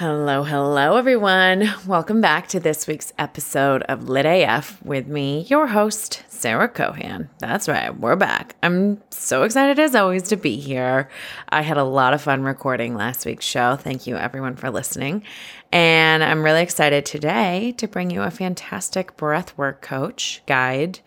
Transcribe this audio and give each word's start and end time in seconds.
Hello, 0.00 0.44
hello, 0.44 0.96
everyone. 0.96 1.74
Welcome 1.86 2.22
back 2.22 2.48
to 2.48 2.58
this 2.58 2.86
week's 2.86 3.12
episode 3.18 3.82
of 3.82 4.08
Lit 4.08 4.24
AF 4.24 4.82
with 4.82 5.06
me, 5.06 5.42
your 5.50 5.66
host, 5.66 6.24
Sarah 6.26 6.70
Cohan. 6.70 7.28
That's 7.38 7.68
right, 7.68 7.94
we're 7.94 8.16
back. 8.16 8.56
I'm 8.62 9.02
so 9.10 9.42
excited 9.42 9.78
as 9.78 9.94
always 9.94 10.22
to 10.28 10.38
be 10.38 10.56
here. 10.56 11.10
I 11.50 11.60
had 11.60 11.76
a 11.76 11.84
lot 11.84 12.14
of 12.14 12.22
fun 12.22 12.44
recording 12.44 12.94
last 12.94 13.26
week's 13.26 13.44
show. 13.44 13.76
Thank 13.76 14.06
you, 14.06 14.16
everyone, 14.16 14.56
for 14.56 14.70
listening. 14.70 15.22
And 15.70 16.24
I'm 16.24 16.42
really 16.42 16.62
excited 16.62 17.04
today 17.04 17.74
to 17.76 17.86
bring 17.86 18.08
you 18.08 18.22
a 18.22 18.30
fantastic 18.30 19.18
breathwork 19.18 19.82
coach 19.82 20.40
guide, 20.46 21.00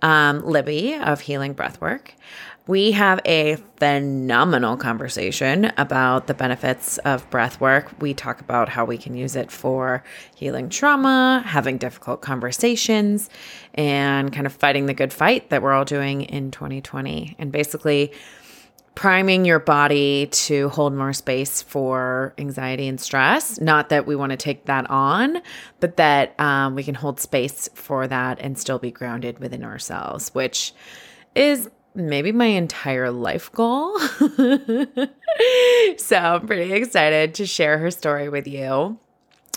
um, 0.00 0.42
Libby 0.42 0.94
of 0.94 1.20
Healing 1.20 1.54
Breathwork 1.54 2.12
we 2.68 2.92
have 2.92 3.18
a 3.24 3.56
phenomenal 3.78 4.76
conversation 4.76 5.72
about 5.78 6.26
the 6.26 6.34
benefits 6.34 6.98
of 6.98 7.28
breath 7.30 7.58
work. 7.62 7.90
We 7.98 8.12
talk 8.12 8.42
about 8.42 8.68
how 8.68 8.84
we 8.84 8.98
can 8.98 9.16
use 9.16 9.36
it 9.36 9.50
for 9.50 10.04
healing 10.36 10.68
trauma, 10.68 11.42
having 11.46 11.78
difficult 11.78 12.20
conversations, 12.20 13.30
and 13.72 14.30
kind 14.34 14.46
of 14.46 14.52
fighting 14.52 14.84
the 14.84 14.92
good 14.92 15.14
fight 15.14 15.48
that 15.48 15.62
we're 15.62 15.72
all 15.72 15.86
doing 15.86 16.22
in 16.22 16.50
2020. 16.50 17.36
And 17.38 17.50
basically, 17.50 18.12
priming 18.94 19.46
your 19.46 19.60
body 19.60 20.26
to 20.26 20.68
hold 20.68 20.92
more 20.92 21.14
space 21.14 21.62
for 21.62 22.34
anxiety 22.36 22.86
and 22.86 23.00
stress. 23.00 23.58
Not 23.60 23.88
that 23.88 24.06
we 24.06 24.14
want 24.14 24.30
to 24.30 24.36
take 24.36 24.66
that 24.66 24.90
on, 24.90 25.40
but 25.80 25.96
that 25.96 26.38
um, 26.38 26.74
we 26.74 26.82
can 26.82 26.96
hold 26.96 27.18
space 27.18 27.70
for 27.72 28.06
that 28.08 28.38
and 28.40 28.58
still 28.58 28.78
be 28.78 28.90
grounded 28.90 29.38
within 29.38 29.64
ourselves, 29.64 30.34
which 30.34 30.74
is 31.34 31.70
maybe 31.98 32.32
my 32.32 32.46
entire 32.46 33.10
life 33.10 33.52
goal. 33.52 33.98
so 35.98 36.16
I'm 36.16 36.46
pretty 36.46 36.72
excited 36.72 37.34
to 37.34 37.46
share 37.46 37.78
her 37.78 37.90
story 37.90 38.28
with 38.28 38.46
you. 38.46 38.98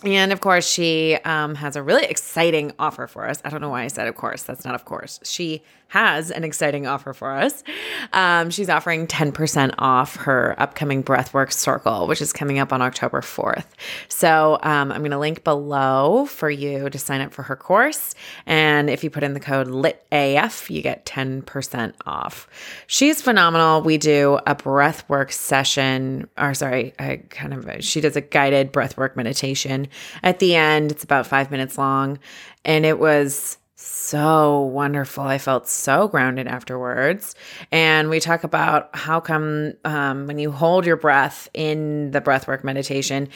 And 0.04 0.34
of 0.34 0.42
course, 0.42 0.68
she 0.68 1.16
um, 1.26 1.56
has 1.56 1.76
a 1.76 1.84
really 1.84 2.06
exciting 2.06 2.72
offer 2.80 3.06
for 3.06 3.28
us. 3.28 3.40
I 3.46 3.50
don't 3.50 3.62
know 3.62 3.70
why 3.70 3.84
I 3.84 3.88
said 3.88 4.08
of 4.08 4.16
course. 4.16 4.44
That's 4.44 4.66
not 4.66 4.74
of 4.74 4.86
course. 4.86 5.20
She 5.24 5.62
has 5.92 6.32
an 6.32 6.46
exciting 6.46 6.88
offer 6.88 7.14
for 7.14 7.32
us. 7.32 7.66
Um, 8.14 8.50
she's 8.50 8.70
offering 8.70 9.08
10% 9.08 9.76
off 9.78 10.16
her 10.16 10.56
upcoming 10.58 11.04
Breathwork 11.04 11.52
Circle, 11.52 12.08
which 12.08 12.22
is 12.22 12.32
coming 12.32 12.60
up 12.60 12.72
on 12.72 12.82
October 12.82 13.20
4th. 13.20 13.66
So 14.08 14.58
um, 14.64 14.94
I'm 14.94 15.02
going 15.02 15.12
to 15.12 15.20
link 15.20 15.44
below 15.44 16.28
for 16.28 16.50
you 16.50 16.90
to 16.90 16.98
sign 16.98 17.20
up 17.20 17.34
for 17.34 17.44
her 17.44 17.58
course. 17.58 18.16
And 18.46 18.90
if 18.90 19.04
you 19.04 19.10
put 19.10 19.22
in 19.22 19.34
the 19.34 19.42
code 19.42 19.68
LITAF, 19.68 20.70
you 20.70 20.82
get 20.82 21.06
10% 21.06 21.94
off. 22.06 22.48
She's 22.88 23.22
phenomenal. 23.22 23.82
We 23.82 23.98
do 23.98 24.40
a 24.48 24.56
breathwork 24.56 25.34
session, 25.34 26.30
or 26.38 26.54
sorry, 26.54 26.94
I 27.00 27.18
kind 27.30 27.54
of, 27.54 27.84
she 27.84 28.00
does 28.00 28.16
a 28.16 28.22
guided 28.22 28.72
breathwork 28.72 29.18
meditation 29.18 29.90
at 30.24 30.40
the 30.40 30.56
end. 30.56 30.90
It's 30.94 31.04
about 31.04 31.28
five 31.28 31.52
minutes 31.52 31.78
long. 31.78 32.18
And 32.64 32.86
it 32.86 32.98
was 32.98 33.58
so 33.82 34.62
wonderful. 34.62 35.24
I 35.24 35.38
felt 35.38 35.68
so 35.68 36.08
grounded 36.08 36.48
afterwards. 36.48 37.36
And 37.72 38.10
we 38.10 38.20
talk 38.20 38.44
about 38.44 38.96
how 38.96 39.20
come 39.20 39.74
um, 39.86 40.28
when 40.28 40.38
you 40.38 40.52
hold 40.52 40.86
your 40.86 40.98
breath 40.98 41.50
in 41.54 42.12
the 42.12 42.22
breathwork 42.22 42.64
meditation, 42.64 43.30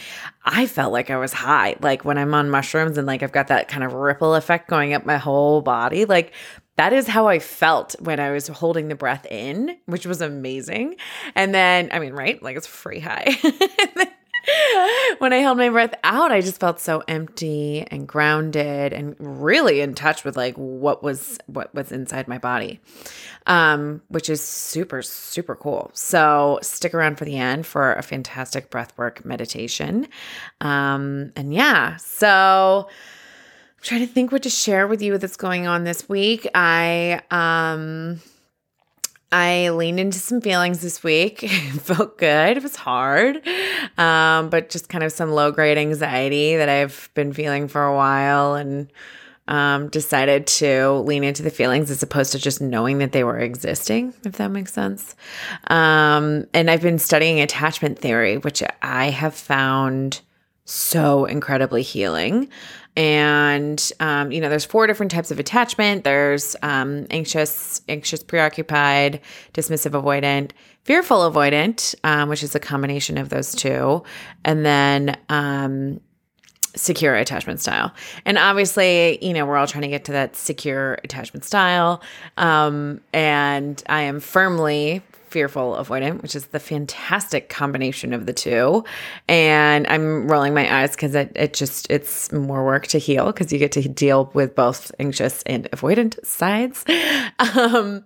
I 0.43 0.67
felt 0.67 0.91
like 0.91 1.09
I 1.09 1.17
was 1.17 1.33
high. 1.33 1.75
Like 1.81 2.05
when 2.05 2.17
I'm 2.17 2.33
on 2.33 2.49
mushrooms 2.49 2.97
and 2.97 3.07
like 3.07 3.23
I've 3.23 3.31
got 3.31 3.47
that 3.47 3.67
kind 3.67 3.83
of 3.83 3.93
ripple 3.93 4.35
effect 4.35 4.69
going 4.69 4.93
up 4.93 5.05
my 5.05 5.17
whole 5.17 5.61
body. 5.61 6.05
Like 6.05 6.33
that 6.77 6.93
is 6.93 7.07
how 7.07 7.27
I 7.27 7.39
felt 7.39 7.95
when 8.01 8.19
I 8.19 8.31
was 8.31 8.47
holding 8.47 8.89
the 8.89 8.95
breath 8.95 9.25
in, 9.29 9.77
which 9.85 10.05
was 10.05 10.21
amazing. 10.21 10.97
And 11.35 11.55
then, 11.55 11.89
I 11.93 11.99
mean, 11.99 12.13
right? 12.13 12.41
Like 12.43 12.57
it's 12.57 12.67
free 12.67 12.99
high. 12.99 13.38
when 15.19 15.33
I 15.33 15.38
held 15.38 15.57
my 15.57 15.69
breath 15.69 15.93
out, 16.03 16.31
I 16.31 16.41
just 16.41 16.59
felt 16.59 16.79
so 16.79 17.03
empty 17.07 17.85
and 17.89 18.07
grounded 18.07 18.93
and 18.93 19.15
really 19.19 19.81
in 19.81 19.95
touch 19.95 20.23
with 20.23 20.35
like 20.35 20.55
what 20.55 21.03
was 21.03 21.38
what 21.47 21.73
was 21.73 21.91
inside 21.91 22.27
my 22.27 22.38
body. 22.38 22.79
Um, 23.47 24.01
which 24.07 24.29
is 24.29 24.41
super, 24.41 25.03
super 25.03 25.55
cool. 25.55 25.91
So 25.94 26.57
stick 26.63 26.95
around 26.95 27.17
for 27.17 27.25
the 27.25 27.38
end 27.38 27.67
for 27.67 27.94
a 27.94 28.01
fantastic 28.01 28.72
breathwork 28.72 29.23
meditation. 29.23 30.07
Um, 30.61 31.31
and 31.35 31.53
yeah, 31.53 31.97
so 31.97 32.88
I'm 32.88 33.84
trying 33.84 34.01
to 34.01 34.07
think 34.07 34.31
what 34.31 34.44
to 34.44 34.50
share 34.50 34.88
with 34.88 35.01
you 35.01 35.17
that's 35.19 35.38
going 35.38 35.67
on 35.67 35.84
this 35.84 36.09
week. 36.09 36.47
I 36.55 37.22
um 37.29 38.19
I 39.35 39.69
leaned 39.72 40.00
into 40.00 40.18
some 40.18 40.40
feelings 40.40 40.81
this 40.81 41.03
week. 41.03 41.44
It 41.75 41.81
felt 41.81 42.18
good. 42.18 42.56
It 42.56 42.63
was 42.63 42.78
hard, 42.78 43.46
um, 43.97 44.50
but 44.50 44.69
just 44.69 44.88
kind 44.88 45.03
of 45.03 45.12
some 45.12 45.31
low 45.31 45.51
grade 45.51 45.78
anxiety 45.78 46.56
that 46.56 46.69
I've 46.69 47.09
been 47.16 47.34
feeling 47.34 47.68
for 47.68 47.84
a 47.84 47.94
while 47.94 48.56
and 48.56 48.90
um, 49.50 49.90
decided 49.90 50.47
to 50.47 50.91
lean 51.06 51.25
into 51.25 51.44
the 51.44 51.50
feelings 51.50 51.91
as 51.91 52.01
opposed 52.01 52.31
to 52.31 52.40
just 52.40 52.62
knowing 52.62 53.00
that 53.00 53.12
they 53.12 53.25
were 53.25 53.38
existing, 53.38 54.13
if 54.23 54.34
that 54.38 54.51
makes 54.51 54.72
sense. 54.72 55.16
Um, 55.67 56.46
and 56.53 56.72
I've 56.72 56.81
been 56.81 57.00
studying 57.00 57.41
attachment 57.41 58.00
theory, 58.00 58.38
which 58.38 58.63
I 58.81 59.09
have 59.09 59.35
found 59.35 60.22
so 60.63 61.25
incredibly 61.25 61.81
healing. 61.81 62.50
And 62.97 63.91
um, 64.00 64.31
you 64.31 64.40
know, 64.40 64.50
there's 64.50 64.66
four 64.66 64.88
different 64.88 65.12
types 65.12 65.29
of 65.29 65.40
attachment. 65.40 66.03
There's 66.03 66.56
um, 66.62 67.07
anxious, 67.09 67.75
anxious, 67.88 68.23
preoccupied, 68.23 69.22
dismissive, 69.53 70.00
avoidant, 70.00 70.51
fearful, 70.84 71.19
avoidant, 71.19 71.96
um, 72.03 72.29
which 72.29 72.44
is 72.44 72.56
a 72.56 72.59
combination 72.59 73.18
of 73.18 73.29
those 73.29 73.56
two, 73.56 74.03
and 74.44 74.66
then 74.66 75.18
um, 75.29 76.00
secure 76.75 77.16
attachment 77.16 77.59
style. 77.62 77.94
And 78.25 78.38
obviously, 78.38 79.23
you 79.25 79.34
know, 79.34 79.46
we're 79.46 79.57
all 79.57 79.68
trying 79.68 79.84
to 79.84 79.88
get 79.88 80.06
to 80.06 80.12
that 80.13 80.35
secure 80.35 81.00
attachment 81.03 81.46
style. 81.46 82.01
Um, 82.38 83.01
and 83.13 83.81
I 83.88 84.02
am 84.02 84.19
firmly 84.19 85.02
fearful 85.35 85.73
avoidant, 85.73 86.22
which 86.22 86.34
is 86.34 86.46
the 86.46 86.62
fantastic 86.62 87.50
combination 87.50 88.13
of 88.13 88.25
the 88.25 88.31
two. 88.31 88.85
And 89.28 89.85
I'm 89.88 90.29
rolling 90.29 90.53
my 90.53 90.81
eyes 90.81 90.91
because 90.91 91.13
it, 91.13 91.34
it 91.35 91.53
just, 91.53 91.91
it's 91.91 92.31
more 92.31 92.63
work 92.63 92.88
to 92.88 93.00
heal 93.00 93.25
because 93.25 93.51
you 93.51 93.59
get 93.59 93.73
to 93.73 93.81
deal 93.90 94.31
with 94.34 94.56
both 94.56 94.94
anxious 94.97 95.44
and 95.44 95.69
avoidant 95.72 96.25
sides. 96.25 96.85
Um, 97.38 98.06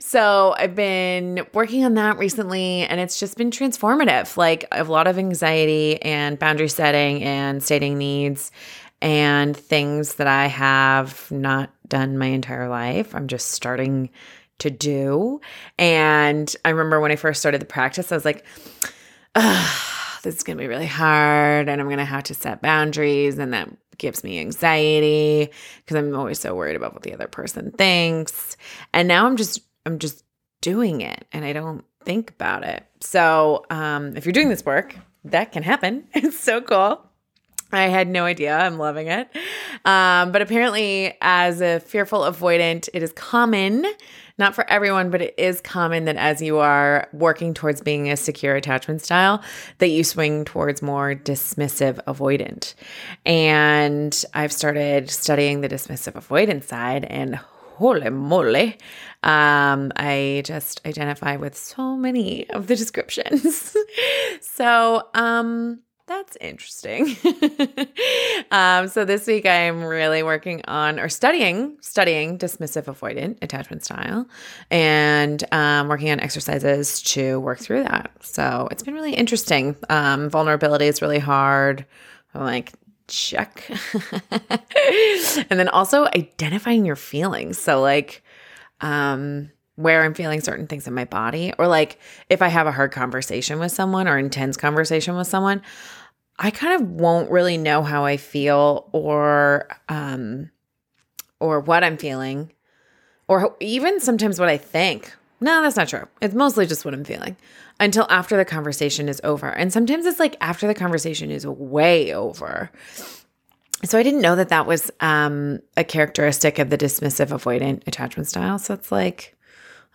so 0.00 0.54
I've 0.58 0.74
been 0.74 1.46
working 1.54 1.84
on 1.84 1.94
that 1.94 2.18
recently 2.18 2.82
and 2.82 3.00
it's 3.00 3.18
just 3.18 3.38
been 3.38 3.50
transformative. 3.50 4.36
Like 4.36 4.66
a 4.70 4.84
lot 4.84 5.06
of 5.06 5.18
anxiety 5.18 6.00
and 6.02 6.38
boundary 6.38 6.68
setting 6.68 7.22
and 7.22 7.62
stating 7.62 7.96
needs 7.96 8.52
and 9.00 9.56
things 9.56 10.16
that 10.16 10.26
I 10.26 10.46
have 10.48 11.30
not 11.30 11.70
done 11.88 12.18
my 12.18 12.26
entire 12.26 12.68
life. 12.68 13.14
I'm 13.14 13.28
just 13.28 13.52
starting 13.52 14.10
to 14.58 14.70
do. 14.70 15.40
And 15.78 16.54
I 16.64 16.70
remember 16.70 17.00
when 17.00 17.12
I 17.12 17.16
first 17.16 17.40
started 17.40 17.60
the 17.60 17.66
practice, 17.66 18.10
I 18.10 18.16
was 18.16 18.24
like, 18.24 18.44
this 19.34 20.36
is 20.36 20.42
going 20.42 20.56
to 20.56 20.62
be 20.62 20.68
really 20.68 20.86
hard 20.86 21.68
and 21.68 21.80
I'm 21.80 21.88
going 21.88 21.98
to 21.98 22.04
have 22.04 22.24
to 22.24 22.34
set 22.34 22.62
boundaries 22.62 23.38
and 23.38 23.52
that 23.52 23.68
gives 23.98 24.24
me 24.24 24.38
anxiety 24.40 25.50
because 25.78 25.96
I'm 25.96 26.14
always 26.14 26.38
so 26.38 26.54
worried 26.54 26.76
about 26.76 26.92
what 26.92 27.02
the 27.02 27.14
other 27.14 27.28
person 27.28 27.70
thinks. 27.72 28.56
And 28.92 29.08
now 29.08 29.26
I'm 29.26 29.36
just 29.36 29.60
I'm 29.84 29.98
just 29.98 30.24
doing 30.60 31.00
it 31.00 31.26
and 31.32 31.44
I 31.44 31.52
don't 31.52 31.84
think 32.04 32.30
about 32.30 32.64
it. 32.64 32.84
So, 33.00 33.64
um, 33.70 34.16
if 34.16 34.24
you're 34.24 34.32
doing 34.32 34.48
this 34.48 34.64
work, 34.64 34.96
that 35.24 35.52
can 35.52 35.62
happen. 35.62 36.08
It's 36.14 36.38
so 36.38 36.60
cool. 36.60 37.02
I 37.72 37.88
had 37.88 38.08
no 38.08 38.24
idea. 38.24 38.56
I'm 38.56 38.78
loving 38.78 39.08
it. 39.08 39.28
Um, 39.84 40.30
but 40.32 40.40
apparently, 40.40 41.14
as 41.20 41.60
a 41.60 41.80
fearful 41.80 42.20
avoidant, 42.20 42.88
it 42.94 43.02
is 43.02 43.12
common 43.12 43.84
not 44.38 44.54
for 44.54 44.68
everyone, 44.70 45.10
but 45.10 45.22
it 45.22 45.34
is 45.38 45.60
common 45.60 46.04
that 46.04 46.16
as 46.16 46.42
you 46.42 46.58
are 46.58 47.08
working 47.12 47.54
towards 47.54 47.80
being 47.80 48.10
a 48.10 48.16
secure 48.16 48.54
attachment 48.54 49.02
style, 49.02 49.42
that 49.78 49.88
you 49.88 50.04
swing 50.04 50.44
towards 50.44 50.82
more 50.82 51.14
dismissive 51.14 52.02
avoidant. 52.04 52.74
And 53.24 54.24
I've 54.34 54.52
started 54.52 55.10
studying 55.10 55.60
the 55.60 55.68
dismissive 55.68 56.12
avoidant 56.12 56.64
side 56.64 57.04
and 57.04 57.36
holy 57.76 58.10
moly. 58.10 58.78
Um, 59.22 59.92
I 59.96 60.42
just 60.44 60.80
identify 60.86 61.36
with 61.36 61.56
so 61.56 61.96
many 61.96 62.48
of 62.50 62.66
the 62.66 62.76
descriptions. 62.76 63.76
so, 64.40 65.08
um, 65.14 65.80
that's 66.06 66.36
interesting. 66.40 67.16
um, 68.52 68.88
so 68.88 69.04
this 69.04 69.26
week 69.26 69.44
I'm 69.44 69.82
really 69.82 70.22
working 70.22 70.62
on 70.66 71.00
or 71.00 71.08
studying 71.08 71.76
studying 71.80 72.38
dismissive 72.38 72.84
avoidant 72.84 73.38
attachment 73.42 73.84
style 73.84 74.26
and 74.70 75.42
um, 75.52 75.88
working 75.88 76.10
on 76.10 76.20
exercises 76.20 77.02
to 77.02 77.40
work 77.40 77.58
through 77.58 77.82
that. 77.84 78.12
So 78.20 78.68
it's 78.70 78.84
been 78.84 78.94
really 78.94 79.14
interesting. 79.14 79.76
Um, 79.88 80.30
vulnerability 80.30 80.86
is 80.86 81.02
really 81.02 81.18
hard. 81.18 81.84
I'm 82.34 82.42
like 82.42 82.72
check, 83.08 83.68
and 85.50 85.58
then 85.58 85.68
also 85.68 86.06
identifying 86.06 86.84
your 86.84 86.96
feelings. 86.96 87.58
So 87.58 87.80
like 87.80 88.22
um 88.80 89.50
where 89.76 90.02
I'm 90.02 90.14
feeling 90.14 90.40
certain 90.40 90.66
things 90.66 90.86
in 90.86 90.94
my 90.94 91.04
body, 91.04 91.52
or 91.58 91.66
like 91.66 91.98
if 92.28 92.42
I 92.42 92.48
have 92.48 92.66
a 92.66 92.72
hard 92.72 92.92
conversation 92.92 93.58
with 93.58 93.72
someone 93.72 94.08
or 94.08 94.18
intense 94.18 94.56
conversation 94.56 95.16
with 95.16 95.26
someone, 95.26 95.62
I 96.38 96.50
kind 96.50 96.80
of 96.80 96.90
won't 96.90 97.30
really 97.30 97.56
know 97.56 97.82
how 97.82 98.04
I 98.04 98.16
feel 98.16 98.88
or 98.92 99.68
um 99.88 100.50
or 101.40 101.60
what 101.60 101.84
I'm 101.84 101.96
feeling 101.96 102.52
or 103.28 103.56
even 103.60 104.00
sometimes 104.00 104.38
what 104.38 104.48
I 104.48 104.56
think. 104.56 105.12
No, 105.40 105.62
that's 105.62 105.76
not 105.76 105.88
true. 105.88 106.08
It's 106.22 106.34
mostly 106.34 106.66
just 106.66 106.84
what 106.84 106.94
I'm 106.94 107.04
feeling 107.04 107.36
until 107.78 108.06
after 108.08 108.36
the 108.36 108.44
conversation 108.44 109.08
is 109.08 109.20
over. 109.22 109.48
And 109.48 109.72
sometimes 109.72 110.06
it's 110.06 110.18
like 110.18 110.36
after 110.40 110.66
the 110.66 110.74
conversation 110.74 111.30
is 111.30 111.46
way 111.46 112.14
over. 112.14 112.70
So 113.84 113.98
I 113.98 114.02
didn't 114.02 114.22
know 114.22 114.36
that 114.36 114.48
that 114.48 114.66
was 114.66 114.90
um, 115.00 115.60
a 115.76 115.84
characteristic 115.84 116.58
of 116.58 116.70
the 116.70 116.78
dismissive 116.78 117.28
avoidant 117.28 117.86
attachment 117.86 118.26
style. 118.26 118.58
So 118.58 118.72
it's 118.72 118.90
like, 118.90 119.35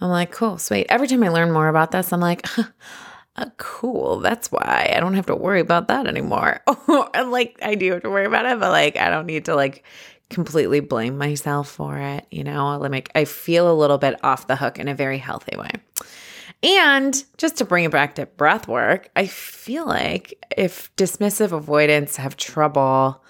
I'm 0.01 0.09
like, 0.09 0.31
cool, 0.31 0.57
sweet. 0.57 0.87
Every 0.89 1.07
time 1.07 1.23
I 1.23 1.29
learn 1.29 1.51
more 1.51 1.67
about 1.67 1.91
this, 1.91 2.11
I'm 2.11 2.19
like, 2.19 2.45
uh, 3.35 3.45
cool. 3.57 4.19
That's 4.19 4.51
why 4.51 4.91
I 4.95 4.99
don't 4.99 5.13
have 5.13 5.27
to 5.27 5.35
worry 5.35 5.59
about 5.59 5.87
that 5.89 6.07
anymore. 6.07 6.61
like, 7.13 7.59
I 7.61 7.75
do 7.75 7.91
have 7.93 8.01
to 8.03 8.09
worry 8.09 8.25
about 8.25 8.45
it, 8.45 8.59
but 8.59 8.71
like, 8.71 8.97
I 8.97 9.09
don't 9.09 9.27
need 9.27 9.45
to 9.45 9.55
like 9.55 9.85
completely 10.29 10.79
blame 10.79 11.17
myself 11.17 11.69
for 11.69 11.97
it. 11.97 12.25
You 12.31 12.43
know, 12.43 12.77
like 12.79 13.11
I 13.13 13.25
feel 13.25 13.71
a 13.71 13.77
little 13.77 13.99
bit 13.99 14.23
off 14.23 14.47
the 14.47 14.55
hook 14.55 14.79
in 14.79 14.87
a 14.87 14.95
very 14.95 15.19
healthy 15.19 15.55
way. 15.55 15.69
And 16.63 17.23
just 17.37 17.57
to 17.57 17.65
bring 17.65 17.85
it 17.85 17.91
back 17.91 18.15
to 18.15 18.25
breath 18.25 18.67
work, 18.67 19.09
I 19.15 19.25
feel 19.25 19.85
like 19.85 20.45
if 20.55 20.95
dismissive 20.95 21.51
avoidance 21.51 22.17
have 22.17 22.37
trouble 22.37 23.23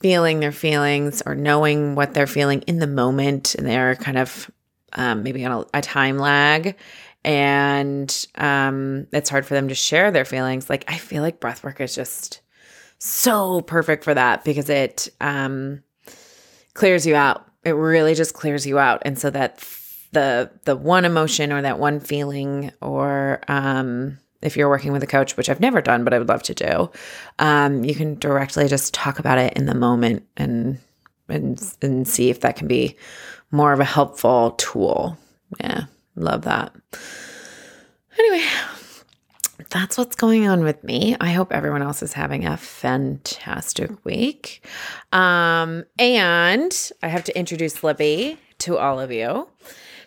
feeling 0.00 0.40
their 0.40 0.52
feelings 0.52 1.22
or 1.24 1.36
knowing 1.36 1.94
what 1.94 2.14
they're 2.14 2.26
feeling 2.26 2.62
in 2.62 2.80
the 2.80 2.88
moment, 2.88 3.54
and 3.54 3.64
they're 3.64 3.94
kind 3.94 4.18
of 4.18 4.50
um, 4.94 5.22
maybe 5.22 5.44
on 5.44 5.52
a, 5.52 5.78
a, 5.78 5.82
time 5.82 6.18
lag, 6.18 6.76
and 7.24 8.26
um, 8.36 9.06
it's 9.12 9.30
hard 9.30 9.46
for 9.46 9.54
them 9.54 9.68
to 9.68 9.74
share 9.74 10.10
their 10.10 10.24
feelings. 10.24 10.68
Like, 10.68 10.84
I 10.88 10.98
feel 10.98 11.22
like 11.22 11.40
breath 11.40 11.64
work 11.64 11.80
is 11.80 11.94
just 11.94 12.40
so 12.98 13.60
perfect 13.62 14.04
for 14.04 14.14
that 14.14 14.44
because 14.44 14.68
it 14.68 15.08
um, 15.20 15.82
clears 16.74 17.06
you 17.06 17.14
out. 17.14 17.46
It 17.64 17.72
really 17.72 18.14
just 18.14 18.34
clears 18.34 18.66
you 18.66 18.78
out. 18.78 19.02
And 19.04 19.18
so 19.18 19.30
that 19.30 19.58
the 20.12 20.50
the 20.64 20.76
one 20.76 21.04
emotion 21.04 21.52
or 21.52 21.62
that 21.62 21.78
one 21.78 21.98
feeling 21.98 22.70
or 22.80 23.40
um, 23.48 24.18
if 24.40 24.56
you're 24.56 24.68
working 24.68 24.92
with 24.92 25.02
a 25.02 25.06
coach 25.06 25.36
which 25.36 25.48
i've 25.48 25.60
never 25.60 25.80
done 25.80 26.04
but 26.04 26.14
i 26.14 26.18
would 26.18 26.28
love 26.28 26.42
to 26.42 26.54
do 26.54 26.90
um, 27.38 27.84
you 27.84 27.94
can 27.94 28.14
directly 28.18 28.68
just 28.68 28.94
talk 28.94 29.18
about 29.18 29.38
it 29.38 29.52
in 29.54 29.66
the 29.66 29.74
moment 29.74 30.24
and 30.36 30.78
and 31.28 31.74
and 31.80 32.06
see 32.06 32.30
if 32.30 32.40
that 32.40 32.56
can 32.56 32.68
be 32.68 32.96
more 33.52 33.72
of 33.72 33.80
a 33.80 33.84
helpful 33.84 34.52
tool 34.52 35.16
yeah 35.60 35.84
love 36.16 36.42
that 36.42 36.74
anyway 38.18 38.44
that's 39.70 39.96
what's 39.96 40.16
going 40.16 40.46
on 40.48 40.64
with 40.64 40.84
me. 40.84 41.16
I 41.18 41.30
hope 41.32 41.50
everyone 41.50 41.82
else 41.82 42.02
is 42.02 42.12
having 42.12 42.44
a 42.44 42.58
fantastic 42.58 44.04
week. 44.04 44.66
Um, 45.12 45.84
and 45.98 46.90
I 47.02 47.08
have 47.08 47.24
to 47.24 47.38
introduce 47.38 47.82
Libby 47.82 48.38
to 48.58 48.76
all 48.76 49.00
of 49.00 49.10
you. 49.10 49.48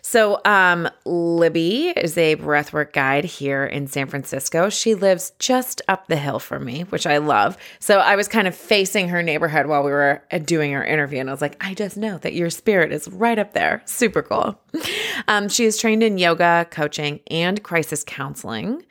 So, 0.08 0.40
um, 0.44 0.88
Libby 1.04 1.88
is 1.88 2.16
a 2.16 2.36
breathwork 2.36 2.92
guide 2.92 3.24
here 3.24 3.64
in 3.64 3.88
San 3.88 4.06
Francisco. 4.06 4.68
She 4.68 4.94
lives 4.94 5.32
just 5.40 5.82
up 5.88 6.06
the 6.06 6.14
hill 6.14 6.38
from 6.38 6.64
me, 6.64 6.82
which 6.82 7.08
I 7.08 7.18
love. 7.18 7.58
So, 7.80 7.98
I 7.98 8.14
was 8.14 8.28
kind 8.28 8.46
of 8.46 8.54
facing 8.54 9.08
her 9.08 9.20
neighborhood 9.20 9.66
while 9.66 9.82
we 9.82 9.90
were 9.90 10.22
uh, 10.30 10.38
doing 10.38 10.76
our 10.76 10.84
interview, 10.84 11.18
and 11.18 11.28
I 11.28 11.32
was 11.32 11.42
like, 11.42 11.56
I 11.60 11.74
just 11.74 11.96
know 11.96 12.18
that 12.18 12.34
your 12.34 12.50
spirit 12.50 12.92
is 12.92 13.08
right 13.08 13.36
up 13.36 13.52
there. 13.52 13.82
Super 13.84 14.22
cool. 14.22 14.60
Um, 15.28 15.48
she 15.48 15.64
is 15.64 15.78
trained 15.78 16.04
in 16.04 16.18
yoga, 16.18 16.68
coaching, 16.70 17.18
and 17.28 17.60
crisis 17.64 18.04
counseling. 18.06 18.84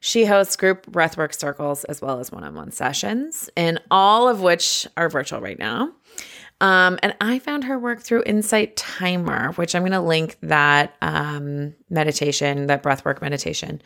She 0.00 0.26
hosts 0.26 0.56
group 0.56 0.84
breathwork 0.86 1.34
circles 1.34 1.84
as 1.84 2.02
well 2.02 2.20
as 2.20 2.30
one 2.30 2.44
on 2.44 2.54
one 2.54 2.72
sessions, 2.72 3.48
and 3.56 3.80
all 3.90 4.28
of 4.28 4.42
which 4.42 4.86
are 4.96 5.08
virtual 5.08 5.40
right 5.40 5.58
now. 5.58 5.92
Um, 6.60 6.98
and 7.02 7.14
I 7.20 7.38
found 7.38 7.64
her 7.64 7.78
work 7.78 8.00
through 8.00 8.24
Insight 8.26 8.76
Timer, 8.76 9.52
which 9.52 9.74
I'm 9.74 9.82
going 9.82 9.92
to 9.92 10.00
link 10.00 10.36
that 10.42 10.94
um, 11.00 11.74
meditation, 11.88 12.66
that 12.66 12.82
breathwork 12.82 13.20
meditation 13.20 13.80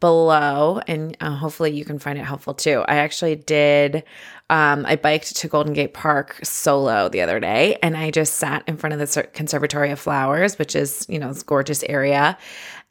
below. 0.00 0.80
And 0.88 1.16
uh, 1.20 1.36
hopefully 1.36 1.70
you 1.70 1.84
can 1.84 1.98
find 1.98 2.18
it 2.18 2.24
helpful 2.24 2.54
too. 2.54 2.84
I 2.88 2.96
actually 2.96 3.36
did, 3.36 4.02
um, 4.50 4.84
I 4.86 4.96
biked 4.96 5.36
to 5.36 5.48
Golden 5.48 5.72
Gate 5.72 5.94
Park 5.94 6.40
solo 6.42 7.08
the 7.08 7.20
other 7.20 7.38
day 7.38 7.78
and 7.82 7.96
I 7.96 8.10
just 8.10 8.34
sat 8.34 8.64
in 8.66 8.76
front 8.76 8.94
of 8.94 8.98
the 8.98 9.22
Conservatory 9.32 9.90
of 9.90 10.00
Flowers, 10.00 10.58
which 10.58 10.74
is, 10.74 11.06
you 11.08 11.20
know, 11.20 11.32
this 11.32 11.44
gorgeous 11.44 11.84
area. 11.84 12.36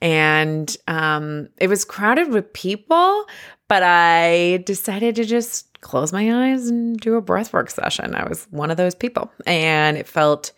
And 0.02 0.76
um, 0.88 1.50
it 1.58 1.68
was 1.68 1.86
crowded 1.86 2.30
with 2.30 2.52
people, 2.54 3.26
but 3.68 3.84
I 3.84 4.64
decided 4.66 5.16
to 5.16 5.26
just 5.26 5.82
close 5.82 6.12
my 6.12 6.52
eyes 6.52 6.68
and 6.68 6.98
do 7.00 7.16
a 7.16 7.22
breathwork 7.22 7.70
session. 7.70 8.16
I 8.16 8.28
was 8.28 8.48
one 8.52 8.72
of 8.72 8.78
those 8.78 8.96
people, 8.96 9.32
and 9.46 9.98
it 9.98 10.08
felt 10.08 10.52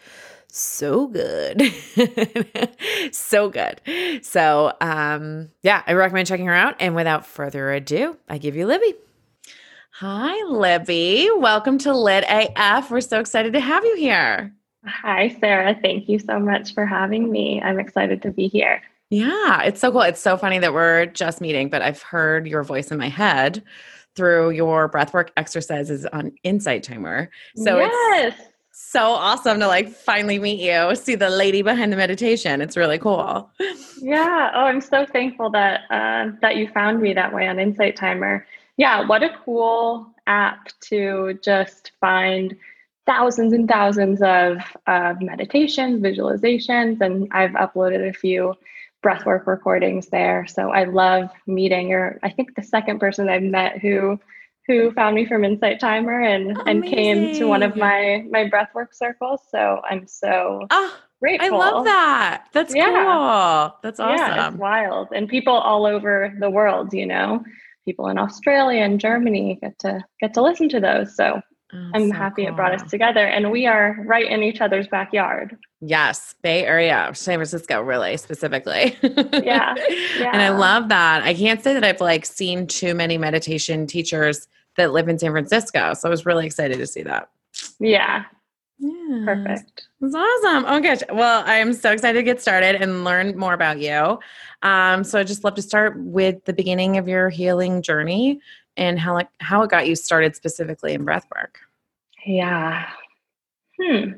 so 0.47 1.07
good. 1.07 1.61
so 3.11 3.49
good. 3.49 3.81
So, 4.21 4.73
um, 4.81 5.49
yeah, 5.63 5.83
I 5.85 5.93
recommend 5.93 6.27
checking 6.27 6.45
her 6.47 6.53
out. 6.53 6.75
And 6.79 6.95
without 6.95 7.25
further 7.25 7.71
ado, 7.71 8.17
I 8.29 8.37
give 8.37 8.55
you 8.55 8.65
Libby. 8.65 8.95
Hi, 9.91 10.43
Libby. 10.45 11.29
Welcome 11.37 11.77
to 11.79 11.93
Lit 11.95 12.23
AF. 12.29 12.91
We're 12.91 13.01
so 13.01 13.19
excited 13.19 13.53
to 13.53 13.59
have 13.59 13.83
you 13.83 13.95
here. 13.97 14.53
Hi, 14.85 15.35
Sarah. 15.39 15.77
Thank 15.81 16.07
you 16.07 16.19
so 16.19 16.39
much 16.39 16.73
for 16.73 16.85
having 16.85 17.31
me. 17.31 17.61
I'm 17.61 17.79
excited 17.79 18.21
to 18.21 18.31
be 18.31 18.47
here. 18.47 18.81
Yeah, 19.09 19.61
it's 19.63 19.79
so 19.79 19.91
cool. 19.91 20.01
It's 20.01 20.21
so 20.21 20.37
funny 20.37 20.59
that 20.59 20.73
we're 20.73 21.05
just 21.05 21.39
meeting, 21.39 21.69
but 21.69 21.81
I've 21.81 22.01
heard 22.01 22.47
your 22.47 22.63
voice 22.63 22.91
in 22.91 22.97
my 22.97 23.09
head 23.09 23.63
through 24.15 24.49
your 24.49 24.89
breathwork 24.89 25.29
exercises 25.37 26.05
on 26.07 26.31
Insight 26.43 26.83
Timer. 26.83 27.29
So 27.55 27.77
yes. 27.77 28.33
it's 28.33 28.47
so 28.71 29.01
awesome 29.01 29.59
to 29.59 29.67
like 29.67 29.89
finally 29.89 30.39
meet 30.39 30.59
you, 30.59 30.95
see 30.95 31.15
the 31.15 31.29
lady 31.29 31.61
behind 31.61 31.93
the 31.93 31.97
meditation. 31.97 32.61
It's 32.61 32.75
really 32.75 32.97
cool. 32.97 33.49
Yeah. 34.01 34.51
Oh, 34.53 34.65
I'm 34.65 34.81
so 34.81 35.05
thankful 35.05 35.49
that 35.51 35.81
uh, 35.89 36.31
that 36.41 36.57
you 36.57 36.67
found 36.67 37.01
me 37.01 37.13
that 37.13 37.33
way 37.33 37.47
on 37.47 37.59
Insight 37.59 37.95
Timer. 37.95 38.45
Yeah. 38.75 39.07
What 39.07 39.23
a 39.23 39.35
cool 39.45 40.07
app 40.27 40.67
to 40.81 41.39
just 41.43 41.91
find 42.01 42.57
thousands 43.05 43.53
and 43.53 43.69
thousands 43.69 44.21
of 44.21 44.57
uh, 44.85 45.15
meditations, 45.21 46.01
visualizations, 46.01 46.99
and 46.99 47.27
I've 47.31 47.51
uploaded 47.51 48.07
a 48.07 48.13
few 48.13 48.53
breathwork 49.03 49.47
recordings 49.47 50.07
there. 50.07 50.45
So 50.47 50.71
I 50.71 50.85
love 50.85 51.29
meeting. 51.45 51.89
You're, 51.89 52.19
I 52.23 52.29
think, 52.29 52.55
the 52.55 52.63
second 52.63 52.99
person 52.99 53.29
I've 53.29 53.43
met 53.43 53.79
who 53.79 54.19
who 54.67 54.91
found 54.91 55.15
me 55.15 55.25
from 55.25 55.45
Insight 55.45 55.79
Timer 55.79 56.19
and 56.19 56.51
Amazing. 56.51 56.67
and 56.67 56.83
came 56.83 57.35
to 57.35 57.45
one 57.45 57.63
of 57.63 57.75
my 57.75 58.25
my 58.29 58.49
breathwork 58.49 58.93
circles. 58.93 59.41
So 59.49 59.81
I'm 59.89 60.07
so 60.07 60.67
oh, 60.69 60.97
grateful. 61.21 61.55
I 61.55 61.57
love 61.57 61.85
that. 61.85 62.45
That's 62.53 62.75
yeah. 62.75 62.85
cool. 62.85 63.79
That's 63.81 63.99
awesome. 63.99 64.17
Yeah, 64.17 64.49
it's 64.49 64.57
wild. 64.57 65.07
And 65.13 65.29
people 65.29 65.53
all 65.53 65.85
over 65.85 66.33
the 66.39 66.49
world, 66.49 66.93
you 66.93 67.05
know, 67.05 67.43
people 67.85 68.09
in 68.09 68.17
Australia 68.17 68.81
and 68.81 68.99
Germany 68.99 69.57
get 69.61 69.79
to 69.79 70.03
get 70.19 70.33
to 70.33 70.41
listen 70.41 70.67
to 70.69 70.81
those. 70.81 71.15
So 71.15 71.41
Oh, 71.73 71.89
I'm 71.93 72.09
so 72.09 72.15
happy 72.15 72.43
cool. 72.43 72.53
it 72.53 72.55
brought 72.55 72.73
us 72.79 72.89
together. 72.89 73.25
And 73.25 73.51
we 73.51 73.65
are 73.65 73.97
right 74.05 74.25
in 74.25 74.41
each 74.41 74.61
other's 74.61 74.87
backyard. 74.87 75.57
Yes, 75.81 76.33
Bay 76.41 76.65
Area, 76.65 77.11
San 77.13 77.35
Francisco, 77.37 77.81
really 77.81 78.15
specifically. 78.17 78.97
yeah, 79.01 79.75
yeah. 79.75 79.75
And 80.31 80.41
I 80.41 80.49
love 80.49 80.89
that. 80.89 81.23
I 81.23 81.33
can't 81.33 81.61
say 81.61 81.73
that 81.73 81.83
I've 81.83 82.01
like 82.01 82.25
seen 82.25 82.67
too 82.67 82.93
many 82.93 83.17
meditation 83.17 83.85
teachers 83.85 84.47
that 84.77 84.93
live 84.93 85.09
in 85.09 85.19
San 85.19 85.31
Francisco. 85.31 85.93
So 85.93 86.07
I 86.07 86.09
was 86.09 86.25
really 86.25 86.45
excited 86.45 86.77
to 86.77 86.87
see 86.87 87.03
that. 87.03 87.29
Yeah. 87.79 88.23
Yeah. 88.79 89.25
Perfect. 89.25 89.87
It's 90.01 90.15
awesome. 90.15 90.65
Oh 90.67 90.79
gosh. 90.79 90.99
Well, 91.11 91.43
I'm 91.45 91.73
so 91.73 91.91
excited 91.91 92.19
to 92.19 92.23
get 92.23 92.41
started 92.41 92.75
and 92.75 93.03
learn 93.03 93.37
more 93.37 93.53
about 93.53 93.79
you. 93.79 94.19
Um, 94.61 95.03
so 95.03 95.19
I'd 95.19 95.27
just 95.27 95.43
love 95.43 95.55
to 95.55 95.61
start 95.61 95.97
with 95.97 96.45
the 96.45 96.53
beginning 96.53 96.97
of 96.97 97.07
your 97.07 97.29
healing 97.29 97.81
journey 97.81 98.39
and 98.77 98.99
how 98.99 99.13
like 99.13 99.29
how 99.39 99.63
it 99.63 99.69
got 99.69 99.87
you 99.87 99.95
started 99.95 100.35
specifically 100.35 100.93
in 100.93 101.03
breath 101.03 101.27
work. 101.35 101.59
Yeah. 102.25 102.87
Hmm. 103.81 104.13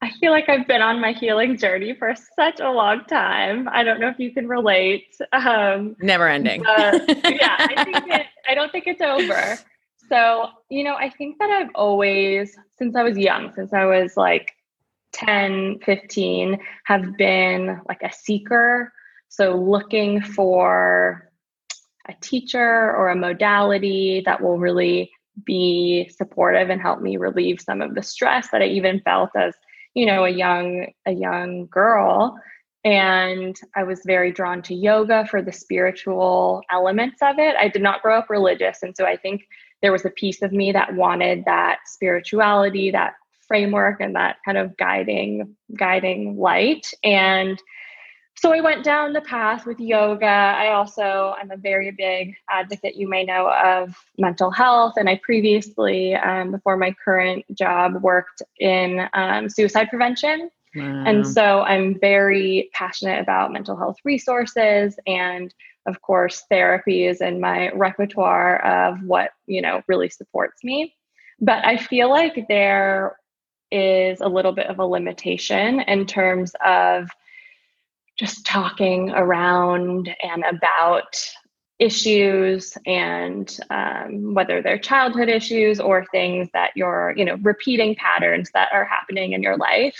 I 0.00 0.10
feel 0.20 0.30
like 0.30 0.48
I've 0.48 0.68
been 0.68 0.80
on 0.80 1.00
my 1.00 1.10
healing 1.10 1.56
journey 1.56 1.92
for 1.92 2.14
such 2.36 2.60
a 2.60 2.70
long 2.70 3.04
time. 3.06 3.68
I 3.72 3.82
don't 3.82 4.00
know 4.00 4.08
if 4.08 4.18
you 4.18 4.32
can 4.32 4.46
relate. 4.46 5.16
Um, 5.32 5.96
Never 6.00 6.28
ending. 6.28 6.62
yeah, 6.64 6.92
I 7.58 7.84
think 7.84 8.06
it, 8.06 8.26
I 8.48 8.54
don't 8.54 8.70
think 8.70 8.86
it's 8.86 9.00
over. 9.00 9.58
So, 10.08 10.50
you 10.70 10.84
know, 10.84 10.94
I 10.94 11.10
think 11.10 11.38
that 11.38 11.50
I've 11.50 11.70
always, 11.74 12.56
since 12.78 12.94
I 12.94 13.02
was 13.02 13.18
young, 13.18 13.52
since 13.54 13.72
I 13.72 13.84
was 13.86 14.16
like 14.16 14.52
10, 15.12 15.80
15, 15.84 16.58
have 16.84 17.16
been 17.16 17.80
like 17.88 18.02
a 18.02 18.12
seeker. 18.12 18.92
So, 19.28 19.56
looking 19.56 20.22
for 20.22 21.27
a 22.08 22.14
teacher 22.20 22.94
or 22.94 23.08
a 23.08 23.16
modality 23.16 24.22
that 24.24 24.42
will 24.42 24.58
really 24.58 25.10
be 25.44 26.10
supportive 26.16 26.70
and 26.70 26.80
help 26.80 27.00
me 27.00 27.16
relieve 27.16 27.60
some 27.60 27.80
of 27.80 27.94
the 27.94 28.02
stress 28.02 28.48
that 28.50 28.62
I 28.62 28.66
even 28.66 29.00
felt 29.00 29.30
as 29.36 29.54
you 29.94 30.04
know 30.04 30.24
a 30.24 30.30
young 30.30 30.86
a 31.06 31.12
young 31.12 31.66
girl 31.66 32.38
and 32.84 33.56
I 33.76 33.82
was 33.82 34.02
very 34.06 34.32
drawn 34.32 34.62
to 34.62 34.74
yoga 34.74 35.26
for 35.26 35.42
the 35.42 35.52
spiritual 35.52 36.62
elements 36.70 37.20
of 37.22 37.38
it. 37.38 37.56
I 37.58 37.68
did 37.68 37.82
not 37.82 38.02
grow 38.02 38.18
up 38.18 38.30
religious. 38.30 38.78
And 38.82 38.96
so 38.96 39.04
I 39.04 39.16
think 39.16 39.42
there 39.82 39.92
was 39.92 40.04
a 40.04 40.10
piece 40.10 40.42
of 40.42 40.52
me 40.52 40.72
that 40.72 40.94
wanted 40.94 41.44
that 41.44 41.80
spirituality, 41.86 42.90
that 42.90 43.14
framework, 43.46 44.00
and 44.00 44.14
that 44.14 44.36
kind 44.44 44.58
of 44.58 44.76
guiding, 44.76 45.56
guiding 45.76 46.38
light. 46.38 46.86
And 47.02 47.60
so 48.40 48.52
I 48.52 48.60
went 48.60 48.84
down 48.84 49.12
the 49.12 49.20
path 49.20 49.66
with 49.66 49.80
yoga. 49.80 50.26
I 50.26 50.72
also 50.72 51.34
I'm 51.38 51.50
a 51.50 51.56
very 51.56 51.90
big 51.90 52.34
advocate, 52.48 52.94
you 52.94 53.08
may 53.08 53.24
know, 53.24 53.50
of 53.50 53.96
mental 54.16 54.50
health, 54.50 54.94
and 54.96 55.08
I 55.08 55.20
previously, 55.22 56.14
um, 56.14 56.52
before 56.52 56.76
my 56.76 56.94
current 57.04 57.44
job, 57.56 58.02
worked 58.02 58.42
in 58.58 59.08
um, 59.12 59.48
suicide 59.48 59.88
prevention. 59.90 60.50
Wow. 60.76 61.04
And 61.06 61.26
so 61.26 61.62
I'm 61.62 61.98
very 61.98 62.70
passionate 62.72 63.20
about 63.20 63.52
mental 63.52 63.76
health 63.76 63.96
resources 64.04 64.98
and 65.06 65.52
of 65.86 66.02
course 66.02 66.44
therapy 66.50 67.06
is 67.06 67.22
in 67.22 67.40
my 67.40 67.70
repertoire 67.70 68.64
of 68.64 69.02
what, 69.02 69.30
you 69.46 69.62
know, 69.62 69.82
really 69.88 70.10
supports 70.10 70.62
me. 70.62 70.94
But 71.40 71.64
I 71.64 71.78
feel 71.78 72.10
like 72.10 72.46
there 72.48 73.16
is 73.72 74.20
a 74.20 74.28
little 74.28 74.52
bit 74.52 74.66
of 74.66 74.78
a 74.78 74.84
limitation 74.84 75.80
in 75.80 76.06
terms 76.06 76.52
of 76.64 77.08
just 78.18 78.44
talking 78.44 79.10
around 79.10 80.10
and 80.22 80.44
about 80.44 81.16
issues 81.78 82.76
and 82.86 83.60
um, 83.70 84.34
whether 84.34 84.60
they're 84.60 84.78
childhood 84.78 85.28
issues 85.28 85.78
or 85.78 86.04
things 86.10 86.48
that 86.52 86.72
you're 86.74 87.14
you 87.16 87.24
know 87.24 87.36
repeating 87.42 87.94
patterns 87.94 88.50
that 88.52 88.68
are 88.72 88.84
happening 88.84 89.32
in 89.32 89.42
your 89.42 89.56
life 89.56 89.96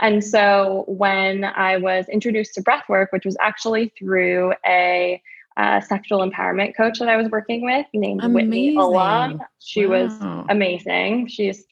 and 0.00 0.24
so 0.24 0.84
when 0.88 1.44
i 1.44 1.76
was 1.76 2.08
introduced 2.08 2.54
to 2.54 2.62
breath 2.62 2.82
work 2.88 3.12
which 3.12 3.24
was 3.24 3.36
actually 3.40 3.92
through 3.96 4.52
a 4.66 5.22
uh, 5.56 5.80
sexual 5.80 6.28
empowerment 6.28 6.76
coach 6.76 6.98
that 6.98 7.08
i 7.08 7.16
was 7.16 7.28
working 7.28 7.64
with 7.64 7.86
named 7.94 8.24
amazing. 8.24 8.34
whitney 8.34 8.76
Ulla. 8.76 9.38
she 9.60 9.86
wow. 9.86 10.02
was 10.02 10.46
amazing 10.48 11.28
she's 11.28 11.64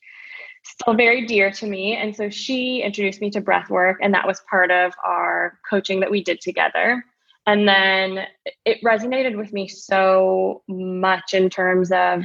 still 0.80 0.94
very 0.94 1.26
dear 1.26 1.50
to 1.50 1.66
me. 1.66 1.96
And 1.96 2.14
so 2.14 2.30
she 2.30 2.82
introduced 2.82 3.20
me 3.20 3.30
to 3.30 3.40
breath 3.40 3.68
work 3.70 3.98
and 4.00 4.14
that 4.14 4.26
was 4.26 4.42
part 4.48 4.70
of 4.70 4.92
our 5.04 5.58
coaching 5.68 6.00
that 6.00 6.10
we 6.10 6.22
did 6.22 6.40
together. 6.40 7.04
And 7.46 7.66
then 7.66 8.26
it 8.64 8.78
resonated 8.84 9.36
with 9.36 9.52
me 9.52 9.68
so 9.68 10.62
much 10.68 11.32
in 11.32 11.48
terms 11.48 11.90
of 11.90 12.24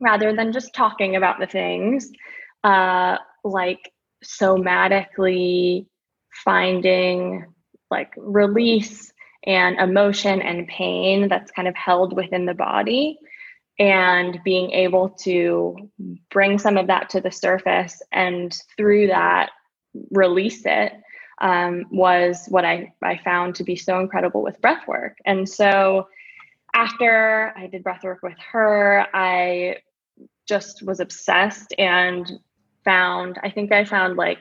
rather 0.00 0.34
than 0.34 0.52
just 0.52 0.74
talking 0.74 1.16
about 1.16 1.38
the 1.38 1.46
things, 1.46 2.10
uh, 2.64 3.18
like 3.44 3.92
somatically 4.24 5.86
finding 6.44 7.44
like 7.90 8.12
release 8.16 9.12
and 9.46 9.78
emotion 9.78 10.40
and 10.40 10.66
pain 10.66 11.28
that's 11.28 11.50
kind 11.52 11.68
of 11.68 11.76
held 11.76 12.16
within 12.16 12.46
the 12.46 12.54
body 12.54 13.18
and 13.78 14.38
being 14.44 14.70
able 14.70 15.10
to 15.10 15.90
bring 16.30 16.58
some 16.58 16.76
of 16.76 16.86
that 16.86 17.10
to 17.10 17.20
the 17.20 17.30
surface 17.30 18.00
and 18.12 18.56
through 18.76 19.08
that 19.08 19.50
release 20.10 20.62
it 20.64 20.92
um, 21.40 21.84
was 21.90 22.46
what 22.48 22.64
I, 22.64 22.92
I 23.02 23.18
found 23.24 23.56
to 23.56 23.64
be 23.64 23.76
so 23.76 24.00
incredible 24.00 24.42
with 24.42 24.60
breath 24.60 24.86
work. 24.86 25.18
And 25.26 25.48
so 25.48 26.08
after 26.74 27.52
I 27.56 27.66
did 27.66 27.82
breath 27.82 28.04
work 28.04 28.22
with 28.22 28.38
her, 28.52 29.06
I 29.12 29.78
just 30.46 30.82
was 30.84 31.00
obsessed 31.00 31.74
and 31.78 32.30
found, 32.84 33.38
I 33.42 33.50
think 33.50 33.72
I 33.72 33.84
found 33.84 34.16
like 34.16 34.38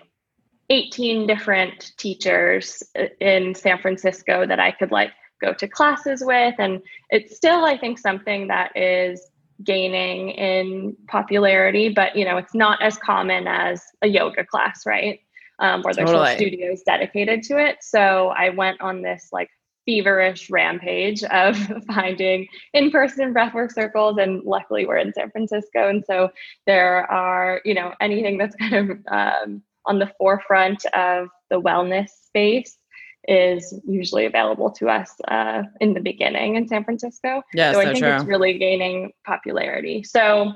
18 0.70 1.28
different 1.28 1.94
teachers 1.98 2.84
in 3.20 3.56
San 3.56 3.80
Francisco 3.80 4.46
that 4.46 4.60
I 4.60 4.72
could 4.72 4.92
like 4.92 5.12
go 5.42 5.54
to 5.54 5.68
classes 5.68 6.24
with. 6.26 6.56
And 6.58 6.82
it's 7.10 7.36
still, 7.36 7.66
I 7.66 7.78
think, 7.78 8.00
something 8.00 8.48
that 8.48 8.76
is 8.76 9.30
gaining 9.64 10.30
in 10.30 10.96
popularity, 11.08 11.90
but 11.90 12.16
you 12.16 12.26
know, 12.26 12.38
it's 12.38 12.56
not 12.56 12.82
as 12.82 12.98
common 12.98 13.48
as 13.48 13.82
a 14.02 14.08
yoga 14.08 14.44
class, 14.44 14.86
right? 14.86 15.20
um, 15.60 15.82
where 15.82 15.94
there's 15.94 16.10
totally. 16.10 16.36
studios 16.36 16.84
dedicated 16.84 17.44
to 17.44 17.58
it. 17.58 17.78
So 17.82 18.34
I 18.38 18.50
went 18.50 18.82
on 18.82 19.02
this 19.02 19.30
like 19.32 19.50
feverish 19.86 20.50
rampage 20.50 21.24
of 21.24 21.58
finding 21.88 22.48
in-person 22.74 23.34
breathwork 23.34 23.72
circles 23.72 24.18
and 24.18 24.42
luckily 24.46 24.86
we're 24.86 24.96
in 24.96 25.12
san 25.14 25.30
francisco 25.30 25.90
and 25.90 26.06
so 26.08 26.30
there 26.66 27.06
are 27.12 27.60
you 27.66 27.74
know 27.74 27.92
anything 28.00 28.38
that's 28.38 28.56
kind 28.56 28.76
of 28.76 28.98
um, 29.12 29.62
on 29.86 30.00
the 30.00 30.10
forefront 30.18 30.86
of 30.94 31.28
the 31.50 31.60
wellness 31.60 32.08
space 32.28 32.78
is 33.28 33.74
usually 33.88 34.26
available 34.26 34.70
to 34.70 34.90
us 34.90 35.14
uh, 35.28 35.64
in 35.80 35.94
the 35.94 36.00
beginning 36.00 36.56
in 36.56 36.68
san 36.68 36.84
francisco 36.84 37.42
yes, 37.54 37.74
so 37.74 37.82
i 37.82 37.86
think 37.86 38.00
true. 38.00 38.10
it's 38.10 38.26
really 38.26 38.58
gaining 38.58 39.12
popularity 39.26 40.04
so 40.04 40.52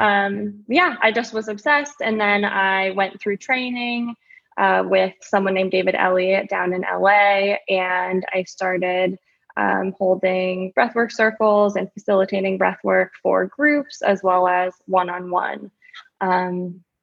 um, 0.00 0.62
yeah 0.68 0.96
i 1.02 1.10
just 1.10 1.32
was 1.32 1.48
obsessed 1.48 1.96
and 2.02 2.20
then 2.20 2.44
i 2.44 2.90
went 2.90 3.20
through 3.20 3.36
training 3.36 4.14
uh, 4.58 4.82
with 4.84 5.14
someone 5.22 5.54
named 5.54 5.70
David 5.70 5.94
Elliott 5.94 6.48
down 6.48 6.72
in 6.72 6.80
LA, 6.80 7.54
and 7.68 8.24
I 8.34 8.42
started 8.42 9.16
um, 9.56 9.94
holding 9.96 10.72
breathwork 10.76 11.12
circles 11.12 11.76
and 11.76 11.88
facilitating 11.92 12.58
breathwork 12.58 13.10
for 13.22 13.46
groups 13.46 14.02
as 14.02 14.20
well 14.20 14.48
as 14.48 14.72
one 14.86 15.10
on 15.10 15.30
one. 15.30 15.70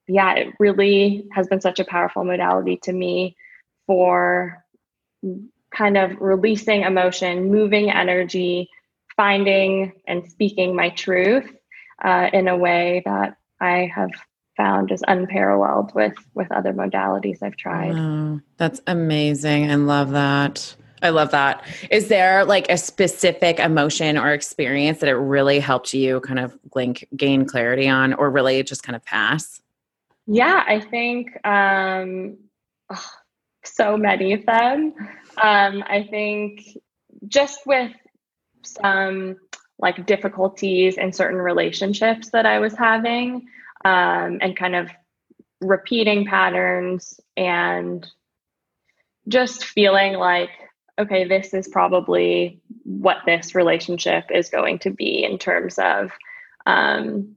Yeah, 0.07 0.34
it 0.36 0.53
really 0.60 1.27
has 1.31 1.48
been 1.48 1.62
such 1.62 1.79
a 1.79 1.86
powerful 1.86 2.24
modality 2.24 2.77
to 2.84 2.93
me 2.93 3.36
for 3.88 4.63
kind 5.74 5.98
of 5.98 6.20
releasing 6.22 6.82
emotion, 6.82 7.51
moving 7.51 7.91
energy, 7.91 8.70
finding 9.15 9.94
and 10.08 10.29
speaking 10.29 10.75
my 10.75 10.89
truth 10.89 11.50
uh, 12.03 12.29
in 12.34 12.48
a 12.48 12.58
way 12.58 13.01
that 13.05 13.38
I 13.60 13.91
have 13.94 14.10
found 14.58 14.91
is 14.91 15.03
unparalleled 15.08 15.94
with 15.94 16.13
with 16.34 16.51
other 16.51 16.74
modalities 16.74 17.39
I've 17.41 17.58
tried. 17.58 17.96
Oh, 17.96 18.41
that's 18.58 18.82
amazing. 18.88 19.70
I 19.70 19.75
love 19.75 20.12
that. 20.12 20.75
I 21.01 21.10
love 21.10 21.32
that. 21.32 21.67
Is 21.91 22.08
there 22.08 22.46
like 22.46 22.70
a 22.70 22.77
specific 22.77 23.60
emotion 23.60 24.17
or 24.17 24.32
experience 24.32 25.00
that 25.00 25.10
it 25.10 25.15
really 25.15 25.60
helped 25.60 25.94
you 25.94 26.22
kind 26.22 26.39
of 26.39 26.58
link, 26.74 27.05
gain 27.15 27.46
clarity 27.46 27.88
on 27.88 28.13
or 28.13 28.29
really 28.32 28.63
just 28.63 28.82
kind 28.82 28.96
of 28.96 29.03
pass? 29.03 29.62
Yeah, 30.25 30.63
I 30.65 30.79
think 30.79 31.46
um, 31.46 32.38
oh, 32.89 33.10
so 33.65 33.98
many 33.98 34.34
of 34.34 34.45
them. 34.45 34.93
Um, 35.41 35.84
I 35.88 36.07
think 36.10 36.77
just 37.27 37.65
with 37.65 37.91
some 38.63 39.38
like 39.77 40.05
difficulties 40.05 40.98
in 40.98 41.12
certain 41.12 41.39
relationships 41.39 42.29
that 42.31 42.45
I 42.45 42.60
was 42.60 42.74
having, 42.74 43.48
um, 43.84 44.39
and 44.41 44.55
kind 44.57 44.75
of 44.75 44.89
repeating 45.62 46.25
patterns 46.25 47.19
and 47.38 48.05
just 49.27 49.65
feeling 49.65 50.13
like 50.13 50.50
okay 51.00 51.25
this 51.25 51.53
is 51.53 51.67
probably 51.67 52.62
what 52.84 53.17
this 53.25 53.55
relationship 53.55 54.25
is 54.31 54.50
going 54.50 54.79
to 54.79 54.91
be 54.91 55.24
in 55.24 55.38
terms 55.38 55.79
of 55.79 56.12
um, 56.65 57.36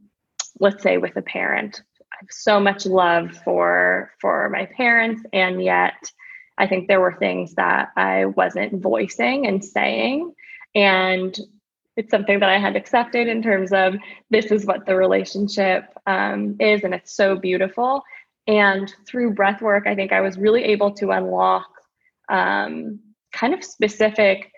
let's 0.61 0.83
say 0.83 0.99
with 0.99 1.17
a 1.17 1.23
parent 1.23 1.83
i 2.13 2.17
have 2.21 2.29
so 2.31 2.61
much 2.61 2.87
love 2.87 3.31
for 3.45 4.11
for 4.21 4.49
my 4.51 4.67
parents 4.67 5.23
and 5.33 5.63
yet 5.63 6.11
i 6.59 6.67
think 6.67 6.87
there 6.87 7.01
were 7.01 7.17
things 7.19 7.55
that 7.55 7.91
i 7.97 8.27
wasn't 8.27 8.83
voicing 8.83 9.47
and 9.47 9.65
saying 9.65 10.33
and 10.75 11.41
it's 11.99 12.13
something 12.13 12.39
that 12.39 12.49
I 12.49 12.61
had 12.61 12.77
accepted 12.77 13.27
in 13.27 13.43
terms 13.43 13.73
of 13.73 13.97
this 14.31 14.53
is 14.53 14.65
what 14.65 14.87
the 14.87 14.95
relationship 14.95 15.87
um, 16.07 16.57
is, 16.61 16.85
and 16.85 16.95
it's 16.95 17.13
so 17.13 17.35
beautiful. 17.35 18.05
And 18.47 18.95
through 19.05 19.35
breath 19.35 19.61
work, 19.61 19.89
I 19.89 19.97
think 19.97 20.13
I 20.13 20.21
was 20.21 20.39
really 20.39 20.63
able 20.63 20.93
to 20.93 21.11
unlock 21.11 21.67
um, 22.29 23.01
kind 23.33 23.53
of 23.53 23.65
specific 23.65 24.53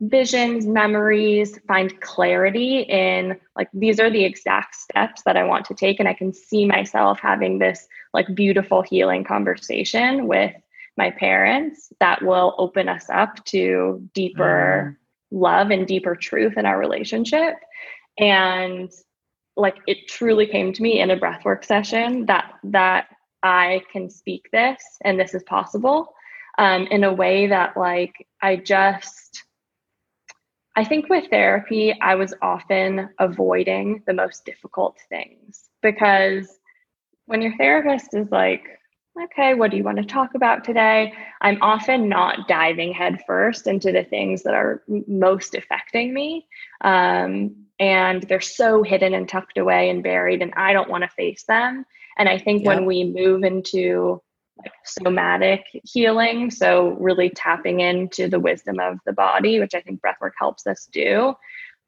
visions, 0.00 0.66
memories, 0.66 1.58
find 1.66 2.00
clarity 2.00 2.82
in 2.82 3.40
like 3.56 3.68
these 3.72 3.98
are 3.98 4.10
the 4.10 4.24
exact 4.24 4.76
steps 4.76 5.22
that 5.24 5.36
I 5.36 5.42
want 5.42 5.64
to 5.66 5.74
take. 5.74 5.98
And 5.98 6.08
I 6.08 6.14
can 6.14 6.32
see 6.32 6.64
myself 6.64 7.18
having 7.20 7.58
this 7.58 7.88
like 8.12 8.32
beautiful 8.36 8.82
healing 8.82 9.24
conversation 9.24 10.28
with 10.28 10.54
my 10.96 11.10
parents 11.10 11.92
that 12.00 12.22
will 12.22 12.54
open 12.58 12.88
us 12.88 13.06
up 13.10 13.44
to 13.46 14.08
deeper. 14.14 14.96
Mm 14.96 15.04
love 15.34 15.70
and 15.70 15.86
deeper 15.86 16.14
truth 16.14 16.56
in 16.56 16.64
our 16.64 16.78
relationship. 16.78 17.56
And 18.18 18.90
like 19.56 19.76
it 19.86 20.08
truly 20.08 20.46
came 20.46 20.72
to 20.72 20.82
me 20.82 21.00
in 21.00 21.10
a 21.10 21.16
breathwork 21.16 21.64
session 21.64 22.26
that 22.26 22.52
that 22.64 23.08
I 23.42 23.82
can 23.92 24.08
speak 24.08 24.48
this 24.52 24.82
and 25.04 25.20
this 25.20 25.34
is 25.34 25.42
possible 25.44 26.12
um, 26.58 26.86
in 26.86 27.04
a 27.04 27.12
way 27.12 27.46
that 27.48 27.76
like 27.76 28.26
I 28.42 28.56
just 28.56 29.44
I 30.76 30.84
think 30.84 31.08
with 31.08 31.30
therapy 31.30 31.94
I 32.00 32.16
was 32.16 32.34
often 32.42 33.10
avoiding 33.20 34.02
the 34.06 34.14
most 34.14 34.44
difficult 34.44 34.98
things 35.08 35.68
because 35.82 36.48
when 37.26 37.40
your 37.40 37.56
therapist 37.56 38.14
is 38.14 38.30
like 38.32 38.64
okay, 39.22 39.54
what 39.54 39.70
do 39.70 39.76
you 39.76 39.84
want 39.84 39.98
to 39.98 40.04
talk 40.04 40.34
about 40.34 40.64
today? 40.64 41.12
I'm 41.40 41.58
often 41.62 42.08
not 42.08 42.48
diving 42.48 42.92
headfirst 42.92 43.66
into 43.66 43.92
the 43.92 44.04
things 44.04 44.42
that 44.42 44.54
are 44.54 44.82
most 45.06 45.54
affecting 45.54 46.12
me. 46.12 46.46
Um, 46.80 47.54
and 47.78 48.22
they're 48.24 48.40
so 48.40 48.82
hidden 48.82 49.14
and 49.14 49.28
tucked 49.28 49.58
away 49.58 49.90
and 49.90 50.02
buried, 50.02 50.42
and 50.42 50.52
I 50.56 50.72
don't 50.72 50.90
want 50.90 51.02
to 51.02 51.10
face 51.10 51.44
them. 51.44 51.84
And 52.16 52.28
I 52.28 52.38
think 52.38 52.64
when 52.66 52.86
we 52.86 53.04
move 53.04 53.42
into 53.42 54.22
like 54.58 54.72
somatic 54.84 55.64
healing, 55.82 56.50
so 56.50 56.90
really 57.00 57.30
tapping 57.30 57.80
into 57.80 58.28
the 58.28 58.38
wisdom 58.38 58.78
of 58.78 58.98
the 59.04 59.12
body, 59.12 59.58
which 59.58 59.74
I 59.74 59.80
think 59.80 60.00
breathwork 60.00 60.32
helps 60.38 60.66
us 60.66 60.88
do, 60.92 61.34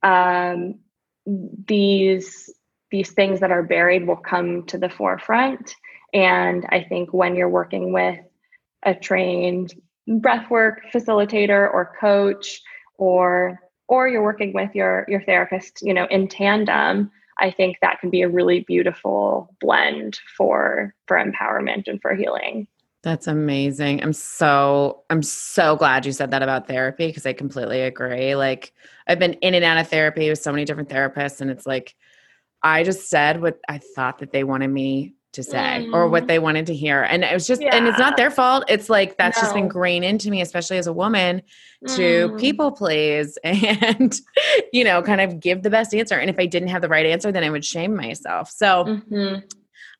um, 0.02 0.80
these 1.24 2.52
these 2.90 3.10
things 3.12 3.40
that 3.40 3.50
are 3.50 3.64
buried 3.64 4.06
will 4.06 4.16
come 4.16 4.64
to 4.66 4.78
the 4.78 4.88
forefront 4.88 5.74
and 6.16 6.64
I 6.70 6.82
think 6.82 7.12
when 7.12 7.36
you're 7.36 7.48
working 7.48 7.92
with 7.92 8.18
a 8.84 8.94
trained 8.94 9.74
breathwork 10.08 10.76
facilitator 10.92 11.70
or 11.70 11.92
coach 12.00 12.62
or 12.94 13.60
or 13.88 14.08
you're 14.08 14.22
working 14.22 14.54
with 14.54 14.74
your 14.74 15.04
your 15.08 15.22
therapist, 15.22 15.82
you 15.82 15.92
know, 15.92 16.06
in 16.06 16.26
tandem, 16.26 17.10
I 17.38 17.50
think 17.50 17.76
that 17.82 18.00
can 18.00 18.08
be 18.08 18.22
a 18.22 18.30
really 18.30 18.60
beautiful 18.60 19.54
blend 19.60 20.18
for 20.38 20.94
for 21.06 21.18
empowerment 21.22 21.86
and 21.86 22.00
for 22.00 22.14
healing. 22.14 22.66
That's 23.02 23.26
amazing. 23.26 24.02
I'm 24.02 24.14
so 24.14 25.02
I'm 25.10 25.22
so 25.22 25.76
glad 25.76 26.06
you 26.06 26.12
said 26.12 26.30
that 26.30 26.42
about 26.42 26.66
therapy 26.66 27.08
because 27.08 27.26
I 27.26 27.34
completely 27.34 27.82
agree. 27.82 28.34
Like 28.34 28.72
I've 29.06 29.18
been 29.18 29.34
in 29.34 29.52
and 29.52 29.64
out 29.64 29.76
of 29.76 29.88
therapy 29.88 30.30
with 30.30 30.38
so 30.38 30.50
many 30.50 30.64
different 30.64 30.88
therapists 30.88 31.42
and 31.42 31.50
it's 31.50 31.66
like 31.66 31.94
I 32.62 32.84
just 32.84 33.10
said 33.10 33.42
what 33.42 33.58
I 33.68 33.78
thought 33.78 34.20
that 34.20 34.32
they 34.32 34.44
wanted 34.44 34.68
me 34.68 35.15
to 35.36 35.42
say 35.42 35.86
mm. 35.86 35.94
or 35.94 36.08
what 36.08 36.24
mm. 36.24 36.28
they 36.28 36.38
wanted 36.38 36.66
to 36.66 36.74
hear. 36.74 37.02
And 37.02 37.24
it 37.24 37.32
was 37.32 37.46
just, 37.46 37.62
yeah. 37.62 37.74
and 37.74 37.86
it's 37.86 37.98
not 37.98 38.16
their 38.16 38.30
fault. 38.30 38.64
It's 38.68 38.90
like 38.90 39.16
that's 39.16 39.38
no. 39.38 39.42
just 39.44 39.56
ingrained 39.56 40.04
into 40.04 40.30
me, 40.30 40.40
especially 40.40 40.78
as 40.78 40.86
a 40.86 40.92
woman, 40.92 41.42
to 41.88 42.28
mm. 42.28 42.40
people 42.40 42.72
please 42.72 43.38
and, 43.44 44.18
you 44.72 44.82
know, 44.84 45.02
kind 45.02 45.20
of 45.20 45.38
give 45.40 45.62
the 45.62 45.70
best 45.70 45.94
answer. 45.94 46.16
And 46.16 46.28
if 46.28 46.38
I 46.38 46.46
didn't 46.46 46.68
have 46.68 46.82
the 46.82 46.88
right 46.88 47.06
answer, 47.06 47.30
then 47.30 47.44
I 47.44 47.50
would 47.50 47.64
shame 47.64 47.94
myself. 47.94 48.50
So, 48.50 48.84
mm-hmm. 48.84 49.46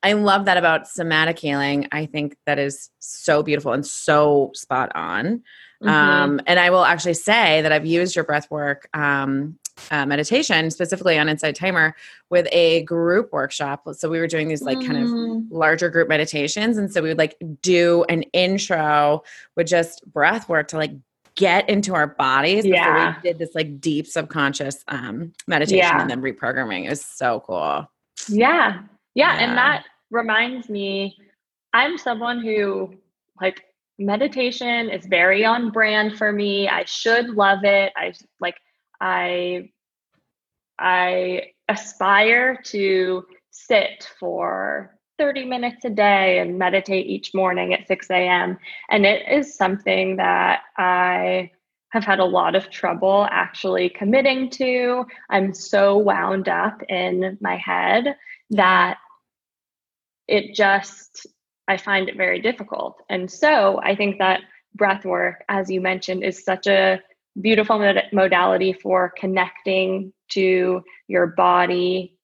I 0.03 0.13
love 0.13 0.45
that 0.45 0.57
about 0.57 0.87
somatic 0.87 1.39
healing. 1.39 1.87
I 1.91 2.05
think 2.05 2.37
that 2.45 2.59
is 2.59 2.91
so 2.99 3.41
beautiful 3.41 3.73
and 3.73 3.85
so 3.85 4.51
spot 4.53 4.91
on. 4.93 5.41
Mm-hmm. 5.81 5.89
Um, 5.89 6.41
and 6.45 6.59
I 6.59 6.69
will 6.69 6.85
actually 6.85 7.15
say 7.15 7.61
that 7.61 7.71
I've 7.71 7.85
used 7.85 8.15
your 8.15 8.23
breath 8.23 8.49
work 8.51 8.87
um, 8.93 9.57
uh, 9.91 10.05
meditation, 10.05 10.69
specifically 10.71 11.17
on 11.17 11.29
Insight 11.29 11.55
Timer, 11.55 11.95
with 12.29 12.47
a 12.51 12.83
group 12.83 13.31
workshop. 13.31 13.87
So 13.93 14.09
we 14.09 14.19
were 14.19 14.27
doing 14.27 14.47
these 14.47 14.61
like 14.61 14.79
kind 14.79 14.97
of 14.97 15.09
mm. 15.09 15.47
larger 15.49 15.89
group 15.89 16.09
meditations. 16.09 16.77
And 16.77 16.91
so 16.91 17.01
we 17.01 17.09
would 17.09 17.17
like 17.17 17.35
do 17.61 18.05
an 18.09 18.23
intro 18.33 19.23
with 19.55 19.67
just 19.67 20.05
breath 20.11 20.49
work 20.49 20.67
to 20.69 20.77
like 20.77 20.91
get 21.35 21.69
into 21.69 21.93
our 21.93 22.07
bodies 22.07 22.65
yeah. 22.65 23.11
before 23.11 23.21
we 23.21 23.29
did 23.29 23.39
this 23.39 23.53
like 23.55 23.79
deep 23.79 24.07
subconscious 24.07 24.83
um, 24.87 25.31
meditation 25.47 25.77
yeah. 25.77 26.01
and 26.01 26.09
then 26.09 26.21
reprogramming. 26.21 26.85
It 26.85 26.89
was 26.89 27.05
so 27.05 27.41
cool. 27.45 27.89
Yeah. 28.27 28.37
yeah. 28.37 28.81
Yeah. 29.13 29.37
And 29.39 29.57
that 29.57 29.85
reminds 30.09 30.69
me, 30.69 31.17
I'm 31.73 31.97
someone 31.97 32.41
who 32.41 32.95
like 33.39 33.63
meditation 33.99 34.89
is 34.89 35.05
very 35.05 35.45
on 35.45 35.71
brand 35.71 36.17
for 36.17 36.31
me. 36.31 36.67
I 36.67 36.85
should 36.85 37.29
love 37.29 37.63
it. 37.63 37.93
I 37.95 38.13
like 38.39 38.55
I 38.99 39.69
I 40.79 41.53
aspire 41.67 42.61
to 42.65 43.25
sit 43.51 44.09
for 44.19 44.97
30 45.17 45.45
minutes 45.45 45.83
a 45.85 45.89
day 45.89 46.39
and 46.39 46.59
meditate 46.59 47.07
each 47.07 47.33
morning 47.33 47.73
at 47.73 47.87
6 47.87 48.09
a.m. 48.11 48.57
And 48.89 49.05
it 49.05 49.27
is 49.29 49.55
something 49.55 50.17
that 50.17 50.61
I 50.77 51.51
have 51.89 52.03
had 52.03 52.19
a 52.19 52.25
lot 52.25 52.55
of 52.55 52.69
trouble 52.69 53.27
actually 53.31 53.89
committing 53.89 54.49
to. 54.51 55.05
I'm 55.29 55.53
so 55.53 55.97
wound 55.97 56.49
up 56.49 56.81
in 56.89 57.37
my 57.41 57.55
head 57.55 58.15
that 58.51 58.97
it 60.27 60.53
just, 60.53 61.25
I 61.67 61.77
find 61.77 62.09
it 62.09 62.17
very 62.17 62.41
difficult. 62.41 63.01
And 63.09 63.31
so 63.31 63.79
I 63.83 63.95
think 63.95 64.19
that 64.19 64.41
breath 64.75 65.05
work, 65.05 65.43
as 65.49 65.69
you 65.71 65.81
mentioned, 65.81 66.23
is 66.23 66.43
such 66.43 66.67
a 66.67 67.01
beautiful 67.39 67.79
mod- 67.79 68.09
modality 68.11 68.73
for 68.73 69.13
connecting 69.17 70.13
to 70.29 70.83
your 71.07 71.27
body 71.27 72.17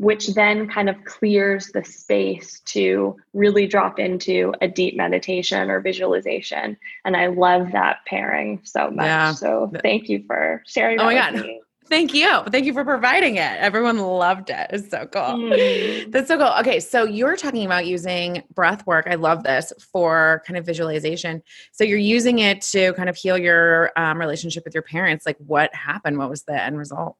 which 0.00 0.28
then 0.28 0.66
kind 0.66 0.88
of 0.88 1.04
clears 1.04 1.66
the 1.74 1.84
space 1.84 2.60
to 2.60 3.14
really 3.34 3.66
drop 3.66 3.98
into 3.98 4.54
a 4.62 4.66
deep 4.66 4.96
meditation 4.96 5.70
or 5.70 5.80
visualization. 5.80 6.74
And 7.04 7.14
I 7.14 7.26
love 7.26 7.72
that 7.72 7.98
pairing 8.06 8.60
so 8.64 8.90
much. 8.90 9.04
Yeah. 9.04 9.32
So 9.32 9.70
thank 9.82 10.08
you 10.08 10.24
for 10.26 10.62
sharing. 10.66 11.00
Oh 11.00 11.04
my 11.04 11.14
God. 11.14 11.34
Me. 11.34 11.60
Thank 11.90 12.14
you. 12.14 12.44
Thank 12.52 12.66
you 12.66 12.72
for 12.72 12.84
providing 12.84 13.34
it. 13.34 13.58
Everyone 13.58 13.98
loved 13.98 14.48
it. 14.48 14.68
It's 14.70 14.88
so 14.90 15.06
cool. 15.06 15.22
Mm. 15.22 16.10
That's 16.12 16.28
so 16.28 16.38
cool. 16.38 16.52
Okay, 16.60 16.78
so 16.78 17.02
you're 17.02 17.36
talking 17.36 17.66
about 17.66 17.84
using 17.84 18.44
breath 18.54 18.86
work. 18.86 19.08
I 19.10 19.16
love 19.16 19.42
this 19.42 19.72
for 19.92 20.44
kind 20.46 20.56
of 20.56 20.64
visualization. 20.64 21.42
So 21.72 21.82
you're 21.82 21.98
using 21.98 22.38
it 22.38 22.62
to 22.62 22.92
kind 22.92 23.08
of 23.08 23.16
heal 23.16 23.36
your 23.36 23.90
um, 23.96 24.18
relationship 24.18 24.64
with 24.64 24.72
your 24.72 24.84
parents. 24.84 25.26
Like, 25.26 25.36
what 25.38 25.74
happened? 25.74 26.16
What 26.16 26.30
was 26.30 26.44
the 26.44 26.62
end 26.62 26.78
result? 26.78 27.16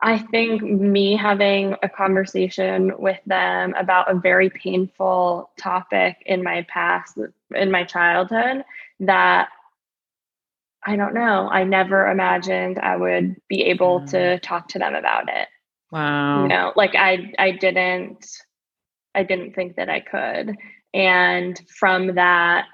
I 0.00 0.18
think 0.18 0.62
me 0.62 1.16
having 1.16 1.74
a 1.82 1.88
conversation 1.88 2.92
with 2.98 3.18
them 3.26 3.74
about 3.76 4.08
a 4.08 4.14
very 4.14 4.48
painful 4.48 5.50
topic 5.58 6.22
in 6.26 6.44
my 6.44 6.64
past, 6.68 7.18
in 7.52 7.70
my 7.72 7.82
childhood, 7.82 8.64
that 9.00 9.48
I 10.86 10.96
don't 10.96 11.14
know. 11.14 11.48
I 11.50 11.64
never 11.64 12.08
imagined 12.08 12.78
I 12.78 12.96
would 12.96 13.36
be 13.48 13.64
able 13.64 14.00
mm. 14.00 14.10
to 14.10 14.38
talk 14.38 14.68
to 14.68 14.78
them 14.78 14.94
about 14.94 15.28
it. 15.28 15.48
Wow. 15.90 16.42
You 16.42 16.48
know, 16.48 16.72
like 16.76 16.94
I 16.94 17.32
I 17.38 17.50
didn't 17.52 18.24
I 19.14 19.24
didn't 19.24 19.54
think 19.54 19.76
that 19.76 19.88
I 19.88 20.00
could. 20.00 20.56
And 20.94 21.60
from 21.76 22.14
that, 22.14 22.66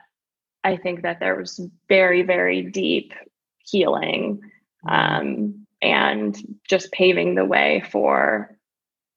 I 0.65 0.77
think 0.77 1.03
that 1.03 1.21
there 1.21 1.37
was 1.37 1.61
very, 1.89 2.23
very 2.23 2.63
deep 2.63 3.13
healing 3.59 4.41
mm. 4.87 4.93
um, 4.93 5.67
and 5.81 6.37
just 6.69 6.93
paving 6.93 7.35
the 7.35 7.45
way 7.45 7.83
for 7.91 8.57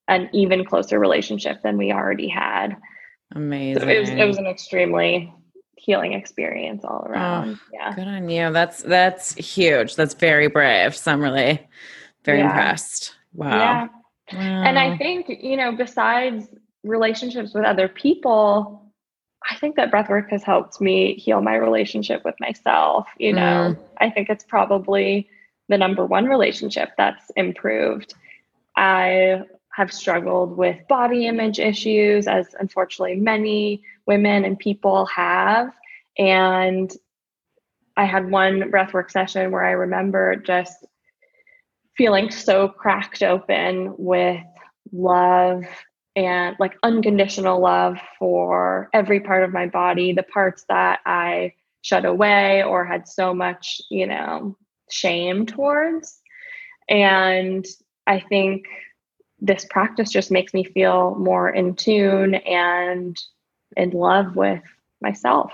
an 0.08 0.30
even 0.32 0.64
closer 0.64 0.98
relationship 0.98 1.62
than 1.62 1.76
we 1.76 1.92
already 1.92 2.28
had. 2.28 2.76
Amazing. 3.34 3.82
So 3.82 3.88
it 3.88 3.98
was 3.98 4.08
it 4.10 4.24
was 4.24 4.38
an 4.38 4.46
extremely 4.46 5.32
healing 5.86 6.14
experience 6.14 6.84
all 6.84 7.06
around. 7.08 7.54
Oh, 7.54 7.68
yeah. 7.72 7.94
Good 7.94 8.08
on 8.08 8.28
you. 8.28 8.52
That's 8.52 8.82
that's 8.82 9.34
huge. 9.34 9.94
That's 9.94 10.14
very 10.14 10.48
brave. 10.48 10.96
So 10.96 11.12
I'm 11.12 11.22
really 11.22 11.64
very 12.24 12.38
yeah. 12.38 12.46
impressed. 12.46 13.14
Wow. 13.32 13.56
Yeah. 13.56 13.88
Wow. 14.32 14.62
And 14.64 14.78
I 14.78 14.98
think, 14.98 15.28
you 15.28 15.56
know, 15.56 15.70
besides 15.70 16.48
relationships 16.82 17.54
with 17.54 17.64
other 17.64 17.86
people, 17.86 18.82
I 19.48 19.54
think 19.54 19.76
that 19.76 19.92
breathwork 19.92 20.28
has 20.30 20.42
helped 20.42 20.80
me 20.80 21.14
heal 21.14 21.40
my 21.40 21.54
relationship 21.54 22.24
with 22.24 22.34
myself. 22.40 23.06
You 23.18 23.32
know, 23.32 23.76
mm. 23.76 23.78
I 23.98 24.10
think 24.10 24.28
it's 24.28 24.44
probably 24.44 25.28
the 25.68 25.78
number 25.78 26.04
one 26.04 26.26
relationship 26.26 26.90
that's 26.98 27.30
improved. 27.36 28.14
I 28.76 29.42
have 29.72 29.92
struggled 29.92 30.56
with 30.56 30.76
body 30.88 31.28
image 31.28 31.60
issues, 31.60 32.26
as 32.26 32.56
unfortunately 32.58 33.14
many 33.14 33.82
women 34.06 34.44
and 34.44 34.58
people 34.58 35.06
have. 35.06 35.72
And 36.18 36.90
I 37.96 38.04
had 38.04 38.30
one 38.30 38.70
breathwork 38.70 39.10
session 39.10 39.50
where 39.50 39.64
I 39.64 39.72
remember 39.72 40.36
just 40.36 40.86
feeling 41.96 42.30
so 42.30 42.68
cracked 42.68 43.22
open 43.22 43.94
with 43.96 44.42
love 44.92 45.64
and 46.14 46.56
like 46.58 46.76
unconditional 46.82 47.60
love 47.60 47.98
for 48.18 48.88
every 48.92 49.20
part 49.20 49.44
of 49.44 49.52
my 49.52 49.66
body, 49.66 50.12
the 50.12 50.22
parts 50.22 50.64
that 50.68 51.00
I 51.04 51.52
shut 51.82 52.04
away 52.04 52.62
or 52.62 52.84
had 52.84 53.08
so 53.08 53.34
much, 53.34 53.80
you 53.90 54.06
know, 54.06 54.56
shame 54.90 55.46
towards. 55.46 56.20
And 56.88 57.64
I 58.06 58.20
think 58.20 58.66
this 59.38 59.66
practice 59.68 60.10
just 60.10 60.30
makes 60.30 60.54
me 60.54 60.64
feel 60.64 61.14
more 61.16 61.50
in 61.50 61.74
tune 61.74 62.34
and 62.34 63.16
in 63.76 63.90
love 63.90 64.36
with 64.36 64.62
myself. 65.00 65.52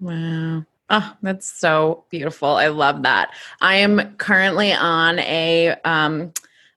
Wow. 0.00 0.64
Oh, 0.90 1.16
that's 1.22 1.48
so 1.50 2.04
beautiful. 2.10 2.50
I 2.50 2.68
love 2.68 3.02
that. 3.02 3.30
I 3.60 3.76
am 3.76 4.16
currently 4.16 4.72
on 4.72 5.18
a 5.20 5.74
um 5.84 6.32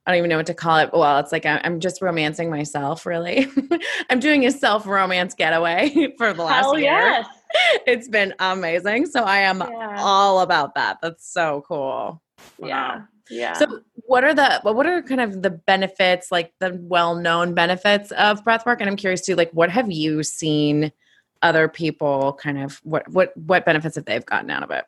I 0.06 0.12
don't 0.12 0.20
even 0.20 0.30
know 0.30 0.38
what 0.38 0.46
to 0.46 0.54
call 0.54 0.78
it. 0.78 0.90
Well, 0.94 1.20
it's 1.20 1.34
like 1.34 1.46
I'm 1.46 1.82
just 1.82 2.02
romancing 2.02 2.50
myself, 2.50 3.06
really. 3.06 3.48
I'm 4.10 4.22
doing 4.22 4.46
a 4.46 4.52
self 4.52 4.88
romance 4.88 5.34
getaway 5.34 6.14
for 6.18 6.32
the 6.32 6.44
last 6.44 6.64
Hell 6.64 6.80
year. 6.80 6.92
Yes. 6.92 7.28
It's 7.88 8.10
been 8.10 8.34
amazing. 8.40 9.06
So 9.06 9.24
I 9.24 9.38
am 9.38 9.60
yeah. 9.60 9.96
all 10.00 10.42
about 10.42 10.76
that. 10.76 10.98
That's 11.02 11.32
so 11.32 11.64
cool. 11.66 12.22
Yeah. 12.62 13.04
Yeah. 13.30 13.54
So 13.54 13.82
what 13.94 14.24
are 14.24 14.34
the 14.34 14.60
what 14.64 14.86
are 14.86 15.02
kind 15.02 15.22
of 15.22 15.42
the 15.42 15.50
benefits, 15.50 16.32
like 16.32 16.54
the 16.60 16.78
well-known 16.82 17.54
benefits 17.54 18.12
of 18.12 18.44
breath 18.44 18.66
work? 18.66 18.82
And 18.82 18.90
I'm 18.90 18.96
curious 18.96 19.22
too, 19.22 19.36
like 19.36 19.52
what 19.52 19.70
have 19.70 19.92
you 19.92 20.24
seen 20.24 20.92
other 21.42 21.68
people 21.68 22.34
kind 22.34 22.58
of 22.58 22.80
what 22.84 23.08
what 23.10 23.36
what 23.38 23.66
benefits 23.66 23.96
have 23.96 24.06
they've 24.06 24.26
gotten 24.26 24.50
out 24.50 24.64
of 24.64 24.72
it? 24.72 24.86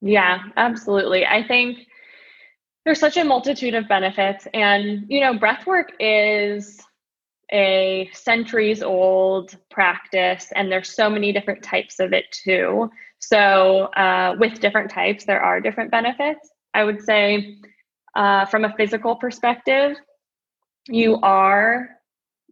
Yeah, 0.00 0.44
absolutely. 0.56 1.26
I 1.26 1.46
think 1.46 1.88
there's 2.88 3.00
such 3.00 3.18
a 3.18 3.24
multitude 3.24 3.74
of 3.74 3.86
benefits 3.86 4.48
and 4.54 5.04
you 5.08 5.20
know 5.20 5.38
breath 5.38 5.66
work 5.66 5.92
is 6.00 6.80
a 7.52 8.08
centuries 8.14 8.82
old 8.82 9.56
practice 9.70 10.50
and 10.56 10.72
there's 10.72 10.94
so 10.94 11.10
many 11.10 11.30
different 11.30 11.62
types 11.62 12.00
of 12.00 12.14
it 12.14 12.24
too 12.32 12.90
so 13.18 13.84
uh, 13.94 14.36
with 14.38 14.60
different 14.60 14.90
types 14.90 15.26
there 15.26 15.40
are 15.40 15.60
different 15.60 15.90
benefits 15.90 16.48
i 16.72 16.82
would 16.82 17.02
say 17.02 17.58
uh, 18.14 18.46
from 18.46 18.64
a 18.64 18.74
physical 18.76 19.16
perspective 19.16 19.96
you 20.88 21.18
are 21.22 21.90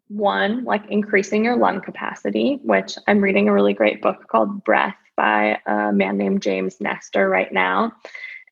one 0.08 0.64
like 0.64 0.84
increasing 0.88 1.44
your 1.44 1.56
lung 1.56 1.80
capacity 1.80 2.60
which 2.62 2.96
i'm 3.08 3.20
reading 3.20 3.48
a 3.48 3.52
really 3.52 3.74
great 3.74 4.00
book 4.00 4.26
called 4.28 4.62
breath 4.62 4.96
by 5.16 5.58
a 5.66 5.92
man 5.92 6.16
named 6.16 6.42
james 6.42 6.80
nestor 6.80 7.28
right 7.28 7.52
now. 7.52 7.92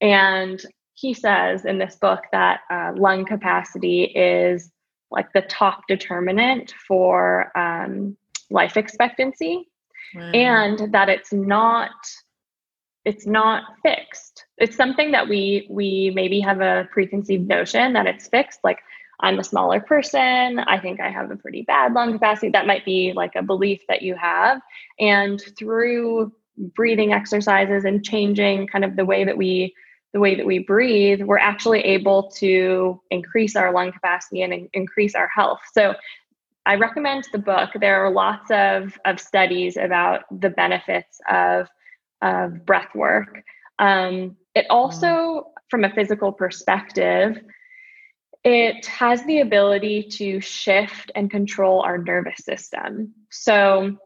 And 0.00 0.60
he 0.94 1.14
says 1.14 1.64
in 1.64 1.78
this 1.78 1.96
book 1.96 2.24
that 2.32 2.60
uh, 2.70 2.92
lung 2.96 3.24
capacity 3.24 4.04
is 4.04 4.70
like 5.10 5.32
the 5.32 5.42
top 5.42 5.82
determinant 5.88 6.74
for 6.86 7.56
um, 7.56 8.16
life 8.50 8.76
expectancy. 8.76 9.68
And 10.32 10.92
that 10.92 11.08
it's 11.08 11.32
not 11.32 11.90
it's 13.04 13.26
not 13.26 13.64
fixed 13.82 14.33
it's 14.58 14.76
something 14.76 15.10
that 15.12 15.28
we 15.28 15.66
we 15.70 16.12
maybe 16.14 16.40
have 16.40 16.60
a 16.60 16.88
preconceived 16.92 17.48
notion 17.48 17.92
that 17.92 18.06
it's 18.06 18.28
fixed 18.28 18.60
like 18.62 18.80
i'm 19.20 19.38
a 19.38 19.44
smaller 19.44 19.80
person 19.80 20.58
i 20.60 20.78
think 20.78 21.00
i 21.00 21.10
have 21.10 21.30
a 21.30 21.36
pretty 21.36 21.62
bad 21.62 21.92
lung 21.92 22.12
capacity 22.12 22.50
that 22.50 22.66
might 22.66 22.84
be 22.84 23.12
like 23.14 23.34
a 23.36 23.42
belief 23.42 23.80
that 23.88 24.02
you 24.02 24.14
have 24.14 24.60
and 25.00 25.42
through 25.58 26.32
breathing 26.56 27.12
exercises 27.12 27.84
and 27.84 28.04
changing 28.04 28.66
kind 28.66 28.84
of 28.84 28.96
the 28.96 29.04
way 29.04 29.24
that 29.24 29.36
we 29.36 29.74
the 30.14 30.20
way 30.20 30.36
that 30.36 30.46
we 30.46 30.60
breathe, 30.60 31.22
we're 31.22 31.38
actually 31.38 31.80
able 31.80 32.30
to 32.30 33.00
increase 33.10 33.56
our 33.56 33.72
lung 33.72 33.90
capacity 33.90 34.42
and 34.42 34.52
in- 34.52 34.68
increase 34.72 35.16
our 35.16 35.26
health. 35.26 35.58
So 35.72 35.96
I 36.64 36.76
recommend 36.76 37.26
the 37.32 37.38
book. 37.38 37.70
There 37.78 38.06
are 38.06 38.12
lots 38.12 38.48
of, 38.52 38.96
of 39.04 39.18
studies 39.18 39.76
about 39.76 40.22
the 40.40 40.50
benefits 40.50 41.20
of, 41.28 41.68
of 42.22 42.64
breath 42.64 42.94
work. 42.94 43.42
Um, 43.80 44.36
it 44.54 44.66
also, 44.70 45.52
from 45.70 45.84
a 45.84 45.90
physical 45.90 46.32
perspective, 46.32 47.40
it 48.44 48.84
has 48.86 49.24
the 49.24 49.40
ability 49.40 50.02
to 50.02 50.40
shift 50.40 51.10
and 51.14 51.30
control 51.30 51.80
our 51.80 51.98
nervous 51.98 52.44
system. 52.44 53.14
So 53.30 53.96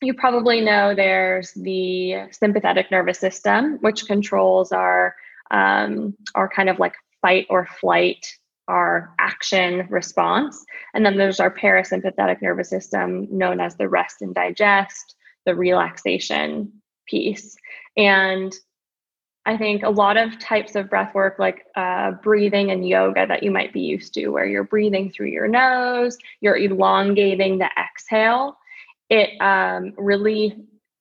you 0.00 0.14
probably 0.14 0.60
know 0.60 0.94
there's 0.94 1.52
the 1.54 2.28
sympathetic 2.30 2.90
nervous 2.90 3.18
system, 3.18 3.78
which 3.80 4.06
controls 4.06 4.72
our 4.72 5.16
um, 5.50 6.14
our 6.34 6.48
kind 6.48 6.68
of 6.68 6.78
like 6.78 6.94
fight 7.22 7.46
or 7.48 7.66
flight, 7.80 8.26
our 8.68 9.14
action 9.18 9.86
response. 9.88 10.62
And 10.94 11.04
then 11.04 11.16
there's 11.16 11.40
our 11.40 11.50
parasympathetic 11.50 12.42
nervous 12.42 12.68
system, 12.68 13.26
known 13.30 13.60
as 13.60 13.76
the 13.76 13.88
rest 13.88 14.20
and 14.20 14.34
digest, 14.34 15.16
the 15.46 15.54
relaxation 15.54 16.70
piece. 17.06 17.56
And 17.96 18.54
I 19.48 19.56
think 19.56 19.82
a 19.82 19.88
lot 19.88 20.18
of 20.18 20.38
types 20.38 20.76
of 20.76 20.90
breath 20.90 21.14
work, 21.14 21.38
like 21.38 21.64
uh, 21.74 22.10
breathing 22.22 22.70
and 22.70 22.86
yoga, 22.86 23.26
that 23.26 23.42
you 23.42 23.50
might 23.50 23.72
be 23.72 23.80
used 23.80 24.12
to, 24.12 24.28
where 24.28 24.44
you're 24.44 24.64
breathing 24.64 25.10
through 25.10 25.28
your 25.28 25.48
nose, 25.48 26.18
you're 26.42 26.58
elongating 26.58 27.56
the 27.56 27.70
exhale, 27.78 28.58
it 29.08 29.40
um, 29.40 29.94
really 29.96 30.54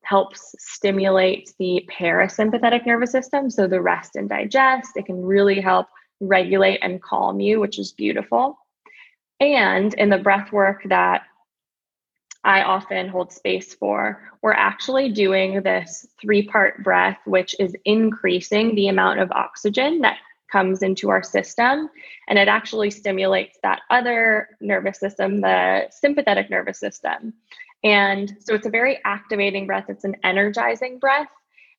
helps 0.03 0.55
stimulate 0.60 1.51
the 1.60 1.86
parasympathetic 1.91 2.86
nervous 2.86 3.12
system, 3.12 3.49
so 3.49 3.67
the 3.67 3.81
rest 3.81 4.15
and 4.15 4.29
digest. 4.29 4.91
It 4.95 5.07
can 5.07 5.21
really 5.21 5.60
help 5.60 5.88
regulate 6.21 6.79
and 6.81 7.01
calm 7.01 7.41
you, 7.41 7.60
which 7.60 7.77
is 7.77 7.91
beautiful. 7.91 8.57
And 9.41 9.93
in 9.95 10.10
the 10.10 10.19
breath 10.19 10.53
work 10.53 10.83
that 10.86 11.23
I 12.43 12.62
often 12.62 13.08
hold 13.08 13.32
space 13.32 13.73
for, 13.73 14.21
we're 14.41 14.54
actually 14.54 15.10
doing 15.12 15.62
this 15.63 16.08
three 16.21 16.47
part 16.47 16.84
breath, 16.84 17.17
which 17.26 17.56
is 17.60 17.76
increasing 17.86 18.76
the 18.76 18.88
amount 18.88 19.19
of 19.19 19.32
oxygen 19.32 20.02
that 20.02 20.17
comes 20.52 20.82
into 20.82 21.10
our 21.10 21.23
system. 21.23 21.89
And 22.28 22.39
it 22.39 22.47
actually 22.47 22.91
stimulates 22.91 23.58
that 23.63 23.82
other 23.89 24.50
nervous 24.62 25.00
system, 25.00 25.41
the 25.41 25.88
sympathetic 25.91 26.50
nervous 26.50 26.80
system. 26.80 27.34
And 27.84 28.36
so 28.39 28.54
it's 28.54 28.65
a 28.65 28.71
very 28.71 29.00
activating 29.06 29.67
breath, 29.67 29.86
it's 29.89 30.04
an 30.04 30.15
energizing 30.23 31.00
breath. 31.00 31.28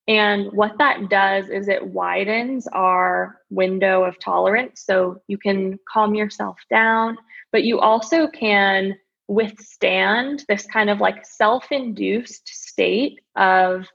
And 0.06 0.50
what 0.52 0.78
that 0.78 1.10
does 1.10 1.50
is 1.50 1.68
it 1.68 1.86
widens 1.86 2.66
our 2.68 3.42
window 3.50 4.04
of 4.04 4.18
tolerance. 4.18 4.82
So 4.86 5.20
you 5.28 5.36
can 5.36 5.78
calm 5.92 6.14
yourself 6.14 6.56
down, 6.70 7.18
but 7.52 7.64
you 7.64 7.78
also 7.78 8.26
can 8.26 8.96
withstand 9.28 10.44
this 10.48 10.66
kind 10.66 10.90
of 10.90 11.00
like 11.00 11.24
self 11.24 11.70
induced 11.70 12.48
state 12.48 13.20
of 13.36 13.86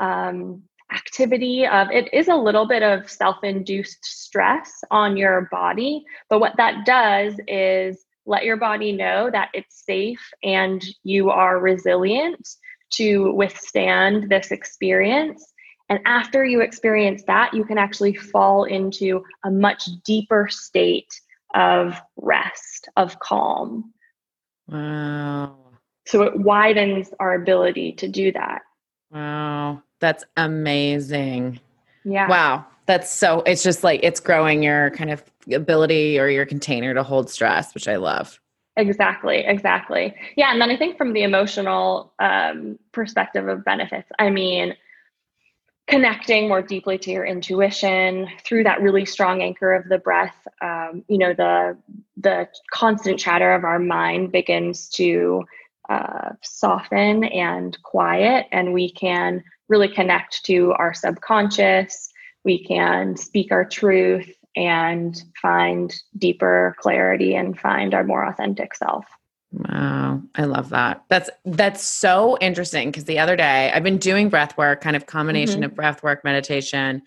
um, 0.00 0.62
activity 0.92 1.66
of 1.66 1.90
it 1.90 2.12
is 2.12 2.28
a 2.28 2.34
little 2.34 2.66
bit 2.66 2.82
of 2.82 3.10
self-induced 3.10 4.04
stress 4.04 4.84
on 4.90 5.16
your 5.16 5.48
body 5.50 6.04
but 6.28 6.38
what 6.38 6.54
that 6.58 6.84
does 6.84 7.34
is 7.48 8.04
let 8.26 8.44
your 8.44 8.56
body 8.56 8.92
know 8.92 9.30
that 9.30 9.50
it's 9.52 9.84
safe 9.84 10.20
and 10.42 10.84
you 11.02 11.30
are 11.30 11.58
resilient 11.58 12.48
to 12.92 13.32
withstand 13.32 14.30
this 14.30 14.50
experience. 14.50 15.52
And 15.88 15.98
after 16.06 16.44
you 16.44 16.60
experience 16.60 17.24
that, 17.26 17.52
you 17.52 17.64
can 17.64 17.78
actually 17.78 18.14
fall 18.14 18.64
into 18.64 19.24
a 19.44 19.50
much 19.50 19.88
deeper 20.04 20.48
state 20.50 21.12
of 21.54 22.00
rest, 22.16 22.88
of 22.96 23.18
calm. 23.18 23.92
Wow. 24.68 25.56
So 26.06 26.22
it 26.22 26.38
widens 26.40 27.10
our 27.20 27.34
ability 27.34 27.92
to 27.92 28.08
do 28.08 28.32
that. 28.32 28.62
Wow. 29.10 29.82
That's 30.00 30.24
amazing. 30.36 31.60
Yeah. 32.04 32.28
Wow. 32.28 32.66
That's 32.86 33.10
so, 33.10 33.42
it's 33.46 33.62
just 33.62 33.84
like 33.84 34.00
it's 34.02 34.20
growing 34.20 34.62
your 34.62 34.90
kind 34.90 35.10
of 35.10 35.22
ability 35.52 36.18
or 36.18 36.28
your 36.28 36.46
container 36.46 36.94
to 36.94 37.02
hold 37.02 37.30
stress, 37.30 37.74
which 37.74 37.86
I 37.86 37.96
love. 37.96 38.40
Exactly, 38.76 39.44
exactly. 39.46 40.14
Yeah. 40.36 40.50
And 40.50 40.60
then 40.60 40.70
I 40.70 40.76
think 40.76 40.96
from 40.96 41.12
the 41.12 41.22
emotional 41.22 42.12
um, 42.18 42.78
perspective 42.92 43.46
of 43.46 43.64
benefits, 43.64 44.10
I 44.18 44.30
mean, 44.30 44.74
connecting 45.92 46.48
more 46.48 46.62
deeply 46.62 46.96
to 46.96 47.10
your 47.10 47.24
intuition 47.24 48.26
through 48.44 48.64
that 48.64 48.80
really 48.80 49.04
strong 49.04 49.42
anchor 49.42 49.74
of 49.74 49.88
the 49.88 49.98
breath 49.98 50.48
um, 50.62 51.04
you 51.08 51.18
know 51.18 51.34
the 51.34 51.76
the 52.16 52.48
constant 52.70 53.18
chatter 53.18 53.52
of 53.52 53.64
our 53.64 53.78
mind 53.78 54.32
begins 54.32 54.88
to 54.88 55.44
uh, 55.90 56.30
soften 56.40 57.24
and 57.24 57.76
quiet 57.82 58.46
and 58.52 58.72
we 58.72 58.90
can 58.90 59.44
really 59.68 59.88
connect 59.88 60.42
to 60.44 60.72
our 60.78 60.94
subconscious 60.94 62.08
we 62.44 62.64
can 62.64 63.16
speak 63.16 63.52
our 63.52 63.64
truth 63.64 64.34
and 64.56 65.22
find 65.40 65.94
deeper 66.18 66.76
clarity 66.80 67.34
and 67.34 67.58
find 67.58 67.94
our 67.94 68.04
more 68.04 68.24
authentic 68.24 68.74
self. 68.74 69.06
Wow, 69.52 70.22
I 70.34 70.44
love 70.44 70.70
that. 70.70 71.04
That's 71.08 71.28
that's 71.44 71.82
so 71.82 72.38
interesting 72.40 72.88
because 72.88 73.04
the 73.04 73.18
other 73.18 73.36
day 73.36 73.70
I've 73.72 73.82
been 73.82 73.98
doing 73.98 74.30
breath 74.30 74.56
work, 74.56 74.80
kind 74.80 74.96
of 74.96 75.06
combination 75.06 75.56
mm-hmm. 75.56 75.64
of 75.64 75.74
breath 75.74 76.02
work, 76.02 76.24
meditation, 76.24 77.02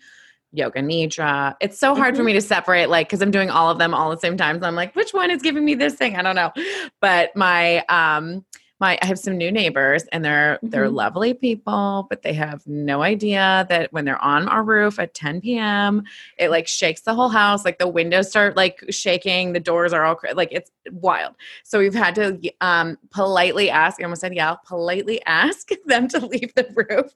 yoga 0.52 0.80
nidra. 0.80 1.56
It's 1.60 1.78
so 1.78 1.96
hard 1.96 2.14
mm-hmm. 2.14 2.20
for 2.20 2.24
me 2.24 2.32
to 2.34 2.40
separate 2.40 2.88
like 2.88 3.08
cuz 3.08 3.20
I'm 3.20 3.32
doing 3.32 3.50
all 3.50 3.68
of 3.68 3.78
them 3.78 3.92
all 3.92 4.12
at 4.12 4.16
the 4.16 4.20
same 4.20 4.36
time. 4.36 4.60
So 4.60 4.66
I'm 4.66 4.76
like, 4.76 4.94
which 4.94 5.12
one 5.12 5.30
is 5.30 5.42
giving 5.42 5.64
me 5.64 5.74
this 5.74 5.94
thing? 5.94 6.14
I 6.14 6.22
don't 6.22 6.36
know. 6.36 6.52
But 7.00 7.34
my 7.34 7.84
um 7.88 8.44
my 8.78 8.98
I 9.02 9.06
have 9.06 9.18
some 9.18 9.36
new 9.36 9.50
neighbors 9.50 10.04
and 10.12 10.24
they're 10.24 10.56
mm-hmm. 10.56 10.68
they're 10.68 10.88
lovely 10.88 11.34
people, 11.34 12.06
but 12.08 12.22
they 12.22 12.34
have 12.34 12.64
no 12.66 13.02
idea 13.02 13.66
that 13.68 13.92
when 13.92 14.04
they're 14.04 14.22
on 14.22 14.48
our 14.48 14.62
roof 14.62 15.00
at 15.00 15.14
10 15.14 15.40
p.m., 15.40 16.04
it 16.38 16.50
like 16.50 16.68
shakes 16.68 17.00
the 17.00 17.14
whole 17.14 17.28
house. 17.28 17.64
Like 17.64 17.78
the 17.78 17.88
windows 17.88 18.28
start 18.28 18.56
like 18.56 18.84
shaking, 18.90 19.52
the 19.52 19.60
doors 19.60 19.92
are 19.92 20.04
all 20.04 20.20
like 20.34 20.50
it's 20.52 20.70
wild. 20.92 21.34
So 21.64 21.78
we've 21.78 21.94
had 21.94 22.14
to 22.16 22.40
um, 22.60 22.98
politely 23.10 23.70
ask, 23.70 24.00
I 24.00 24.04
almost 24.04 24.20
said 24.20 24.34
yeah, 24.34 24.56
politely 24.66 25.24
ask 25.26 25.68
them 25.86 26.08
to 26.08 26.24
leave 26.24 26.54
the 26.54 26.66
roof 26.74 27.12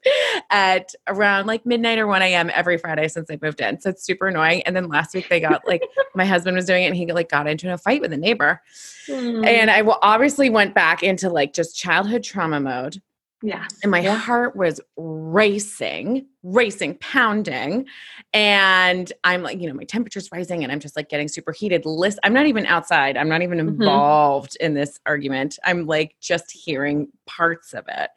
at 0.49 0.93
around 1.07 1.47
like 1.47 1.65
midnight 1.65 1.99
or 1.99 2.07
1 2.07 2.21
a.m. 2.21 2.51
every 2.53 2.77
Friday 2.77 3.07
since 3.07 3.27
they 3.27 3.37
moved 3.41 3.61
in. 3.61 3.79
So 3.79 3.89
it's 3.89 4.03
super 4.03 4.27
annoying. 4.27 4.63
And 4.63 4.75
then 4.75 4.87
last 4.87 5.13
week 5.13 5.29
they 5.29 5.39
got 5.39 5.65
like 5.67 5.83
my 6.15 6.25
husband 6.25 6.55
was 6.55 6.65
doing 6.65 6.83
it 6.83 6.87
and 6.87 6.95
he 6.95 7.11
like 7.11 7.29
got 7.29 7.47
into 7.47 7.71
a 7.73 7.77
fight 7.77 8.01
with 8.01 8.13
a 8.13 8.17
neighbor. 8.17 8.61
Mm. 9.07 9.45
And 9.45 9.71
I 9.71 9.81
obviously 10.01 10.49
went 10.49 10.73
back 10.73 11.03
into 11.03 11.29
like 11.29 11.53
just 11.53 11.77
childhood 11.77 12.23
trauma 12.23 12.59
mode. 12.59 13.01
Yeah. 13.43 13.65
And 13.81 13.89
my 13.91 14.01
yeah. 14.01 14.15
heart 14.15 14.55
was 14.55 14.79
racing, 14.97 16.27
racing, 16.43 16.95
pounding. 16.99 17.87
And 18.33 19.11
I'm 19.23 19.41
like, 19.41 19.59
you 19.59 19.67
know, 19.67 19.73
my 19.73 19.83
temperature's 19.83 20.29
rising 20.31 20.63
and 20.63 20.71
I'm 20.71 20.79
just 20.79 20.95
like 20.95 21.09
getting 21.09 21.27
super 21.27 21.51
heated. 21.51 21.85
List 21.85 22.19
I'm 22.23 22.33
not 22.33 22.45
even 22.45 22.65
outside. 22.67 23.17
I'm 23.17 23.29
not 23.29 23.41
even 23.41 23.57
Mhm. 23.57 23.67
involved 23.69 24.55
in 24.59 24.73
this 24.75 24.99
argument. 25.05 25.57
I'm 25.63 25.87
like 25.87 26.15
just 26.19 26.51
hearing 26.51 27.07
parts 27.25 27.73
of 27.73 27.85
it. 27.87 28.09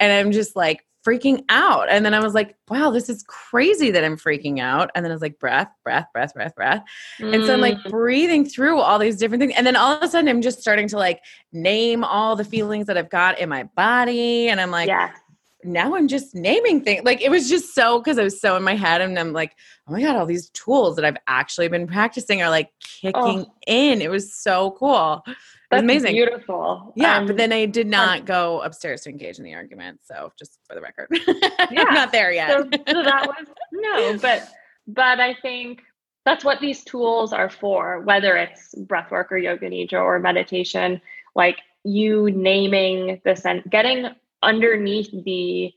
And 0.00 0.12
I'm 0.12 0.32
just 0.32 0.54
like 0.54 0.84
freaking 1.08 1.44
out. 1.48 1.88
And 1.90 2.04
then 2.04 2.14
I 2.14 2.20
was 2.20 2.34
like, 2.34 2.54
wow, 2.68 2.90
this 2.90 3.08
is 3.08 3.24
crazy 3.26 3.90
that 3.90 4.04
I'm 4.04 4.16
freaking 4.16 4.60
out. 4.60 4.90
And 4.94 5.04
then 5.04 5.10
I 5.10 5.14
was 5.14 5.22
like, 5.22 5.38
breath, 5.38 5.68
breath, 5.84 6.06
breath, 6.12 6.34
breath, 6.34 6.54
breath. 6.54 6.84
And 7.32 7.44
so 7.44 7.54
I'm 7.54 7.60
like 7.60 7.78
Mm, 7.78 7.88
breathing 7.88 8.44
through 8.44 8.80
all 8.80 8.98
these 8.98 9.16
different 9.16 9.40
things. 9.40 9.54
And 9.56 9.66
then 9.66 9.76
all 9.76 9.92
of 9.92 10.02
a 10.02 10.08
sudden 10.08 10.28
I'm 10.28 10.42
just 10.42 10.60
starting 10.60 10.88
to 10.88 10.98
like 10.98 11.20
name 11.52 12.04
all 12.04 12.36
the 12.36 12.44
feelings 12.44 12.86
that 12.86 12.98
I've 12.98 13.10
got 13.10 13.38
in 13.38 13.48
my 13.48 13.64
body. 13.64 14.48
And 14.48 14.60
I'm 14.60 14.70
like, 14.70 14.88
yes. 14.88 15.16
now 15.64 15.94
I'm 15.94 16.08
just 16.08 16.34
naming 16.34 16.82
things. 16.82 17.04
Like 17.04 17.22
it 17.22 17.30
was 17.30 17.48
just 17.48 17.74
so 17.74 17.98
because 18.00 18.18
I 18.18 18.22
was 18.24 18.40
so 18.40 18.56
in 18.56 18.62
my 18.62 18.74
head 18.76 19.00
and 19.00 19.18
I'm 19.18 19.32
like, 19.32 19.52
oh 19.88 19.92
my 19.92 20.02
God, 20.02 20.16
all 20.16 20.26
these 20.26 20.50
tools 20.50 20.96
that 20.96 21.04
I've 21.04 21.16
actually 21.26 21.68
been 21.68 21.86
practicing 21.86 22.42
are 22.42 22.50
like 22.50 22.70
kicking 22.80 23.46
Oh. 23.46 23.54
in. 23.66 24.02
It 24.02 24.10
was 24.10 24.34
so 24.34 24.72
cool. 24.72 25.24
That's 25.70 25.82
amazing. 25.82 26.12
beautiful. 26.14 26.92
Yeah, 26.96 27.18
Um, 27.18 27.26
but 27.26 27.36
then 27.36 27.52
I 27.52 27.66
did 27.66 27.86
not 27.86 28.24
go 28.24 28.60
upstairs 28.62 29.02
to 29.02 29.10
engage 29.10 29.38
in 29.38 29.44
the 29.44 29.54
argument. 29.54 30.00
So 30.02 30.32
just 30.38 30.58
for 30.66 30.74
the 30.74 30.80
record, 30.80 31.08
Yeah. 31.70 31.84
I'm 31.88 31.94
not 31.94 32.12
there 32.12 32.32
yet. 32.32 32.50
so, 32.50 32.58
so 32.88 33.02
that 33.02 33.26
was 33.26 33.46
no, 33.72 34.16
but 34.18 34.48
but 34.86 35.20
I 35.20 35.34
think 35.34 35.82
that's 36.24 36.44
what 36.44 36.60
these 36.60 36.84
tools 36.84 37.32
are 37.34 37.50
for, 37.50 38.00
whether 38.02 38.36
it's 38.36 38.74
breath 38.74 39.10
work 39.10 39.30
or 39.30 39.36
yoga 39.38 39.68
nidra 39.68 40.02
or 40.02 40.18
meditation, 40.18 41.00
like 41.34 41.58
you 41.84 42.30
naming 42.30 43.20
the 43.24 43.36
sense 43.36 43.62
getting 43.70 44.06
underneath 44.42 45.10
the 45.24 45.72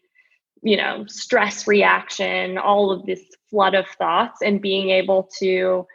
you 0.64 0.78
know 0.78 1.06
stress 1.08 1.68
reaction, 1.68 2.58
all 2.58 2.92
of 2.92 3.06
this 3.06 3.22
flood 3.50 3.76
of 3.76 3.86
thoughts 3.98 4.42
and 4.42 4.62
being 4.62 4.90
able 4.90 5.30
to 5.40 5.86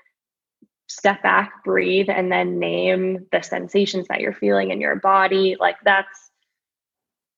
step 0.89 1.23
back, 1.23 1.65
breathe, 1.65 2.09
and 2.09 2.31
then 2.31 2.59
name 2.59 3.27
the 3.33 3.43
sensations 3.43 4.07
that 4.09 4.21
you're 4.21 4.33
feeling 4.33 4.71
in 4.71 4.81
your 4.81 4.97
body. 4.97 5.57
Like 5.59 5.77
that's 5.85 6.31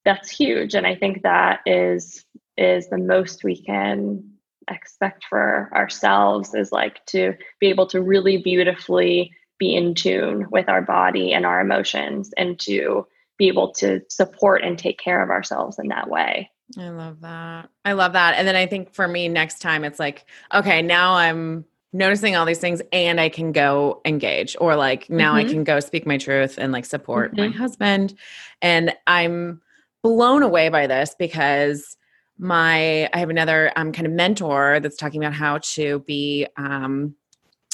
that's 0.04 0.30
huge. 0.30 0.74
And 0.74 0.86
I 0.86 0.94
think 0.94 1.22
that 1.22 1.60
is 1.66 2.24
is 2.56 2.88
the 2.88 2.98
most 2.98 3.44
we 3.44 3.62
can 3.62 4.24
expect 4.70 5.24
for 5.28 5.70
ourselves 5.74 6.54
is 6.54 6.72
like 6.72 7.04
to 7.06 7.34
be 7.60 7.68
able 7.68 7.86
to 7.86 8.02
really 8.02 8.38
beautifully 8.38 9.32
be 9.58 9.74
in 9.74 9.94
tune 9.94 10.46
with 10.50 10.68
our 10.68 10.82
body 10.82 11.32
and 11.32 11.46
our 11.46 11.60
emotions 11.60 12.30
and 12.36 12.58
to 12.60 13.06
be 13.38 13.48
able 13.48 13.72
to 13.72 14.00
support 14.08 14.62
and 14.62 14.78
take 14.78 14.98
care 14.98 15.22
of 15.22 15.30
ourselves 15.30 15.78
in 15.78 15.88
that 15.88 16.10
way. 16.10 16.50
I 16.76 16.90
love 16.90 17.20
that. 17.20 17.70
I 17.84 17.92
love 17.92 18.12
that. 18.12 18.34
And 18.34 18.46
then 18.46 18.56
I 18.56 18.66
think 18.66 18.92
for 18.92 19.08
me, 19.08 19.28
next 19.28 19.60
time 19.60 19.84
it's 19.84 19.98
like, 19.98 20.26
okay, 20.52 20.82
now 20.82 21.14
I'm 21.14 21.64
noticing 21.92 22.36
all 22.36 22.44
these 22.44 22.58
things 22.58 22.82
and 22.92 23.20
I 23.20 23.28
can 23.28 23.52
go 23.52 24.00
engage, 24.04 24.56
or 24.60 24.76
like 24.76 25.08
now 25.08 25.34
I 25.34 25.44
Mhm. 25.44 25.48
can 25.50 25.64
go 25.64 25.80
speak 25.80 26.06
my 26.06 26.18
truth 26.18 26.58
and 26.58 26.72
like 26.72 26.84
support 26.84 27.36
my 27.36 27.48
Mhm. 27.48 27.54
husband. 27.54 28.14
And 28.60 28.94
I'm 29.06 29.62
blown 30.02 30.42
away 30.42 30.68
by 30.68 30.86
this 30.86 31.14
because 31.18 31.96
my 32.38 33.08
I 33.12 33.18
have 33.18 33.30
another 33.30 33.72
um 33.76 33.90
kind 33.92 34.06
of 34.06 34.12
mentor 34.12 34.78
that's 34.80 34.96
talking 34.96 35.22
about 35.22 35.34
how 35.34 35.58
to 35.58 36.00
be 36.00 36.46
um 36.56 37.14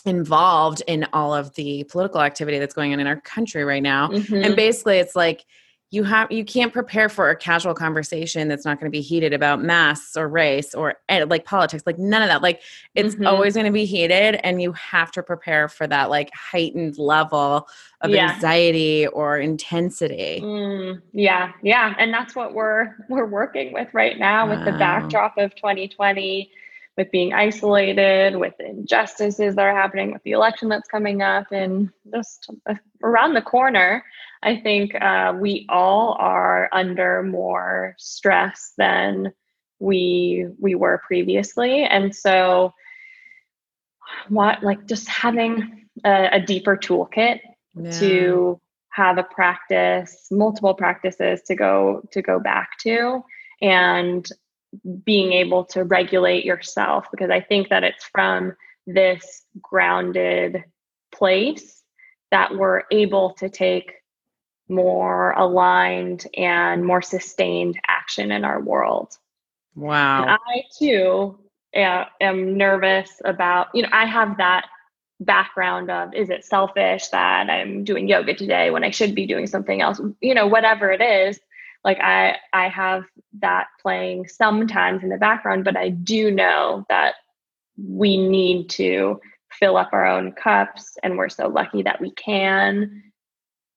involved 0.07 0.83
in 0.87 1.07
all 1.13 1.35
of 1.35 1.55
the 1.55 1.85
political 1.85 2.21
activity 2.21 2.59
that's 2.59 2.75
going 2.75 2.93
on 2.93 3.01
in 3.01 3.07
our 3.07 3.21
country 3.21 3.65
right 3.65 3.83
now 3.83 4.11
and 4.11 4.21
Mhm. 4.25 4.57
basically 4.57 4.99
it's 4.99 5.17
like 5.17 5.45
you 5.91 6.03
have 6.03 6.31
you 6.33 6.45
can't 6.45 6.73
prepare 6.73 7.09
for 7.09 7.31
a 7.31 7.37
casual 7.37 7.73
conversation 7.75 8.49
that's 8.49 8.65
not 8.65 8.81
going 8.81 8.91
to 8.91 8.97
be 8.97 9.01
heated 9.01 9.33
about 9.33 9.63
masks 9.63 10.17
or 10.17 10.29
race 10.29 10.75
or 10.75 10.95
eh, 11.09 11.25
like 11.29 11.45
politics 11.45 11.85
like 11.87 11.99
none 11.99 12.21
of 12.23 12.29
that 12.29 12.43
like 12.43 12.61
it's 12.97 13.15
Mhm. 13.15 13.29
always 13.29 13.55
going 13.55 13.67
to 13.67 13.71
be 13.73 13.85
heated 13.85 14.41
and 14.45 14.61
you 14.61 14.73
have 14.73 15.13
to 15.13 15.23
prepare 15.23 15.69
for 15.69 15.87
that 15.87 16.11
like 16.11 16.31
heightened 16.35 16.99
level 16.99 17.69
of 18.01 18.11
Yeah. 18.11 18.31
anxiety 18.33 19.07
or 19.09 19.39
intensity 19.39 20.41
Mm, 20.43 21.01
yeah, 21.13 21.53
yeah, 21.63 21.95
and 21.99 22.13
that's 22.13 22.35
what 22.35 22.55
we're 22.55 22.97
we're 23.09 23.27
working 23.27 23.73
with 23.73 23.89
right 23.93 24.19
now 24.19 24.49
with 24.49 24.65
the 24.65 24.73
backdrop 24.73 25.39
of 25.39 25.55
2020, 25.55 26.51
with 26.97 27.11
being 27.11 27.33
isolated, 27.33 28.37
with 28.37 28.55
injustices 28.61 29.57
that 29.57 29.63
are 29.63 29.75
happening, 29.75 30.13
with 30.13 30.23
the 30.23 30.33
election 30.33 30.69
that's 30.69 30.89
coming 30.89 31.23
up, 31.23 31.51
and 31.51 31.91
just 32.13 32.51
around 33.03 33.35
the 33.35 33.43
corner. 33.43 34.05
I 34.43 34.57
think 34.61 34.95
uh, 34.95 35.35
we 35.39 35.67
all 35.69 36.17
are 36.21 36.69
under 36.73 37.23
more 37.23 37.95
stress 37.99 38.73
than 38.79 39.33
we 39.81 40.47
we 40.61 40.75
were 40.75 41.03
previously, 41.07 41.85
and 41.85 42.15
so 42.15 42.73
what 44.29 44.63
like 44.63 44.87
just 44.87 45.09
having 45.09 45.87
a, 46.05 46.29
a 46.33 46.41
deeper 46.41 46.77
toolkit 46.77 47.41
Yeah. 47.77 47.91
to 47.99 48.61
have 48.91 49.19
a 49.19 49.25
practice 49.25 50.29
multiple 50.31 50.75
practices 50.75 51.43
to 51.49 51.57
go 51.57 52.03
to 52.13 52.23
go 52.23 52.39
back 52.39 52.79
to 52.83 53.25
and 53.61 54.29
being 55.05 55.33
able 55.33 55.65
to 55.65 55.85
regulate 55.85 56.45
yourself 56.45 57.07
because 57.11 57.31
i 57.31 57.41
think 57.41 57.69
that 57.69 57.85
it's 57.85 58.05
from 58.05 58.55
this 58.87 59.43
grounded 59.61 60.65
place 61.13 61.83
that 62.31 62.57
we're 62.57 62.83
able 62.91 63.31
to 63.35 63.49
take 63.49 63.93
more 64.69 65.33
aligned 65.33 66.27
and 66.37 66.85
more 66.85 67.03
sustained 67.03 67.79
action 67.87 68.33
in 68.33 68.45
our 68.45 68.61
world 68.61 69.17
and 69.77 69.85
wow 69.85 70.39
I 70.47 70.63
too 70.79 71.39
uh, 71.75 72.05
am 72.21 72.57
nervous 72.57 73.21
about, 73.25 73.69
you 73.75 73.83
know, 73.83 73.89
I 73.93 74.07
have 74.07 74.37
that 74.39 74.67
background 75.21 75.91
of 75.91 76.13
is 76.15 76.31
it 76.31 76.45
selfish 76.45 77.09
that 77.09 77.49
I'm 77.49 77.85
doing 77.85 78.09
yoga 78.09 78.35
today 78.35 78.71
when 78.71 78.85
I 78.85 78.91
should 78.91 79.15
be 79.15 79.27
doing 79.27 79.47
something 79.47 79.81
else, 79.81 80.01
you 80.21 80.35
know, 80.35 80.47
whatever 80.47 80.91
it 80.91 81.01
is. 81.01 81.41
Like 81.85 82.01
I 82.01 82.37
I 82.53 82.69
have 82.69 83.05
that 83.41 83.67
playing 83.81 84.29
sometimes 84.29 85.03
in 85.03 85.09
the 85.09 85.19
background, 85.19 85.65
but 85.65 85.77
I 85.77 85.91
do 85.91 86.31
know 86.31 86.85
that 86.89 87.15
we 87.77 88.17
need 88.17 88.71
to 88.71 89.21
fill 89.53 89.77
up 89.77 89.91
our 89.93 90.07
own 90.07 90.33
cups 90.33 90.97
and 91.03 91.17
we're 91.17 91.29
so 91.29 91.49
lucky 91.49 91.83
that 91.83 92.01
we 92.01 92.11
can. 92.13 93.03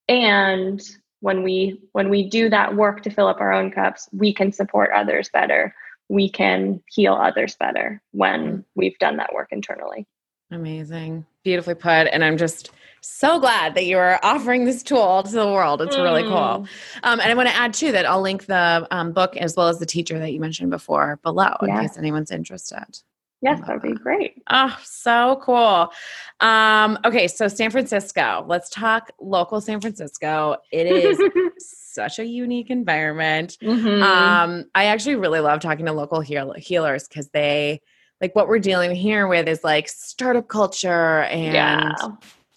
And 0.08 0.80
when 1.20 1.42
we 1.42 1.82
when 1.92 2.08
we 2.08 2.28
do 2.28 2.48
that 2.48 2.76
work 2.76 3.02
to 3.02 3.10
fill 3.10 3.26
up 3.26 3.40
our 3.40 3.52
own 3.52 3.70
cups, 3.70 4.08
we 4.12 4.32
can 4.32 4.52
support 4.52 4.90
others 4.94 5.28
better 5.32 5.74
we 6.08 6.30
can 6.30 6.82
heal 6.88 7.14
others 7.14 7.56
better 7.56 8.02
when 8.12 8.40
mm. 8.40 8.64
we've 8.74 8.98
done 8.98 9.18
that 9.18 9.32
work 9.34 9.48
internally. 9.50 10.06
amazing 10.50 11.26
beautifully 11.44 11.74
put 11.74 12.06
and 12.08 12.24
i'm 12.24 12.36
just 12.36 12.70
so 13.00 13.38
glad 13.38 13.74
that 13.74 13.86
you 13.86 13.96
are 13.98 14.18
offering 14.22 14.64
this 14.64 14.82
tool 14.82 15.22
to 15.22 15.32
the 15.32 15.46
world 15.46 15.80
it's 15.82 15.96
really 15.96 16.22
cool 16.22 16.38
Mm. 16.38 16.68
Um, 17.02 17.20
and 17.20 17.30
I 17.30 17.34
want 17.34 17.48
to 17.48 17.54
add 17.54 17.74
too 17.74 17.92
that 17.92 18.06
I'll 18.06 18.20
link 18.20 18.46
the 18.46 18.86
um, 18.90 19.12
book 19.12 19.36
as 19.36 19.56
well 19.56 19.68
as 19.68 19.78
the 19.78 19.86
teacher 19.86 20.18
that 20.18 20.32
you 20.32 20.40
mentioned 20.40 20.70
before 20.70 21.18
below 21.22 21.54
in 21.62 21.68
case 21.76 21.96
anyone's 21.98 22.30
interested. 22.30 22.84
Yes, 23.40 23.60
that 23.60 23.68
would 23.68 23.82
be 23.82 23.92
great. 23.92 24.42
Oh, 24.50 24.76
so 24.82 25.40
cool. 25.42 25.90
Um, 26.40 26.98
okay, 27.04 27.28
so 27.28 27.46
San 27.48 27.70
Francisco. 27.70 28.44
Let's 28.48 28.68
talk 28.70 29.10
local 29.20 29.60
San 29.60 29.80
Francisco. 29.80 30.56
It 30.72 30.86
is 30.86 31.20
such 31.58 32.18
a 32.18 32.24
unique 32.24 32.70
environment. 32.70 33.56
Mhm. 33.62 34.02
Um, 34.02 34.64
I 34.74 34.86
actually 34.86 35.16
really 35.16 35.40
love 35.40 35.60
talking 35.60 35.86
to 35.86 35.92
local 35.92 36.20
heal- 36.20 36.54
healers 36.56 37.06
because 37.06 37.28
they 37.28 37.80
like 38.20 38.34
what 38.34 38.48
we're 38.48 38.58
dealing 38.58 38.94
here 38.94 39.28
with 39.28 39.46
is 39.46 39.62
like 39.62 39.88
startup 39.88 40.48
culture 40.48 41.22
and 41.22 41.54
yeah. 41.54 41.92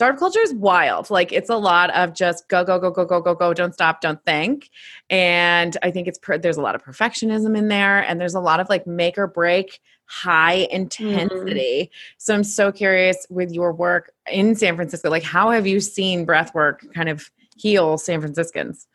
Startup 0.01 0.17
culture 0.17 0.39
is 0.39 0.51
wild. 0.55 1.11
Like 1.11 1.31
it's 1.31 1.51
a 1.51 1.55
lot 1.55 1.91
of 1.91 2.15
just 2.15 2.49
go, 2.49 2.63
go, 2.63 2.79
go, 2.79 2.89
go, 2.89 3.05
go, 3.05 3.21
go, 3.21 3.35
go. 3.35 3.53
Don't 3.53 3.71
stop, 3.71 4.01
don't 4.01 4.19
think. 4.25 4.71
And 5.11 5.77
I 5.83 5.91
think 5.91 6.07
it's 6.07 6.17
per- 6.17 6.39
there's 6.39 6.57
a 6.57 6.61
lot 6.61 6.73
of 6.73 6.83
perfectionism 6.83 7.55
in 7.55 7.67
there, 7.67 7.99
and 7.99 8.19
there's 8.19 8.33
a 8.33 8.39
lot 8.39 8.59
of 8.59 8.67
like 8.67 8.87
make 8.87 9.19
or 9.19 9.27
break 9.27 9.79
high 10.05 10.67
intensity. 10.71 11.91
So 12.17 12.33
I'm 12.33 12.43
so 12.43 12.71
curious 12.71 13.27
with 13.29 13.51
your 13.51 13.73
work 13.73 14.11
in 14.31 14.55
San 14.55 14.75
Francisco. 14.75 15.11
Like, 15.11 15.21
how 15.21 15.51
have 15.51 15.67
you 15.67 15.79
seen 15.79 16.25
breath 16.25 16.55
work 16.55 16.83
kind 16.95 17.07
of 17.07 17.29
heal 17.55 17.99
San 17.99 18.21
Franciscans? 18.21 18.87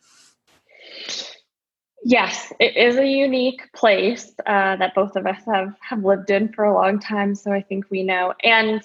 Yes, 2.02 2.52
it 2.58 2.76
is 2.76 2.96
a 2.96 3.06
unique 3.06 3.62
place 3.76 4.32
uh, 4.44 4.74
that 4.74 4.92
both 4.96 5.14
of 5.14 5.24
us 5.24 5.40
have 5.46 5.72
have 5.82 6.04
lived 6.04 6.30
in 6.30 6.52
for 6.52 6.64
a 6.64 6.74
long 6.74 6.98
time. 6.98 7.36
So 7.36 7.52
I 7.52 7.62
think 7.62 7.92
we 7.92 8.02
know, 8.02 8.34
and 8.42 8.82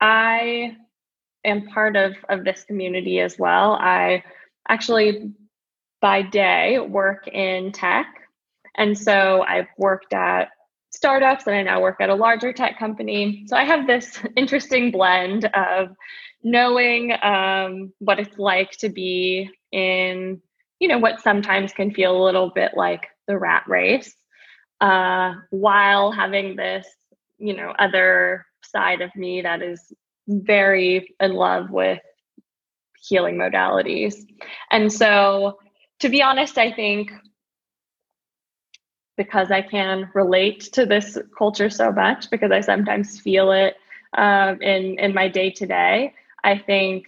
I 0.00 0.78
am 1.48 1.66
part 1.66 1.96
of 1.96 2.14
of 2.28 2.44
this 2.44 2.64
community 2.64 3.20
as 3.20 3.38
well. 3.38 3.72
I 3.72 4.24
actually, 4.68 5.32
by 6.00 6.22
day, 6.22 6.78
work 6.78 7.28
in 7.28 7.72
tech, 7.72 8.06
and 8.76 8.96
so 8.96 9.44
I've 9.46 9.68
worked 9.76 10.12
at 10.12 10.50
startups, 10.90 11.46
and 11.46 11.56
I 11.56 11.62
now 11.62 11.80
work 11.80 12.00
at 12.00 12.10
a 12.10 12.14
larger 12.14 12.52
tech 12.52 12.78
company. 12.78 13.44
So 13.46 13.56
I 13.56 13.64
have 13.64 13.86
this 13.86 14.20
interesting 14.36 14.90
blend 14.90 15.46
of 15.46 15.88
knowing 16.42 17.12
um, 17.22 17.92
what 17.98 18.20
it's 18.20 18.38
like 18.38 18.70
to 18.78 18.88
be 18.88 19.50
in 19.72 20.40
you 20.78 20.88
know, 20.88 20.98
what 20.98 21.20
sometimes 21.20 21.72
can 21.72 21.92
feel 21.92 22.16
a 22.16 22.24
little 22.24 22.50
bit 22.50 22.72
like 22.76 23.08
the 23.26 23.38
rat 23.38 23.64
race, 23.66 24.14
uh, 24.80 25.34
while 25.50 26.12
having 26.12 26.56
this, 26.56 26.86
you 27.38 27.56
know, 27.56 27.72
other 27.78 28.46
side 28.62 29.00
of 29.00 29.14
me 29.16 29.42
that 29.42 29.62
is 29.62 29.92
very 30.28 31.14
in 31.20 31.32
love 31.32 31.70
with 31.70 32.00
healing 33.00 33.36
modalities. 33.36 34.14
And 34.70 34.92
so, 34.92 35.58
to 36.00 36.08
be 36.08 36.22
honest, 36.22 36.58
I 36.58 36.72
think 36.72 37.10
because 39.16 39.50
I 39.50 39.62
can 39.62 40.08
relate 40.14 40.60
to 40.72 40.86
this 40.86 41.18
culture 41.36 41.70
so 41.70 41.90
much, 41.90 42.30
because 42.30 42.52
I 42.52 42.60
sometimes 42.60 43.18
feel 43.18 43.50
it 43.50 43.74
um, 44.16 44.62
in 44.62 44.98
in 44.98 45.12
my 45.14 45.28
day 45.28 45.50
to 45.50 45.66
day, 45.66 46.14
I 46.44 46.58
think 46.58 47.06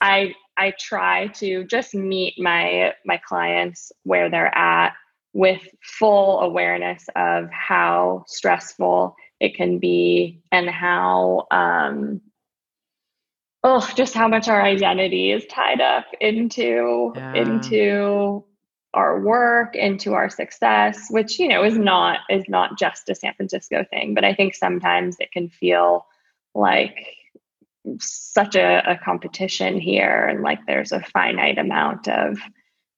I 0.00 0.34
I 0.56 0.72
try 0.78 1.28
to 1.38 1.64
just 1.64 1.94
meet 1.94 2.34
my 2.38 2.94
my 3.04 3.18
clients 3.18 3.92
where 4.04 4.30
they're 4.30 4.56
at 4.56 4.92
with 5.32 5.62
full 5.82 6.40
awareness 6.40 7.06
of 7.16 7.50
how 7.50 8.24
stressful 8.26 9.16
it 9.40 9.56
can 9.56 9.78
be 9.78 10.42
and 10.52 10.68
how 10.68 11.46
um, 11.50 12.20
oh 13.64 13.88
just 13.94 14.14
how 14.14 14.28
much 14.28 14.48
our 14.48 14.62
identity 14.62 15.30
is 15.30 15.44
tied 15.46 15.80
up 15.80 16.06
into 16.20 17.12
yeah. 17.14 17.34
into 17.34 18.44
our 18.94 19.20
work 19.20 19.74
into 19.74 20.12
our 20.12 20.28
success 20.28 21.06
which 21.10 21.38
you 21.38 21.48
know 21.48 21.64
is 21.64 21.78
not 21.78 22.20
is 22.28 22.44
not 22.48 22.78
just 22.78 23.08
a 23.08 23.14
san 23.14 23.32
francisco 23.34 23.84
thing 23.90 24.14
but 24.14 24.24
i 24.24 24.34
think 24.34 24.54
sometimes 24.54 25.16
it 25.18 25.32
can 25.32 25.48
feel 25.48 26.06
like 26.54 26.96
such 27.98 28.54
a, 28.54 28.82
a 28.92 28.96
competition 28.96 29.80
here 29.80 30.26
and 30.26 30.42
like 30.42 30.60
there's 30.66 30.92
a 30.92 31.00
finite 31.00 31.58
amount 31.58 32.06
of 32.08 32.38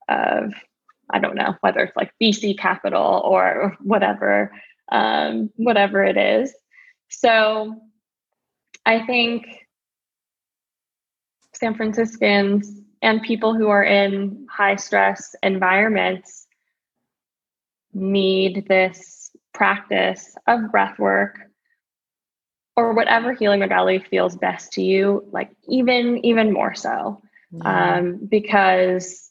of 0.09 0.53
i 1.11 1.19
don't 1.19 1.37
know 1.37 1.55
whether 1.61 1.81
it's 1.81 1.97
like 1.97 2.13
VC 2.21 2.59
capital 2.59 3.23
or 3.25 3.77
whatever 3.81 4.53
um, 4.93 5.51
whatever 5.57 6.05
it 6.05 6.17
is 6.17 6.55
so 7.09 7.75
i 8.85 9.05
think 9.07 9.47
san 11.55 11.75
franciscans 11.75 12.81
and 13.03 13.23
people 13.23 13.55
who 13.55 13.69
are 13.69 13.85
in 13.85 14.47
high 14.51 14.77
stress 14.77 15.35
environments 15.43 16.47
need 17.93 18.67
this 18.69 19.31
practice 19.53 20.37
of 20.47 20.71
breath 20.71 20.99
work 20.99 21.39
or 22.77 22.93
whatever 22.93 23.33
healing 23.33 23.61
modality 23.61 24.05
feels 24.11 24.37
best 24.37 24.73
to 24.73 24.83
you 24.83 25.25
like 25.33 25.51
even 25.69 26.25
even 26.25 26.53
more 26.53 26.75
so. 26.75 27.21
Um, 27.65 28.19
because 28.29 29.31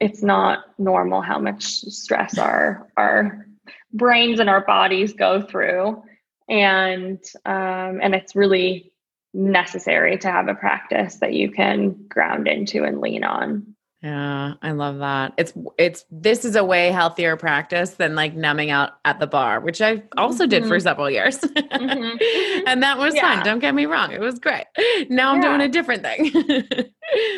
it's 0.00 0.22
not 0.22 0.64
normal 0.78 1.22
how 1.22 1.38
much 1.38 1.64
stress 1.64 2.36
our 2.36 2.90
our 2.96 3.46
brains 3.92 4.38
and 4.38 4.50
our 4.50 4.64
bodies 4.66 5.14
go 5.14 5.40
through. 5.40 6.02
And 6.48 7.18
um, 7.46 8.00
and 8.02 8.14
it's 8.14 8.36
really 8.36 8.91
necessary 9.34 10.18
to 10.18 10.30
have 10.30 10.48
a 10.48 10.54
practice 10.54 11.16
that 11.16 11.32
you 11.32 11.50
can 11.50 12.06
ground 12.08 12.46
into 12.48 12.84
and 12.84 13.00
lean 13.00 13.24
on 13.24 13.74
yeah, 14.02 14.54
I 14.60 14.72
love 14.72 14.98
that. 14.98 15.34
It's 15.36 15.52
it's 15.78 16.04
this 16.10 16.44
is 16.44 16.56
a 16.56 16.64
way 16.64 16.90
healthier 16.90 17.36
practice 17.36 17.90
than 17.90 18.16
like 18.16 18.34
numbing 18.34 18.70
out 18.70 18.94
at 19.04 19.20
the 19.20 19.28
bar, 19.28 19.60
which 19.60 19.80
I 19.80 20.02
also 20.16 20.42
mm-hmm. 20.42 20.50
did 20.50 20.62
for 20.64 20.70
mm-hmm. 20.70 20.82
several 20.82 21.08
years. 21.08 21.38
mm-hmm. 21.38 22.64
and 22.66 22.82
that 22.82 22.98
was 22.98 23.14
yeah. 23.14 23.36
fun. 23.36 23.44
Don't 23.44 23.60
get 23.60 23.76
me 23.76 23.86
wrong. 23.86 24.10
It 24.10 24.20
was 24.20 24.40
great. 24.40 24.64
Now 25.08 25.30
I'm 25.30 25.40
yeah. 25.40 25.48
doing 25.48 25.60
a 25.60 25.68
different 25.68 26.02
thing. 26.02 26.24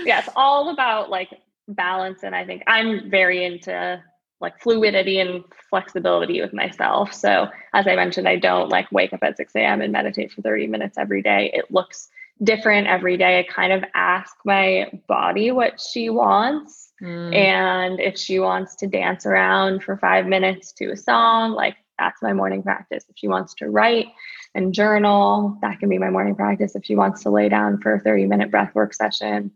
yeah, 0.06 0.20
it's 0.20 0.30
all 0.36 0.70
about 0.70 1.10
like 1.10 1.28
balance 1.68 2.22
and 2.22 2.34
I 2.34 2.46
think 2.46 2.62
I'm 2.66 3.10
very 3.10 3.44
into 3.44 4.02
like 4.44 4.60
fluidity 4.60 5.18
and 5.18 5.42
flexibility 5.70 6.40
with 6.40 6.52
myself. 6.52 7.12
So 7.12 7.48
as 7.72 7.86
I 7.88 7.96
mentioned, 7.96 8.28
I 8.28 8.36
don't 8.36 8.68
like 8.68 8.90
wake 8.92 9.12
up 9.12 9.22
at 9.22 9.36
6 9.36 9.52
a.m. 9.56 9.80
and 9.80 9.92
meditate 9.92 10.30
for 10.30 10.42
30 10.42 10.68
minutes 10.68 10.96
every 10.98 11.22
day. 11.22 11.50
It 11.52 11.70
looks 11.70 12.08
different 12.42 12.86
every 12.86 13.16
day. 13.16 13.38
I 13.38 13.42
kind 13.44 13.72
of 13.72 13.84
ask 13.94 14.36
my 14.44 14.90
body 15.08 15.50
what 15.50 15.80
she 15.80 16.10
wants. 16.10 16.92
Mm. 17.02 17.34
And 17.34 18.00
if 18.00 18.18
she 18.18 18.38
wants 18.38 18.76
to 18.76 18.86
dance 18.86 19.26
around 19.26 19.82
for 19.82 19.96
five 19.96 20.26
minutes 20.26 20.72
to 20.74 20.90
a 20.90 20.96
song, 20.96 21.52
like 21.52 21.76
that's 21.98 22.22
my 22.22 22.32
morning 22.32 22.62
practice. 22.62 23.04
If 23.08 23.16
she 23.16 23.28
wants 23.28 23.54
to 23.54 23.70
write 23.70 24.06
and 24.54 24.74
journal, 24.74 25.56
that 25.62 25.80
can 25.80 25.88
be 25.88 25.98
my 25.98 26.10
morning 26.10 26.34
practice. 26.34 26.74
If 26.74 26.84
she 26.84 26.96
wants 26.96 27.22
to 27.22 27.30
lay 27.30 27.48
down 27.48 27.80
for 27.80 27.94
a 27.94 28.00
30 28.00 28.26
minute 28.26 28.50
breath 28.50 28.74
work 28.74 28.94
session, 28.94 29.50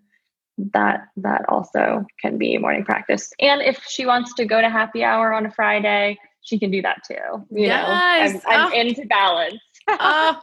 that 0.72 1.08
that 1.16 1.42
also 1.48 2.04
can 2.20 2.38
be 2.38 2.58
morning 2.58 2.84
practice. 2.84 3.32
And 3.40 3.62
if 3.62 3.82
she 3.88 4.06
wants 4.06 4.34
to 4.34 4.44
go 4.44 4.60
to 4.60 4.68
happy 4.68 5.04
hour 5.04 5.32
on 5.32 5.46
a 5.46 5.50
Friday, 5.50 6.18
she 6.42 6.58
can 6.58 6.70
do 6.70 6.82
that 6.82 7.02
too. 7.06 7.46
You 7.50 7.66
yes. 7.66 8.34
know, 8.34 8.40
I'm, 8.46 8.60
I'm 8.60 8.72
oh. 8.72 8.80
into 8.80 9.06
balance. 9.06 9.60
oh, 9.88 10.42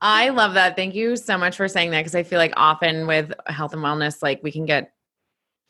I 0.00 0.28
love 0.28 0.54
that. 0.54 0.76
Thank 0.76 0.94
you 0.94 1.16
so 1.16 1.38
much 1.38 1.56
for 1.56 1.68
saying 1.68 1.90
that 1.90 2.00
because 2.00 2.14
I 2.14 2.22
feel 2.22 2.38
like 2.38 2.52
often 2.56 3.06
with 3.06 3.32
health 3.46 3.72
and 3.72 3.82
wellness, 3.82 4.22
like 4.22 4.42
we 4.42 4.52
can 4.52 4.66
get 4.66 4.92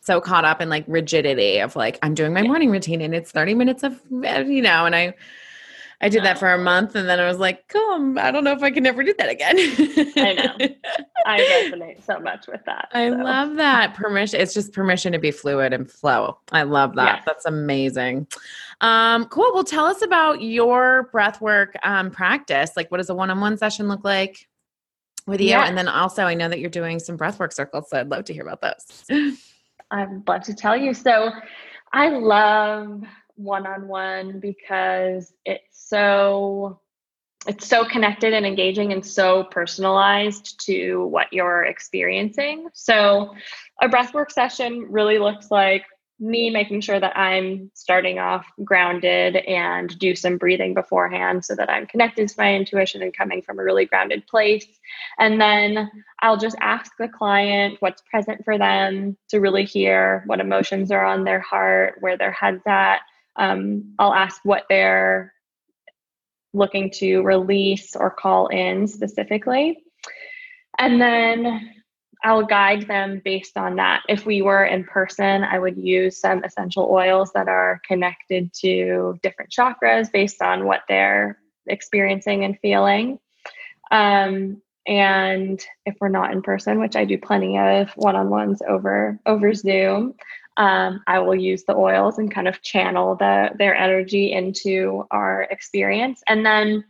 so 0.01 0.21
caught 0.21 0.45
up 0.45 0.61
in 0.61 0.69
like 0.69 0.85
rigidity 0.87 1.59
of 1.59 1.75
like 1.75 1.99
I'm 2.03 2.15
doing 2.15 2.33
my 2.33 2.43
morning 2.43 2.71
routine 2.71 3.01
and 3.01 3.15
it's 3.15 3.33
30 3.33 3.55
minutes 3.55 3.83
of 3.83 4.01
eh, 4.25 4.43
you 4.43 4.63
know, 4.63 4.87
and 4.87 4.95
I 4.95 5.15
I 6.01 6.11
did 6.11 6.25
that 6.25 6.39
for 6.39 6.53
a 6.53 6.59
month 6.59 6.95
and 6.95 7.09
then 7.09 7.19
I 7.19 7.27
was 7.27 7.39
like, 7.39 7.69
come, 7.69 8.19
I 8.19 8.31
don't 8.31 8.45
know 8.45 8.53
if 8.53 8.63
I 8.63 8.71
can 8.71 8.85
ever 8.87 9.03
do 9.03 9.15
that 9.19 9.31
again. 9.31 9.57
I 10.17 10.33
know. 10.35 10.67
I 11.27 11.41
resonate 11.41 12.05
so 12.05 12.19
much 12.21 12.47
with 12.47 12.61
that. 12.67 12.89
I 12.93 13.09
so. 13.09 13.17
love 13.17 13.57
that. 13.57 13.95
Permission. 13.95 14.41
It's 14.41 14.53
just 14.53 14.73
permission 14.73 15.13
to 15.13 15.19
be 15.19 15.31
fluid 15.31 15.73
and 15.73 15.91
flow. 15.91 16.39
I 16.53 16.65
love 16.65 16.95
that. 16.97 17.17
Yes. 17.17 17.23
That's 17.27 17.47
amazing. 17.47 18.27
Um, 18.83 19.25
cool. 19.27 19.51
Well, 19.55 19.65
tell 19.65 19.87
us 19.87 20.03
about 20.03 20.43
your 20.43 21.09
breath 21.13 21.41
work 21.41 21.75
um, 21.83 22.11
practice. 22.11 22.73
Like, 22.77 22.91
what 22.91 22.99
does 22.99 23.09
a 23.09 23.15
one 23.15 23.31
on 23.31 23.41
one 23.41 23.57
session 23.57 23.89
look 23.89 24.05
like 24.05 24.49
with 25.27 25.41
you? 25.41 25.49
Yes. 25.49 25.69
And 25.69 25.79
then 25.79 25.89
also, 25.89 26.25
I 26.25 26.35
know 26.35 26.49
that 26.49 26.61
you're 26.61 26.69
doing 26.69 26.99
some 26.99 27.17
breath 27.17 27.39
work 27.39 27.53
circles. 27.53 27.89
So 27.89 27.99
I'd 27.99 28.11
love 28.11 28.25
to 28.27 28.35
hear 28.35 28.47
about 28.47 28.61
those. 28.61 29.39
I'd 29.91 30.29
love 30.29 30.43
to 30.43 30.55
tell 30.55 30.77
you. 30.77 30.93
So 30.93 31.31
I 31.93 32.11
love 32.11 33.03
one 33.37 33.67
on 33.67 33.89
one 33.89 34.41
because 34.41 35.33
it's 35.45 35.89
so 35.89 36.81
it's 37.47 37.69
so 37.69 37.85
connected 37.85 38.33
and 38.33 38.45
engaging 38.45 38.93
and 38.93 39.07
so 39.07 39.45
personalized 39.45 40.61
to 40.67 41.07
what 41.07 41.33
you're 41.33 41.65
experiencing. 41.65 42.67
So 42.73 43.35
a 43.81 43.89
breathwork 43.89 44.33
session 44.33 44.87
really 44.91 45.19
looks 45.19 45.51
like 45.51 45.85
me 46.19 46.49
making 46.49 46.81
sure 46.81 46.99
that 46.99 47.17
I'm 47.17 47.71
starting 47.75 48.19
off 48.19 48.47
grounded 48.65 49.37
and 49.37 49.97
do 49.99 50.17
some 50.17 50.39
breathing 50.39 50.73
beforehand 50.73 51.45
so 51.45 51.55
that 51.55 51.69
I'm 51.69 51.87
connected 51.87 52.29
to 52.29 52.35
my 52.39 52.55
intuition 52.55 53.03
and 53.03 53.15
coming 53.15 53.43
from 53.43 53.59
a 53.59 53.63
really 53.63 53.85
grounded 53.85 54.27
place. 54.27 54.67
And 55.19 55.41
then 55.41 55.91
I'll 56.21 56.39
just 56.39 56.57
ask 56.61 56.93
the 56.99 57.09
client 57.09 57.77
what's 57.81 58.03
present 58.11 58.45
for 58.45 58.57
them 58.57 59.17
to 59.29 59.41
really 59.41 59.65
hear 59.65 60.23
what 60.27 60.41
emotions 60.41 60.91
are 60.91 61.05
on 61.05 61.25
their 61.25 61.41
heart, 61.41 61.97
where 62.01 62.17
their 62.17 62.33
head's 62.33 62.63
at. 62.67 63.01
Um, 63.37 63.95
I'll 63.99 64.15
ask 64.15 64.41
what 64.45 64.65
they're 64.69 65.33
looking 66.53 66.91
to 66.91 67.23
release 67.23 67.95
or 67.95 68.11
call 68.11 68.49
in 68.49 68.87
specifically. 68.87 69.79
And 70.79 71.01
then 71.01 71.73
I'll 72.25 72.45
guide 72.45 72.89
them 72.89 73.21
based 73.25 73.57
on 73.57 73.77
that. 73.77 74.03
If 74.09 74.27
we 74.27 74.43
were 74.43 74.65
in 74.65 74.85
person, 74.85 75.45
I 75.45 75.59
would 75.59 75.77
use 75.77 76.19
some 76.19 76.43
essential 76.45 76.89
oils 76.91 77.31
that 77.35 77.49
are 77.49 77.81
connected 77.87 78.53
to 78.61 79.19
different 79.23 79.53
chakras 79.57 80.11
based 80.11 80.43
on 80.43 80.65
what 80.65 80.83
they're 80.89 81.39
experiencing 81.67 82.45
and 82.45 82.59
feeling. 82.61 83.19
Um, 83.91 84.63
and 84.87 85.65
if 85.85 85.97
we're 86.01 86.09
not 86.09 86.33
in 86.33 86.43
person, 86.43 86.81
which 86.81 86.97
I 86.97 87.05
do 87.05 87.19
plenty 87.19 87.59
of 87.59 87.91
one-on-ones 87.97 88.63
over 88.67 89.19
over 89.27 89.53
Zoom, 89.53 90.15
um, 90.57 91.03
I 91.07 91.19
will 91.19 91.35
use 91.35 91.65
the 91.65 91.77
oils 91.77 92.19
and 92.19 92.33
kind 92.33 92.49
of 92.49 92.63
channel 92.63 93.15
the 93.17 93.51
their 93.59 93.75
energy 93.75 94.33
into 94.33 95.07
our 95.11 95.43
experience. 95.51 96.23
And 96.29 96.45
then 96.45 96.85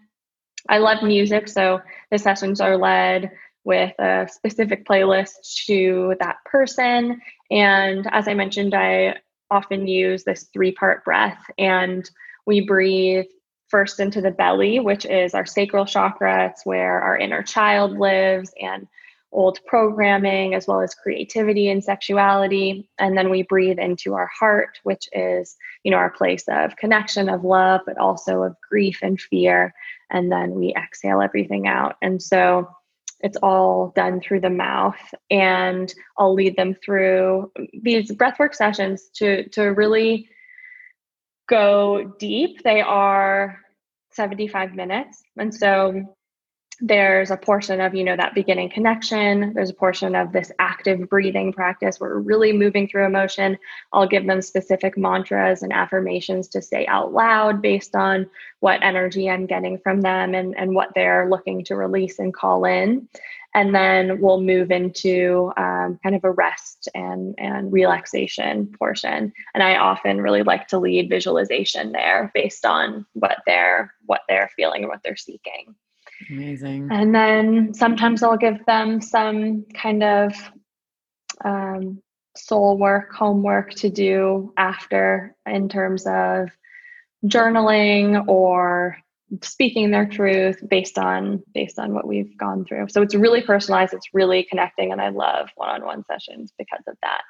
I 0.68 0.78
love 0.78 1.02
music, 1.02 1.48
so 1.48 1.80
the 2.10 2.18
sessions 2.18 2.60
are 2.60 2.76
led 2.76 3.30
with 3.64 3.98
a 3.98 4.28
specific 4.30 4.86
playlist 4.86 5.64
to 5.66 6.14
that 6.20 6.36
person. 6.44 7.20
And 7.50 8.06
as 8.12 8.28
I 8.28 8.34
mentioned, 8.34 8.74
I 8.74 9.16
often 9.50 9.86
use 9.86 10.24
this 10.24 10.44
three 10.52 10.72
part 10.72 11.04
breath, 11.04 11.42
and 11.58 12.08
we 12.46 12.60
breathe 12.60 13.26
first 13.68 13.98
into 13.98 14.20
the 14.20 14.30
belly, 14.30 14.78
which 14.78 15.04
is 15.04 15.34
our 15.34 15.44
sacral 15.44 15.84
chakra. 15.84 16.46
It's 16.46 16.64
where 16.64 17.00
our 17.00 17.18
inner 17.18 17.42
child 17.42 17.98
lives 17.98 18.52
and 18.60 18.86
old 19.32 19.58
programming, 19.66 20.54
as 20.54 20.66
well 20.66 20.80
as 20.80 20.94
creativity 20.94 21.68
and 21.68 21.82
sexuality. 21.82 22.88
And 22.98 23.16
then 23.16 23.28
we 23.30 23.42
breathe 23.42 23.78
into 23.78 24.14
our 24.14 24.28
heart, 24.28 24.78
which 24.82 25.08
is, 25.12 25.56
you 25.82 25.90
know, 25.90 25.96
our 25.98 26.10
place 26.10 26.44
of 26.48 26.76
connection, 26.76 27.28
of 27.28 27.44
love, 27.44 27.82
but 27.86 27.98
also 27.98 28.42
of 28.42 28.56
grief 28.66 29.00
and 29.02 29.20
fear. 29.20 29.74
And 30.10 30.30
then 30.30 30.52
we 30.52 30.74
exhale 30.74 31.20
everything 31.20 31.66
out. 31.66 31.96
And 32.00 32.22
so 32.22 32.68
it's 33.20 33.36
all 33.42 33.92
done 33.96 34.20
through 34.20 34.40
the 34.40 34.50
mouth, 34.50 35.14
and 35.30 35.92
I'll 36.18 36.34
lead 36.34 36.56
them 36.56 36.74
through 36.74 37.50
these 37.82 38.12
breathwork 38.12 38.54
sessions 38.54 39.08
to 39.14 39.48
to 39.50 39.62
really 39.62 40.28
go 41.48 42.14
deep. 42.18 42.62
They 42.62 42.82
are 42.82 43.58
75 44.12 44.74
minutes, 44.74 45.22
and 45.36 45.54
so 45.54 46.14
there's 46.80 47.30
a 47.30 47.36
portion 47.36 47.80
of 47.80 47.94
you 47.94 48.04
know 48.04 48.16
that 48.16 48.34
beginning 48.34 48.70
connection. 48.70 49.54
There's 49.54 49.70
a 49.70 49.74
portion 49.74 50.14
of 50.14 50.32
this 50.32 50.52
active 50.58 51.08
breathing 51.08 51.52
practice 51.52 51.98
where 51.98 52.10
we're 52.10 52.20
really 52.20 52.52
moving 52.52 52.86
through 52.86 53.06
emotion. 53.06 53.56
I'll 53.92 54.06
give 54.06 54.26
them 54.26 54.42
specific 54.42 54.98
mantras 54.98 55.62
and 55.62 55.72
affirmations 55.72 56.48
to 56.48 56.60
say 56.60 56.86
out 56.86 57.14
loud 57.14 57.62
based 57.62 57.94
on 57.94 58.28
what 58.60 58.82
energy 58.82 59.28
i'm 59.30 59.46
getting 59.46 59.78
from 59.78 60.00
them 60.00 60.34
and, 60.34 60.56
and 60.56 60.74
what 60.74 60.90
they're 60.94 61.28
looking 61.30 61.64
to 61.64 61.76
release 61.76 62.18
and 62.18 62.34
call 62.34 62.64
in. 62.64 63.08
And 63.54 63.74
then 63.74 64.20
we'll 64.20 64.42
move 64.42 64.70
into 64.70 65.50
um, 65.56 65.98
kind 66.02 66.14
of 66.14 66.24
a 66.24 66.30
rest 66.30 66.90
and 66.94 67.34
and 67.38 67.72
relaxation 67.72 68.66
portion. 68.78 69.32
And 69.54 69.62
i 69.62 69.76
often 69.76 70.20
really 70.20 70.42
like 70.42 70.68
to 70.68 70.78
lead 70.78 71.08
visualization 71.08 71.92
there 71.92 72.30
based 72.34 72.66
on 72.66 73.06
what 73.14 73.38
they're 73.46 73.94
what 74.04 74.22
they're 74.28 74.50
feeling 74.56 74.82
and 74.82 74.90
what 74.90 75.02
they're 75.02 75.16
seeking 75.16 75.74
Amazing. 76.30 76.88
And 76.90 77.14
then 77.14 77.74
sometimes 77.74 78.22
I'll 78.22 78.36
give 78.36 78.64
them 78.66 79.00
some 79.00 79.64
kind 79.74 80.02
of 80.02 80.34
um, 81.44 82.02
soul 82.36 82.78
work, 82.78 83.12
homework 83.12 83.74
to 83.74 83.90
do 83.90 84.52
after 84.56 85.34
in 85.46 85.68
terms 85.68 86.06
of 86.06 86.48
journaling 87.24 88.26
or 88.28 88.96
speaking 89.42 89.90
their 89.90 90.06
truth 90.06 90.62
based 90.68 90.98
on 90.98 91.42
based 91.52 91.78
on 91.78 91.92
what 91.92 92.06
we've 92.06 92.36
gone 92.38 92.64
through. 92.64 92.88
So 92.88 93.02
it's 93.02 93.14
really 93.14 93.42
personalized, 93.42 93.92
it's 93.92 94.08
really 94.12 94.44
connecting, 94.44 94.92
and 94.92 95.00
I 95.00 95.08
love 95.08 95.48
one-on-one 95.56 96.04
sessions 96.04 96.52
because 96.58 96.84
of 96.86 96.96
that. 97.02 97.22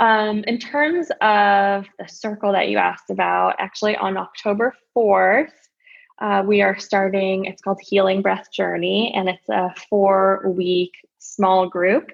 Um, 0.00 0.44
in 0.44 0.58
terms 0.58 1.10
of 1.20 1.86
the 1.98 2.08
circle 2.08 2.52
that 2.52 2.68
you 2.68 2.78
asked 2.78 3.10
about, 3.10 3.56
actually 3.58 3.96
on 3.96 4.16
October 4.16 4.74
4th, 4.96 5.50
uh, 6.20 6.42
we 6.46 6.62
are 6.62 6.78
starting, 6.78 7.44
it's 7.44 7.62
called 7.62 7.80
Healing 7.80 8.22
Breath 8.22 8.50
Journey, 8.52 9.12
and 9.14 9.28
it's 9.28 9.48
a 9.48 9.72
four 9.88 10.42
week 10.46 10.92
small 11.18 11.68
group. 11.68 12.10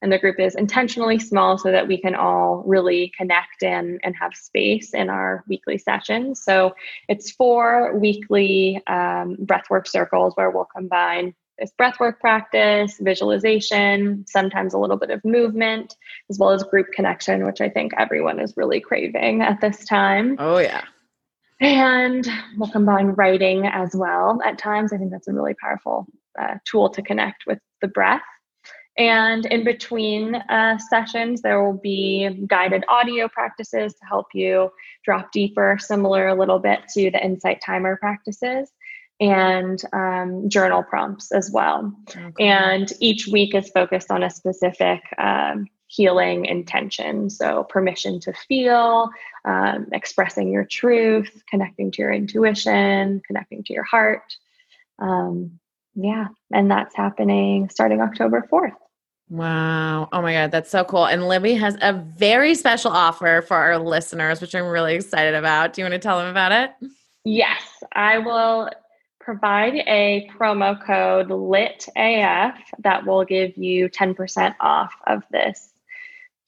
And 0.00 0.12
the 0.12 0.18
group 0.18 0.38
is 0.38 0.54
intentionally 0.54 1.18
small 1.18 1.58
so 1.58 1.72
that 1.72 1.88
we 1.88 2.00
can 2.00 2.14
all 2.14 2.62
really 2.64 3.12
connect 3.18 3.64
and, 3.64 3.98
and 4.04 4.14
have 4.14 4.32
space 4.34 4.94
in 4.94 5.10
our 5.10 5.42
weekly 5.48 5.76
sessions. 5.76 6.40
So 6.40 6.76
it's 7.08 7.32
four 7.32 7.98
weekly 7.98 8.80
um, 8.86 9.36
breathwork 9.40 9.88
circles 9.88 10.34
where 10.36 10.50
we'll 10.50 10.68
combine 10.72 11.34
this 11.58 11.72
breathwork 11.76 12.20
practice, 12.20 12.98
visualization, 13.00 14.24
sometimes 14.28 14.74
a 14.74 14.78
little 14.78 14.96
bit 14.96 15.10
of 15.10 15.24
movement, 15.24 15.96
as 16.30 16.38
well 16.38 16.50
as 16.50 16.62
group 16.62 16.86
connection, 16.92 17.44
which 17.44 17.60
I 17.60 17.68
think 17.68 17.92
everyone 17.98 18.38
is 18.38 18.56
really 18.56 18.80
craving 18.80 19.42
at 19.42 19.60
this 19.60 19.84
time. 19.84 20.36
Oh, 20.38 20.58
yeah. 20.58 20.82
And 21.60 22.26
we'll 22.56 22.70
combine 22.70 23.08
writing 23.08 23.66
as 23.66 23.94
well 23.94 24.40
at 24.44 24.58
times. 24.58 24.92
I 24.92 24.96
think 24.96 25.10
that's 25.10 25.28
a 25.28 25.32
really 25.32 25.54
powerful 25.54 26.06
uh, 26.40 26.54
tool 26.64 26.88
to 26.90 27.02
connect 27.02 27.44
with 27.46 27.58
the 27.80 27.88
breath. 27.88 28.22
And 28.96 29.46
in 29.46 29.62
between 29.62 30.34
uh, 30.34 30.76
sessions, 30.78 31.40
there 31.40 31.62
will 31.62 31.78
be 31.78 32.44
guided 32.48 32.84
audio 32.88 33.28
practices 33.28 33.94
to 33.94 34.06
help 34.06 34.26
you 34.34 34.70
drop 35.04 35.30
deeper, 35.30 35.78
similar 35.80 36.26
a 36.28 36.34
little 36.34 36.58
bit 36.58 36.80
to 36.94 37.10
the 37.10 37.24
Insight 37.24 37.60
Timer 37.64 37.96
practices, 37.96 38.72
and 39.20 39.80
um, 39.92 40.48
journal 40.48 40.82
prompts 40.82 41.30
as 41.30 41.50
well. 41.52 41.92
Okay. 42.10 42.44
And 42.44 42.92
each 43.00 43.28
week 43.28 43.54
is 43.54 43.70
focused 43.70 44.10
on 44.10 44.24
a 44.24 44.30
specific 44.30 45.00
um, 45.16 45.66
healing 45.88 46.44
intention. 46.44 47.30
So, 47.30 47.64
permission 47.64 48.20
to 48.20 48.32
feel, 48.32 49.10
um, 49.44 49.86
expressing 49.92 50.50
your 50.52 50.64
truth, 50.64 51.42
connecting 51.50 51.90
to 51.92 52.02
your 52.02 52.12
intuition, 52.12 53.20
connecting 53.26 53.64
to 53.64 53.72
your 53.72 53.84
heart. 53.84 54.36
Um, 54.98 55.58
yeah, 55.94 56.28
and 56.52 56.70
that's 56.70 56.94
happening 56.94 57.68
starting 57.70 58.00
October 58.00 58.46
4th. 58.50 58.74
Wow. 59.30 60.08
Oh 60.12 60.22
my 60.22 60.32
God, 60.32 60.50
that's 60.52 60.70
so 60.70 60.84
cool. 60.84 61.04
And 61.04 61.28
Libby 61.28 61.54
has 61.54 61.76
a 61.82 61.92
very 61.92 62.54
special 62.54 62.90
offer 62.90 63.42
for 63.46 63.56
our 63.56 63.78
listeners, 63.78 64.40
which 64.40 64.54
I'm 64.54 64.66
really 64.66 64.94
excited 64.94 65.34
about. 65.34 65.74
Do 65.74 65.82
you 65.82 65.84
want 65.84 65.92
to 65.92 65.98
tell 65.98 66.18
them 66.18 66.28
about 66.28 66.52
it? 66.52 66.70
Yes, 67.24 67.62
I 67.92 68.18
will 68.18 68.70
provide 69.20 69.74
a 69.74 70.30
promo 70.38 70.82
code 70.82 71.28
LITAF 71.28 72.54
that 72.78 73.04
will 73.04 73.24
give 73.26 73.58
you 73.58 73.90
10% 73.90 74.54
off 74.60 74.94
of 75.06 75.22
this 75.30 75.68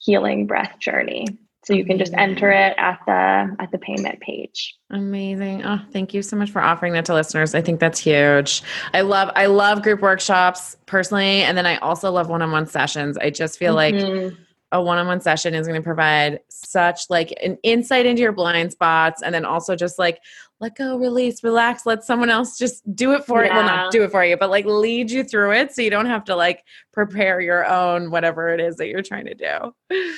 healing 0.00 0.46
breath 0.46 0.78
journey. 0.80 1.26
So 1.62 1.74
you 1.74 1.84
can 1.84 1.98
just 1.98 2.14
enter 2.14 2.50
it 2.50 2.74
at 2.78 3.00
the 3.06 3.62
at 3.62 3.70
the 3.70 3.78
payment 3.78 4.18
page. 4.20 4.76
Amazing. 4.88 5.62
Oh, 5.64 5.78
thank 5.92 6.14
you 6.14 6.22
so 6.22 6.34
much 6.34 6.50
for 6.50 6.62
offering 6.62 6.94
that 6.94 7.04
to 7.04 7.14
listeners. 7.14 7.54
I 7.54 7.60
think 7.60 7.80
that's 7.80 7.98
huge. 7.98 8.62
I 8.94 9.02
love 9.02 9.30
I 9.36 9.46
love 9.46 9.82
group 9.82 10.00
workshops 10.00 10.76
personally 10.86 11.42
and 11.42 11.56
then 11.56 11.66
I 11.66 11.76
also 11.76 12.10
love 12.10 12.28
one-on-one 12.28 12.66
sessions. 12.66 13.18
I 13.18 13.28
just 13.30 13.58
feel 13.58 13.76
mm-hmm. 13.76 14.26
like 14.28 14.36
a 14.72 14.82
one-on-one 14.82 15.20
session 15.20 15.52
is 15.52 15.66
going 15.66 15.80
to 15.80 15.84
provide 15.84 16.40
such 16.48 17.02
like 17.10 17.34
an 17.42 17.58
insight 17.62 18.06
into 18.06 18.22
your 18.22 18.32
blind 18.32 18.72
spots 18.72 19.20
and 19.22 19.34
then 19.34 19.44
also 19.44 19.76
just 19.76 19.98
like 19.98 20.20
let 20.60 20.76
go 20.76 20.98
release 20.98 21.42
relax 21.42 21.86
let 21.86 22.04
someone 22.04 22.30
else 22.30 22.58
just 22.58 22.82
do 22.94 23.12
it 23.12 23.24
for 23.24 23.44
yeah. 23.44 23.50
you 23.50 23.56
well 23.56 23.66
not 23.66 23.90
do 23.90 24.04
it 24.04 24.10
for 24.10 24.24
you 24.24 24.36
but 24.36 24.50
like 24.50 24.64
lead 24.64 25.10
you 25.10 25.24
through 25.24 25.52
it 25.52 25.72
so 25.74 25.82
you 25.82 25.90
don't 25.90 26.06
have 26.06 26.24
to 26.24 26.36
like 26.36 26.64
prepare 26.92 27.40
your 27.40 27.66
own 27.66 28.10
whatever 28.10 28.50
it 28.50 28.60
is 28.60 28.76
that 28.76 28.88
you're 28.88 29.02
trying 29.02 29.24
to 29.24 29.34
do 29.34 29.74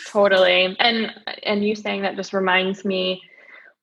totally 0.08 0.76
and 0.78 1.12
and 1.44 1.64
you 1.64 1.74
saying 1.74 2.02
that 2.02 2.16
just 2.16 2.32
reminds 2.32 2.84
me 2.84 3.22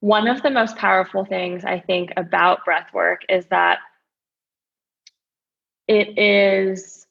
one 0.01 0.27
of 0.27 0.41
the 0.43 0.49
most 0.49 0.75
powerful 0.75 1.25
things 1.25 1.63
i 1.65 1.79
think 1.79 2.11
about 2.17 2.63
breath 2.65 2.93
work 2.93 3.21
is 3.29 3.45
that 3.47 3.79
it 5.87 6.17
is 6.19 7.07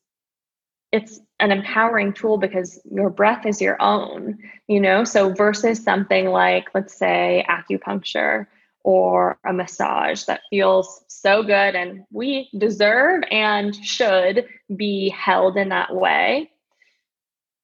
it's 0.90 1.20
an 1.40 1.52
empowering 1.52 2.12
tool 2.12 2.38
because 2.38 2.80
your 2.90 3.10
breath 3.10 3.44
is 3.44 3.60
your 3.60 3.80
own, 3.80 4.38
you 4.68 4.80
know? 4.80 5.04
So 5.04 5.34
versus 5.34 5.84
something 5.84 6.28
like, 6.28 6.68
let's 6.74 6.96
say, 6.96 7.44
acupuncture 7.48 8.46
or 8.88 9.38
a 9.44 9.52
massage 9.52 10.24
that 10.24 10.40
feels 10.48 11.04
so 11.08 11.42
good 11.42 11.74
and 11.76 12.04
we 12.10 12.48
deserve 12.56 13.22
and 13.30 13.76
should 13.84 14.46
be 14.76 15.10
held 15.10 15.58
in 15.58 15.68
that 15.68 15.94
way. 15.94 16.50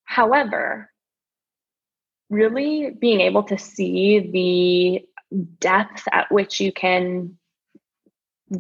However, 0.05 0.91
really 2.29 2.91
being 3.01 3.22
able 3.22 3.43
to 3.45 3.57
see 3.57 4.18
the 5.33 5.39
depth 5.61 6.07
at 6.12 6.31
which 6.31 6.61
you 6.61 6.70
can 6.70 7.39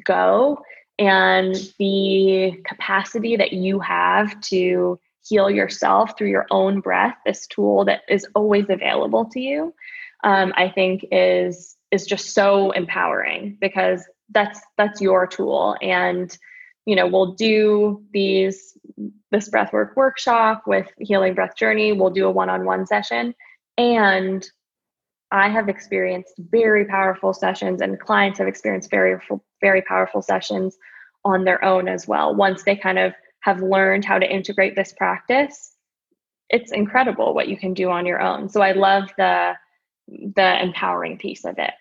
go 0.02 0.58
and 0.98 1.54
the 1.78 2.62
capacity 2.64 3.36
that 3.36 3.52
you 3.52 3.78
have 3.78 4.40
to 4.40 4.98
heal 5.22 5.50
yourself 5.50 6.16
through 6.16 6.30
your 6.30 6.46
own 6.50 6.80
breath, 6.80 7.16
this 7.26 7.46
tool 7.46 7.84
that 7.84 8.04
is 8.08 8.26
always 8.34 8.64
available 8.70 9.26
to 9.26 9.38
you, 9.38 9.74
um, 10.22 10.54
I 10.56 10.70
think 10.70 11.04
is 11.12 11.73
is 11.94 12.06
just 12.06 12.34
so 12.34 12.70
empowering 12.72 13.56
because 13.60 14.04
that's 14.30 14.60
that's 14.76 15.00
your 15.00 15.26
tool 15.26 15.76
and 15.80 16.38
you 16.86 16.96
know 16.96 17.06
we'll 17.06 17.32
do 17.34 18.02
these 18.12 18.76
this 19.30 19.50
breathwork 19.50 19.94
workshop 19.96 20.62
with 20.66 20.86
healing 20.98 21.34
breath 21.34 21.56
journey 21.56 21.92
we'll 21.92 22.10
do 22.10 22.26
a 22.26 22.30
one-on-one 22.30 22.86
session 22.86 23.34
and 23.78 24.48
i 25.30 25.48
have 25.48 25.68
experienced 25.68 26.34
very 26.50 26.84
powerful 26.84 27.32
sessions 27.32 27.80
and 27.80 28.00
clients 28.00 28.38
have 28.38 28.48
experienced 28.48 28.90
very 28.90 29.18
very 29.60 29.82
powerful 29.82 30.22
sessions 30.22 30.76
on 31.24 31.44
their 31.44 31.62
own 31.64 31.88
as 31.88 32.06
well 32.06 32.34
once 32.34 32.62
they 32.64 32.76
kind 32.76 32.98
of 32.98 33.12
have 33.44 33.60
learned 33.60 34.06
how 34.06 34.18
to 34.18 34.26
integrate 34.26 34.74
this 34.74 34.94
practice, 34.94 35.74
it's 36.48 36.72
incredible 36.72 37.34
what 37.34 37.46
you 37.46 37.58
can 37.58 37.74
do 37.74 37.90
on 37.90 38.06
your 38.06 38.20
own. 38.20 38.48
So 38.48 38.62
I 38.62 38.72
love 38.72 39.10
the 39.18 39.52
the 40.08 40.62
empowering 40.62 41.18
piece 41.18 41.44
of 41.44 41.58
it. 41.58 41.72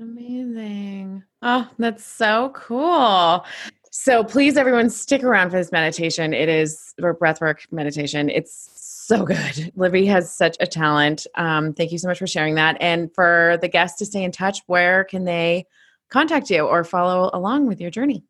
Amazing. 0.00 1.22
Oh, 1.42 1.68
that's 1.78 2.04
so 2.04 2.52
cool. 2.54 3.44
So 3.90 4.24
please 4.24 4.56
everyone 4.56 4.88
stick 4.88 5.22
around 5.22 5.50
for 5.50 5.58
this 5.58 5.72
meditation. 5.72 6.32
It 6.32 6.48
is 6.48 6.94
or 7.02 7.14
breathwork 7.14 7.70
meditation. 7.70 8.30
It's 8.30 8.70
so 8.74 9.24
good. 9.24 9.70
Libby 9.76 10.06
has 10.06 10.34
such 10.34 10.56
a 10.58 10.66
talent. 10.66 11.26
Um, 11.34 11.74
thank 11.74 11.92
you 11.92 11.98
so 11.98 12.08
much 12.08 12.18
for 12.18 12.26
sharing 12.26 12.54
that. 12.54 12.78
And 12.80 13.14
for 13.14 13.58
the 13.60 13.68
guests 13.68 13.98
to 13.98 14.06
stay 14.06 14.24
in 14.24 14.32
touch, 14.32 14.60
where 14.68 15.04
can 15.04 15.24
they 15.24 15.66
contact 16.08 16.48
you 16.48 16.60
or 16.60 16.82
follow 16.82 17.28
along 17.34 17.66
with 17.66 17.78
your 17.78 17.90
journey? 17.90 18.24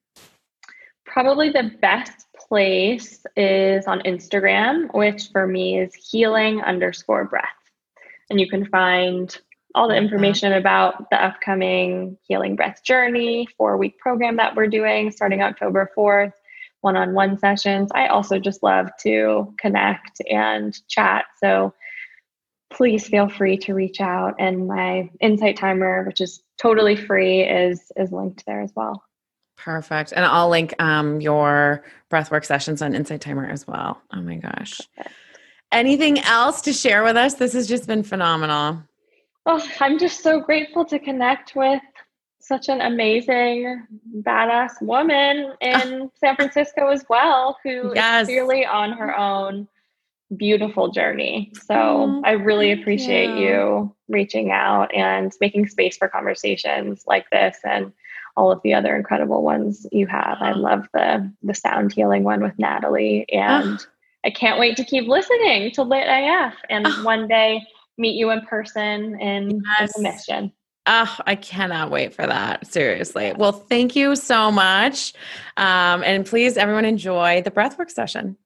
Probably 1.04 1.50
the 1.50 1.70
best 1.80 2.26
place 2.34 3.24
is 3.36 3.86
on 3.86 4.00
Instagram, 4.00 4.92
which 4.92 5.28
for 5.30 5.46
me 5.46 5.78
is 5.78 5.94
healing 5.94 6.62
underscore 6.62 7.26
breath. 7.26 7.46
And 8.28 8.40
you 8.40 8.48
can 8.48 8.66
find 8.66 9.38
all 9.74 9.88
the 9.88 9.96
information 9.96 10.52
about 10.52 11.10
the 11.10 11.22
upcoming 11.22 12.16
Healing 12.22 12.56
Breath 12.56 12.82
Journey 12.84 13.48
four 13.56 13.76
week 13.76 13.98
program 13.98 14.36
that 14.36 14.56
we're 14.56 14.66
doing 14.66 15.10
starting 15.10 15.42
October 15.42 15.90
4th, 15.96 16.32
one 16.80 16.96
on 16.96 17.14
one 17.14 17.38
sessions. 17.38 17.90
I 17.94 18.08
also 18.08 18.38
just 18.38 18.62
love 18.62 18.88
to 19.02 19.54
connect 19.58 20.20
and 20.28 20.76
chat. 20.88 21.26
So 21.42 21.74
please 22.70 23.06
feel 23.06 23.28
free 23.28 23.56
to 23.58 23.74
reach 23.74 24.00
out. 24.00 24.34
And 24.38 24.66
my 24.66 25.10
Insight 25.20 25.56
Timer, 25.56 26.04
which 26.04 26.20
is 26.20 26.42
totally 26.58 26.96
free, 26.96 27.42
is 27.42 27.92
is 27.96 28.12
linked 28.12 28.44
there 28.46 28.60
as 28.60 28.72
well. 28.74 29.04
Perfect. 29.56 30.12
And 30.12 30.24
I'll 30.24 30.48
link 30.48 30.74
um, 30.80 31.20
your 31.20 31.84
breathwork 32.10 32.44
sessions 32.46 32.80
on 32.80 32.94
Insight 32.94 33.20
Timer 33.20 33.46
as 33.46 33.66
well. 33.66 34.00
Oh 34.12 34.22
my 34.22 34.36
gosh. 34.36 34.80
Perfect. 34.96 35.14
Anything 35.72 36.18
else 36.18 36.62
to 36.62 36.72
share 36.72 37.04
with 37.04 37.16
us? 37.16 37.34
This 37.34 37.52
has 37.52 37.68
just 37.68 37.86
been 37.86 38.02
phenomenal. 38.02 38.82
Oh, 39.47 39.66
I'm 39.80 39.99
just 39.99 40.22
so 40.22 40.41
grateful 40.41 40.84
to 40.86 40.99
connect 40.99 41.57
with 41.57 41.82
such 42.41 42.68
an 42.68 42.80
amazing, 42.80 43.86
badass 44.18 44.80
woman 44.82 45.53
in 45.61 46.11
San 46.20 46.36
Francisco 46.36 46.88
as 46.88 47.05
well, 47.09 47.57
who 47.62 47.93
yes. 47.95 48.22
is 48.22 48.28
clearly 48.28 48.64
on 48.66 48.93
her 48.93 49.16
own 49.16 49.68
beautiful 50.36 50.91
journey. 50.91 51.53
So 51.64 52.22
I 52.24 52.32
really 52.32 52.72
appreciate 52.72 53.38
you. 53.38 53.47
you 53.47 53.97
reaching 54.09 54.53
out 54.53 54.95
and 54.95 55.32
making 55.41 55.68
space 55.68 55.97
for 55.97 56.09
conversations 56.09 57.05
like 57.07 57.28
this 57.30 57.59
and 57.64 57.93
all 58.36 58.53
of 58.53 58.61
the 58.62 58.74
other 58.74 58.95
incredible 58.95 59.43
ones 59.43 59.86
you 59.91 60.07
have. 60.07 60.38
I 60.41 60.53
love 60.53 60.86
the 60.95 61.32
the 61.43 61.55
sound 61.55 61.93
healing 61.93 62.22
one 62.22 62.43
with 62.43 62.59
Natalie 62.59 63.26
and 63.30 63.84
I 64.24 64.30
can't 64.30 64.61
wait 64.61 64.76
to 64.76 64.84
keep 64.84 65.09
listening 65.09 65.72
to 65.72 65.82
Lit 65.82 66.07
AF 66.07 66.55
and 66.68 66.86
one 67.05 67.26
day 67.26 67.62
meet 67.99 68.16
you 68.16 68.30
in 68.30 68.41
person 68.47 69.20
in, 69.20 69.62
yes. 69.78 69.97
in 69.97 70.03
the 70.03 70.11
mission. 70.11 70.53
Oh, 70.86 71.16
I 71.26 71.36
cannot 71.36 71.91
wait 71.91 72.14
for 72.14 72.26
that. 72.26 72.66
Seriously. 72.66 73.32
Well, 73.36 73.53
thank 73.53 73.95
you 73.95 74.16
so 74.16 74.51
much. 74.51 75.12
Um, 75.57 76.03
and 76.03 76.24
please, 76.24 76.57
everyone, 76.57 76.84
enjoy 76.84 77.43
the 77.43 77.51
breathwork 77.51 77.91
session. 77.91 78.36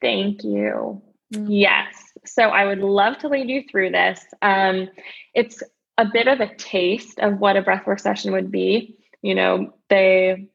Thank 0.00 0.44
you. 0.44 1.02
Mm-hmm. 1.34 1.50
Yes. 1.50 1.94
So 2.24 2.44
I 2.44 2.66
would 2.66 2.78
love 2.78 3.18
to 3.18 3.28
lead 3.28 3.48
you 3.48 3.64
through 3.70 3.90
this. 3.90 4.24
Um, 4.42 4.88
it's 5.34 5.62
a 5.98 6.04
bit 6.04 6.28
of 6.28 6.40
a 6.40 6.54
taste 6.54 7.18
of 7.18 7.38
what 7.38 7.56
a 7.56 7.62
breathwork 7.62 8.00
session 8.00 8.32
would 8.32 8.50
be. 8.50 8.96
You 9.22 9.34
know, 9.34 9.74
they 9.90 10.48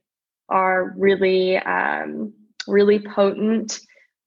are 0.49 0.93
really, 0.97 1.57
um, 1.57 2.33
really 2.67 2.99
potent 2.99 3.79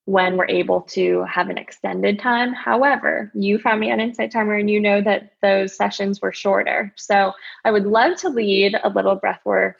when 0.05 0.37
we're 0.37 0.47
able 0.47 0.81
to 0.81 1.23
have 1.23 1.49
an 1.49 1.57
extended 1.57 2.19
time. 2.19 2.53
However, 2.53 3.31
you 3.33 3.57
found 3.57 3.79
me 3.79 3.91
on 3.91 3.99
Insight 3.99 4.31
Timer 4.31 4.55
and 4.55 4.69
you 4.69 4.79
know 4.79 5.01
that 5.01 5.33
those 5.41 5.75
sessions 5.75 6.21
were 6.21 6.31
shorter. 6.31 6.93
So 6.95 7.33
I 7.63 7.71
would 7.71 7.85
love 7.85 8.17
to 8.17 8.29
lead 8.29 8.75
a 8.83 8.89
little 8.89 9.19
breathwork 9.19 9.73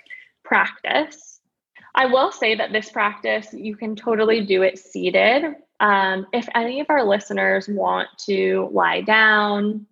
practice. 0.44 1.40
I 1.94 2.08
will 2.08 2.32
say 2.32 2.56
that 2.56 2.72
this 2.72 2.90
practice, 2.90 3.54
you 3.54 3.76
can 3.76 3.96
totally 3.96 4.46
do 4.46 4.64
it 4.64 4.80
seated. 4.80 5.56
Um, 5.80 6.26
if 6.34 6.48
any 6.56 6.80
of 6.80 6.88
our 6.90 7.04
listeners 7.04 7.68
want 7.68 8.10
to 8.26 8.70
lie 8.74 9.02
down, 9.02 9.86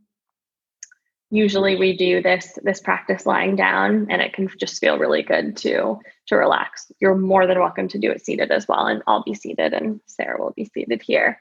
usually 1.33 1.75
we 1.75 1.97
do 1.97 2.21
this 2.21 2.59
this 2.61 2.79
practice 2.79 3.25
lying 3.25 3.55
down 3.55 4.05
and 4.11 4.21
it 4.21 4.33
can 4.33 4.47
just 4.59 4.79
feel 4.79 4.99
really 4.99 5.23
good 5.23 5.57
to 5.57 5.99
to 6.27 6.35
relax. 6.35 6.91
You're 7.01 7.15
more 7.15 7.47
than 7.47 7.59
welcome 7.59 7.87
to 7.87 7.97
do 7.97 8.11
it 8.11 8.23
seated 8.23 8.51
as 8.51 8.67
well 8.67 8.85
and 8.85 9.01
i'll 9.07 9.23
be 9.23 9.33
seated 9.33 9.73
and 9.73 9.99
sarah 10.05 10.39
will 10.39 10.53
be 10.55 10.65
seated 10.65 11.01
here. 11.01 11.39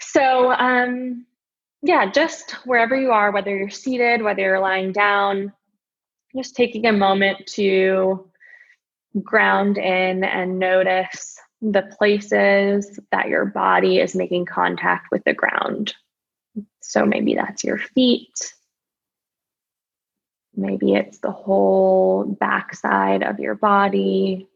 So 0.00 0.50
um 0.52 1.26
yeah 1.82 2.10
just 2.10 2.52
wherever 2.66 2.96
you 2.96 3.12
are 3.12 3.30
whether 3.30 3.56
you're 3.56 3.70
seated 3.70 4.20
whether 4.20 4.42
you're 4.42 4.58
lying 4.58 4.90
down 4.90 5.52
just 6.34 6.56
taking 6.56 6.86
a 6.86 6.92
moment 6.92 7.46
to 7.46 8.28
ground 9.22 9.78
in 9.78 10.24
and 10.24 10.58
notice 10.58 11.38
the 11.62 11.82
places 11.96 12.98
that 13.12 13.28
your 13.28 13.44
body 13.44 14.00
is 14.00 14.16
making 14.16 14.44
contact 14.44 15.06
with 15.12 15.22
the 15.22 15.32
ground. 15.32 15.94
So 16.80 17.06
maybe 17.06 17.36
that's 17.36 17.62
your 17.62 17.78
feet 17.78 18.52
Maybe 20.56 20.94
it's 20.94 21.18
the 21.18 21.32
whole 21.32 22.24
backside 22.24 23.22
of 23.22 23.40
your 23.40 23.54
body. 23.54 24.48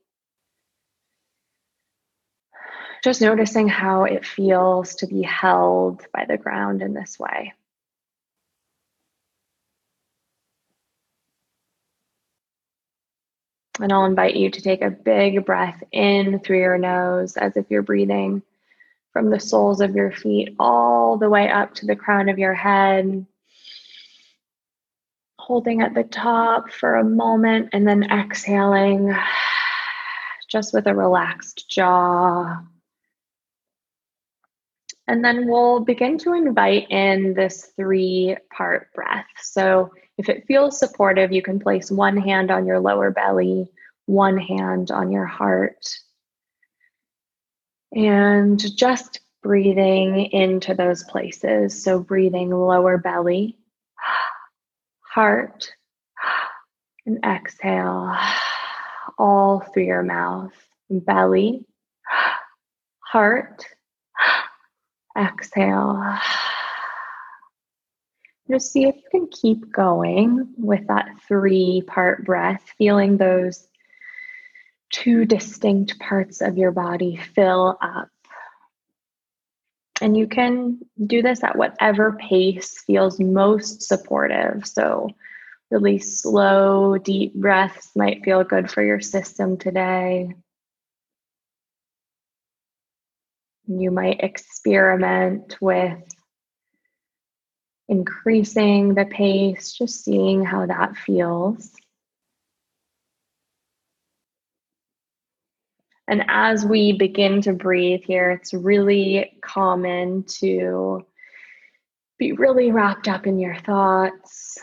Just 3.02 3.20
noticing 3.20 3.68
how 3.68 4.04
it 4.04 4.24
feels 4.24 4.96
to 4.96 5.06
be 5.06 5.22
held 5.22 6.04
by 6.12 6.24
the 6.24 6.36
ground 6.36 6.82
in 6.82 6.94
this 6.94 7.18
way. 7.18 7.54
And 13.80 13.92
I'll 13.92 14.04
invite 14.04 14.34
you 14.34 14.50
to 14.50 14.60
take 14.60 14.82
a 14.82 14.90
big 14.90 15.46
breath 15.46 15.82
in 15.92 16.40
through 16.40 16.58
your 16.58 16.78
nose 16.78 17.36
as 17.36 17.56
if 17.56 17.66
you're 17.70 17.82
breathing 17.82 18.42
from 19.12 19.30
the 19.30 19.40
soles 19.40 19.80
of 19.80 19.94
your 19.94 20.10
feet 20.10 20.54
all 20.58 21.16
the 21.16 21.30
way 21.30 21.48
up 21.48 21.74
to 21.76 21.86
the 21.86 21.96
crown 21.96 22.28
of 22.28 22.38
your 22.38 22.54
head 22.54 23.24
holding 25.48 25.80
at 25.80 25.94
the 25.94 26.04
top 26.04 26.70
for 26.70 26.96
a 26.96 27.04
moment 27.04 27.70
and 27.72 27.88
then 27.88 28.02
exhaling 28.04 29.16
just 30.46 30.74
with 30.74 30.86
a 30.86 30.94
relaxed 30.94 31.70
jaw. 31.70 32.62
And 35.06 35.24
then 35.24 35.48
we'll 35.48 35.80
begin 35.80 36.18
to 36.18 36.34
invite 36.34 36.90
in 36.90 37.32
this 37.32 37.72
three 37.76 38.36
part 38.54 38.92
breath. 38.92 39.24
So 39.40 39.90
if 40.18 40.28
it 40.28 40.46
feels 40.46 40.78
supportive, 40.78 41.32
you 41.32 41.40
can 41.40 41.58
place 41.58 41.90
one 41.90 42.18
hand 42.18 42.50
on 42.50 42.66
your 42.66 42.78
lower 42.78 43.10
belly, 43.10 43.70
one 44.04 44.36
hand 44.36 44.90
on 44.90 45.10
your 45.10 45.24
heart. 45.24 45.88
And 47.92 48.62
just 48.76 49.20
breathing 49.42 50.26
into 50.26 50.74
those 50.74 51.04
places. 51.04 51.82
So 51.82 52.00
breathing 52.00 52.50
lower 52.50 52.98
belly 52.98 53.57
heart, 55.12 55.72
and 57.06 57.18
exhale 57.24 58.14
all 59.18 59.60
through 59.60 59.84
your 59.84 60.02
mouth, 60.02 60.52
belly, 60.90 61.64
heart, 63.00 63.64
exhale. 65.18 66.18
Just 68.50 68.72
see 68.72 68.84
if 68.84 68.96
you 68.96 69.02
can 69.10 69.28
keep 69.28 69.70
going 69.70 70.54
with 70.56 70.86
that 70.88 71.10
three 71.26 71.82
part 71.86 72.24
breath, 72.24 72.62
feeling 72.78 73.16
those 73.16 73.66
two 74.90 75.24
distinct 75.26 75.98
parts 75.98 76.40
of 76.40 76.56
your 76.56 76.70
body 76.70 77.16
fill 77.34 77.76
up. 77.82 78.08
And 80.00 80.16
you 80.16 80.26
can 80.28 80.78
do 81.06 81.22
this 81.22 81.42
at 81.42 81.56
whatever 81.56 82.12
pace 82.12 82.82
feels 82.86 83.18
most 83.18 83.82
supportive. 83.82 84.66
So, 84.66 85.08
really 85.70 85.98
slow, 85.98 86.98
deep 86.98 87.34
breaths 87.34 87.90
might 87.96 88.24
feel 88.24 88.44
good 88.44 88.70
for 88.70 88.82
your 88.82 89.00
system 89.00 89.56
today. 89.58 90.34
You 93.66 93.90
might 93.90 94.20
experiment 94.20 95.56
with 95.60 96.02
increasing 97.88 98.94
the 98.94 99.04
pace, 99.04 99.72
just 99.72 100.04
seeing 100.04 100.44
how 100.44 100.66
that 100.66 100.96
feels. 100.96 101.72
And 106.08 106.24
as 106.28 106.64
we 106.64 106.92
begin 106.92 107.42
to 107.42 107.52
breathe 107.52 108.02
here, 108.04 108.30
it's 108.30 108.54
really 108.54 109.38
common 109.42 110.24
to 110.40 111.06
be 112.18 112.32
really 112.32 112.72
wrapped 112.72 113.08
up 113.08 113.26
in 113.26 113.38
your 113.38 113.54
thoughts. 113.54 114.58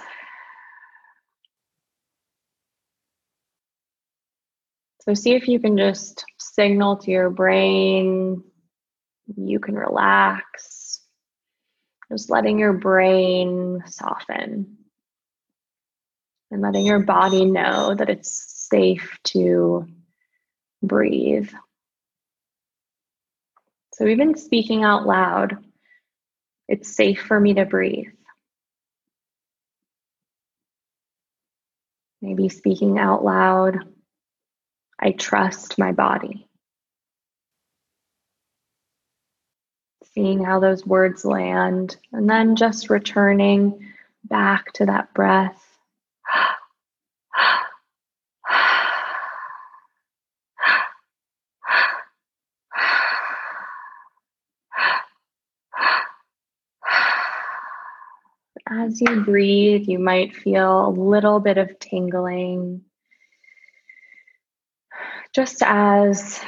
So, 5.02 5.14
see 5.14 5.36
if 5.36 5.48
you 5.48 5.60
can 5.60 5.78
just 5.78 6.26
signal 6.40 6.98
to 6.98 7.12
your 7.12 7.30
brain 7.30 8.44
you 9.36 9.60
can 9.60 9.76
relax. 9.76 11.02
Just 12.12 12.30
letting 12.30 12.60
your 12.60 12.74
brain 12.74 13.84
soften 13.88 14.78
and 16.52 16.62
letting 16.62 16.86
your 16.86 17.00
body 17.00 17.46
know 17.46 17.96
that 17.96 18.10
it's 18.10 18.68
safe 18.70 19.18
to 19.26 19.88
breathe. 20.88 21.50
So, 23.94 24.06
even 24.08 24.36
speaking 24.36 24.84
out 24.84 25.06
loud, 25.06 25.58
it's 26.68 26.96
safe 26.96 27.22
for 27.22 27.40
me 27.40 27.54
to 27.56 27.66
breathe. 27.66 28.08
Maybe 32.22 32.50
speaking 32.50 32.98
out 32.98 33.24
loud, 33.24 33.80
I 35.00 35.12
trust 35.12 35.78
my 35.78 35.92
body. 35.92 36.48
Seeing 40.14 40.44
how 40.44 40.60
those 40.60 40.86
words 40.86 41.26
land, 41.26 41.98
and 42.12 42.30
then 42.30 42.56
just 42.56 42.90
returning 42.90 43.94
back 44.24 44.72
to 44.74 44.86
that 44.88 45.14
breath. 45.14 45.65
As 58.78 59.00
you 59.00 59.22
breathe, 59.22 59.88
you 59.88 60.00
might 60.00 60.36
feel 60.36 60.88
a 60.88 60.90
little 60.90 61.40
bit 61.40 61.58
of 61.58 61.80
tingling. 61.80 62.82
Just 65.34 65.64
as 65.66 66.42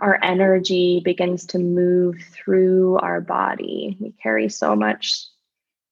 our 0.00 0.18
energy 0.20 1.00
begins 1.04 1.46
to 1.46 1.60
move 1.60 2.16
through 2.32 2.96
our 2.98 3.20
body, 3.20 3.96
we 4.00 4.12
carry 4.20 4.48
so 4.48 4.74
much 4.74 5.26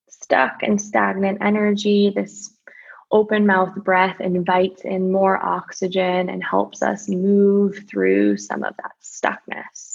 stuck 0.09 0.65
and 0.65 0.83
stagnant 0.83 1.39
energy. 1.43 2.11
This 2.11 2.53
open 3.13 3.47
mouth 3.47 3.77
breath 3.77 4.21
invites 4.21 4.83
in 4.83 5.13
more 5.13 5.41
oxygen 5.41 6.29
and 6.29 6.43
helps 6.43 6.83
us 6.83 7.09
move 7.09 7.87
through 7.89 8.37
some 8.37 8.65
of 8.65 8.75
that 8.79 8.93
stuckness. 9.01 9.88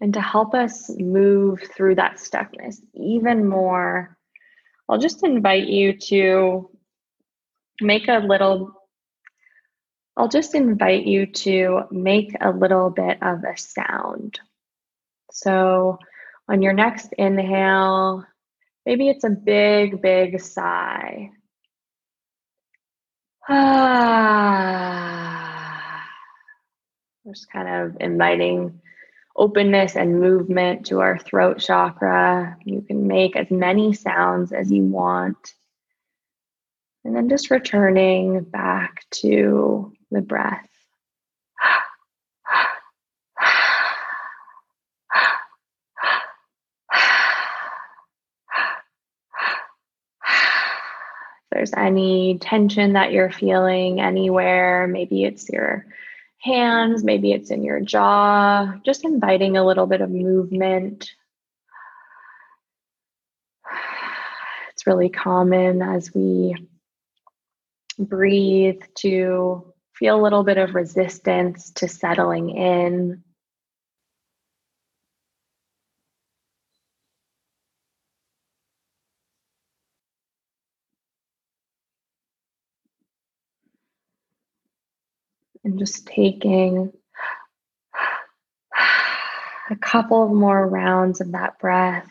And 0.00 0.12
to 0.14 0.20
help 0.20 0.54
us 0.54 0.90
move 0.98 1.62
through 1.74 1.94
that 1.96 2.16
stuckness 2.16 2.76
even 2.94 3.48
more, 3.48 4.16
I'll 4.88 4.98
just 4.98 5.24
invite 5.24 5.66
you 5.66 5.96
to 6.08 6.70
make 7.80 8.08
a 8.08 8.18
little 8.18 8.72
I'll 10.18 10.28
just 10.28 10.54
invite 10.54 11.04
you 11.04 11.26
to 11.26 11.82
make 11.90 12.34
a 12.40 12.50
little 12.50 12.88
bit 12.88 13.22
of 13.22 13.44
a 13.44 13.54
sound. 13.58 14.40
So, 15.30 15.98
on 16.48 16.62
your 16.62 16.72
next 16.72 17.12
inhale, 17.18 18.24
maybe 18.86 19.10
it's 19.10 19.24
a 19.24 19.30
big, 19.30 20.00
big 20.00 20.40
sigh. 20.40 21.32
Ah. 23.48 24.46
Just 27.26 27.50
kind 27.52 27.68
of 27.68 27.98
inviting 28.00 28.80
openness 29.36 29.96
and 29.96 30.20
movement 30.20 30.86
to 30.86 31.00
our 31.00 31.18
throat 31.18 31.58
chakra. 31.58 32.56
You 32.64 32.82
can 32.82 33.06
make 33.06 33.36
as 33.36 33.50
many 33.50 33.92
sounds 33.92 34.52
as 34.52 34.70
you 34.70 34.82
want. 34.82 35.36
And 37.04 37.14
then 37.14 37.28
just 37.28 37.50
returning 37.50 38.42
back 38.42 39.04
to 39.22 39.92
the 40.10 40.20
breath. 40.20 40.66
If 51.38 51.70
there's 51.70 51.72
any 51.74 52.38
tension 52.38 52.94
that 52.94 53.12
you're 53.12 53.30
feeling 53.30 54.00
anywhere, 54.00 54.86
maybe 54.88 55.24
it's 55.24 55.48
your 55.48 55.86
hands, 56.46 57.04
maybe 57.04 57.32
it's 57.32 57.50
in 57.50 57.62
your 57.64 57.80
jaw, 57.80 58.72
just 58.84 59.04
inviting 59.04 59.56
a 59.56 59.66
little 59.66 59.86
bit 59.86 60.00
of 60.00 60.10
movement. 60.10 61.10
It's 64.72 64.86
really 64.86 65.08
common 65.08 65.82
as 65.82 66.14
we 66.14 66.54
breathe 67.98 68.82
to 68.96 69.72
feel 69.94 70.20
a 70.20 70.22
little 70.22 70.44
bit 70.44 70.58
of 70.58 70.74
resistance 70.74 71.70
to 71.72 71.88
settling 71.88 72.50
in. 72.50 73.22
And 85.64 85.75
just 85.86 86.06
taking 86.06 86.92
a 89.70 89.76
couple 89.80 90.24
of 90.24 90.32
more 90.32 90.66
rounds 90.66 91.20
of 91.20 91.30
that 91.32 91.58
breath. 91.60 92.10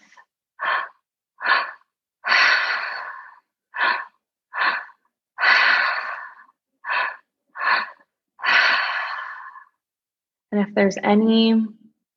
And 10.51 10.65
if 10.65 10.73
there's 10.73 10.95
any 11.03 11.65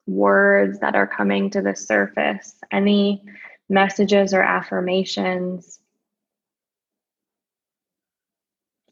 words 0.06 0.78
that 0.78 0.94
are 0.94 1.08
coming 1.08 1.50
to 1.50 1.60
the 1.60 1.74
surface, 1.74 2.54
any 2.70 3.24
messages 3.68 4.32
or 4.32 4.42
affirmations, 4.42 5.80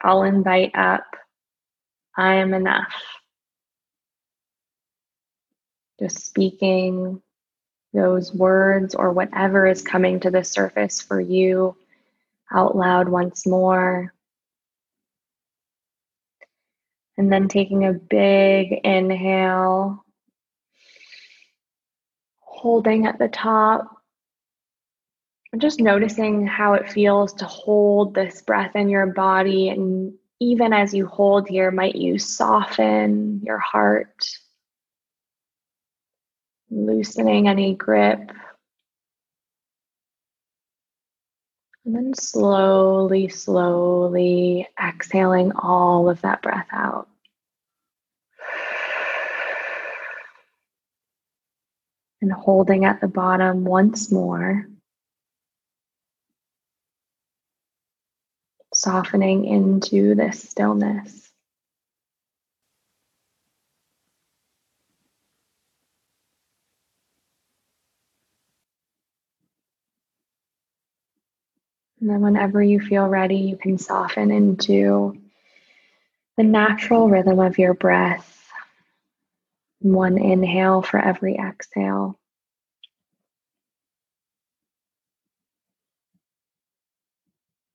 I'll 0.03 0.25
invite 0.25 0.73
up 0.75 1.05
I 2.17 2.37
am 2.37 2.55
enough. 2.55 2.93
Just 5.99 6.27
speaking 6.27 7.23
those 7.93 8.33
words 8.33 8.95
or 8.95 9.13
whatever 9.13 9.67
is 9.67 9.83
coming 9.83 10.21
to 10.21 10.31
the 10.31 10.45
surface 10.45 11.01
for 11.01 11.21
you 11.21 11.77
out 12.53 12.77
loud 12.77 13.09
once 13.09 13.47
more. 13.47 14.13
And 17.19 17.33
then 17.33 17.49
taking 17.49 17.87
a 17.87 17.95
big 17.95 18.73
inhale, 18.85 20.05
holding 22.41 23.07
at 23.07 23.19
the 23.19 23.29
top. 23.29 23.91
And 25.53 25.63
just 25.63 25.81
noticing 25.81 26.47
how 26.47 26.75
it 26.75 26.91
feels 26.91 27.33
to 27.35 27.47
hold 27.47 28.15
this 28.15 28.43
breath 28.43 28.77
in 28.77 28.91
your 28.91 29.07
body. 29.07 29.71
And 29.71 30.13
even 30.41 30.73
as 30.73 30.93
you 30.93 31.07
hold 31.07 31.49
here, 31.49 31.71
might 31.71 31.97
you 31.97 32.19
soften 32.19 33.41
your 33.43 33.59
heart, 33.59 34.29
loosening 36.71 37.49
any 37.49 37.75
grip. 37.75 38.33
And 41.85 41.95
then 41.95 42.15
slowly, 42.15 43.29
slowly 43.29 44.69
exhaling 44.83 45.53
all 45.53 46.09
of 46.09 46.21
that 46.23 46.43
breath 46.43 46.67
out. 46.73 47.09
And 52.21 52.33
holding 52.33 52.85
at 52.85 53.01
the 53.01 53.09
bottom 53.09 53.65
once 53.65 54.11
more. 54.11 54.67
Softening 58.87 59.47
into 59.47 60.15
this 60.15 60.49
stillness. 60.49 61.29
And 72.01 72.09
then, 72.09 72.21
whenever 72.21 72.63
you 72.63 72.79
feel 72.79 73.09
ready, 73.09 73.39
you 73.39 73.57
can 73.57 73.77
soften 73.77 74.31
into 74.31 75.21
the 76.37 76.45
natural 76.45 77.09
rhythm 77.09 77.41
of 77.41 77.59
your 77.59 77.75
breath. 77.75 78.49
One 79.81 80.17
inhale 80.17 80.83
for 80.83 81.01
every 81.01 81.39
exhale. 81.39 82.17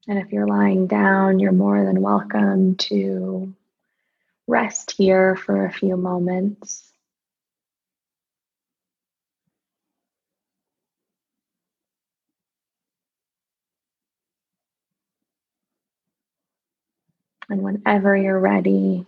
And 0.08 0.18
if 0.18 0.32
you're 0.32 0.48
lying 0.48 0.88
down, 0.88 1.40
you're 1.40 1.52
more 1.52 1.86
than 1.86 2.02
welcome 2.02 2.76
to 2.76 3.54
rest 4.48 4.92
here 4.98 5.36
for 5.36 5.66
a 5.66 5.72
few 5.72 5.96
moments. 5.96 6.92
And 17.50 17.62
whenever 17.62 18.16
you're 18.16 18.40
ready, 18.40 19.06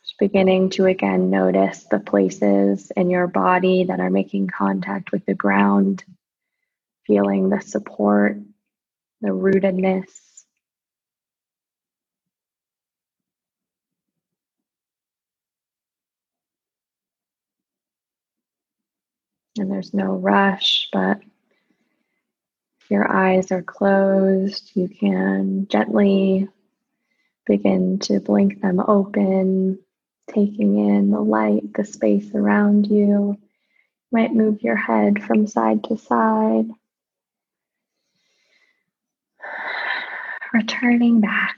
just 0.00 0.18
beginning 0.18 0.70
to 0.70 0.86
again 0.86 1.30
notice 1.30 1.84
the 1.84 2.00
places 2.00 2.90
in 2.96 3.10
your 3.10 3.26
body 3.28 3.84
that 3.84 4.00
are 4.00 4.10
making 4.10 4.48
contact 4.48 5.12
with 5.12 5.24
the 5.26 5.34
ground, 5.34 6.04
feeling 7.06 7.50
the 7.50 7.60
support, 7.60 8.38
the 9.22 9.30
rootedness. 9.30 10.06
And 19.58 19.70
there's 19.70 19.94
no 19.94 20.06
rush, 20.14 20.88
but 20.92 21.20
if 22.82 22.90
your 22.90 23.10
eyes 23.10 23.52
are 23.52 23.62
closed, 23.62 24.72
you 24.74 24.88
can 24.88 25.68
gently 25.68 26.48
begin 27.46 27.98
to 28.00 28.20
blink 28.20 28.62
them 28.62 28.80
open, 28.80 29.78
taking 30.34 30.78
in 30.78 31.10
the 31.10 31.20
light, 31.20 31.74
the 31.74 31.84
space 31.84 32.30
around 32.34 32.86
you. 32.88 32.96
you 32.96 33.38
might 34.12 34.34
move 34.34 34.62
your 34.62 34.76
head 34.76 35.22
from 35.22 35.46
side 35.46 35.84
to 35.84 35.98
side. 35.98 36.68
Returning 40.52 41.20
back. 41.20 41.56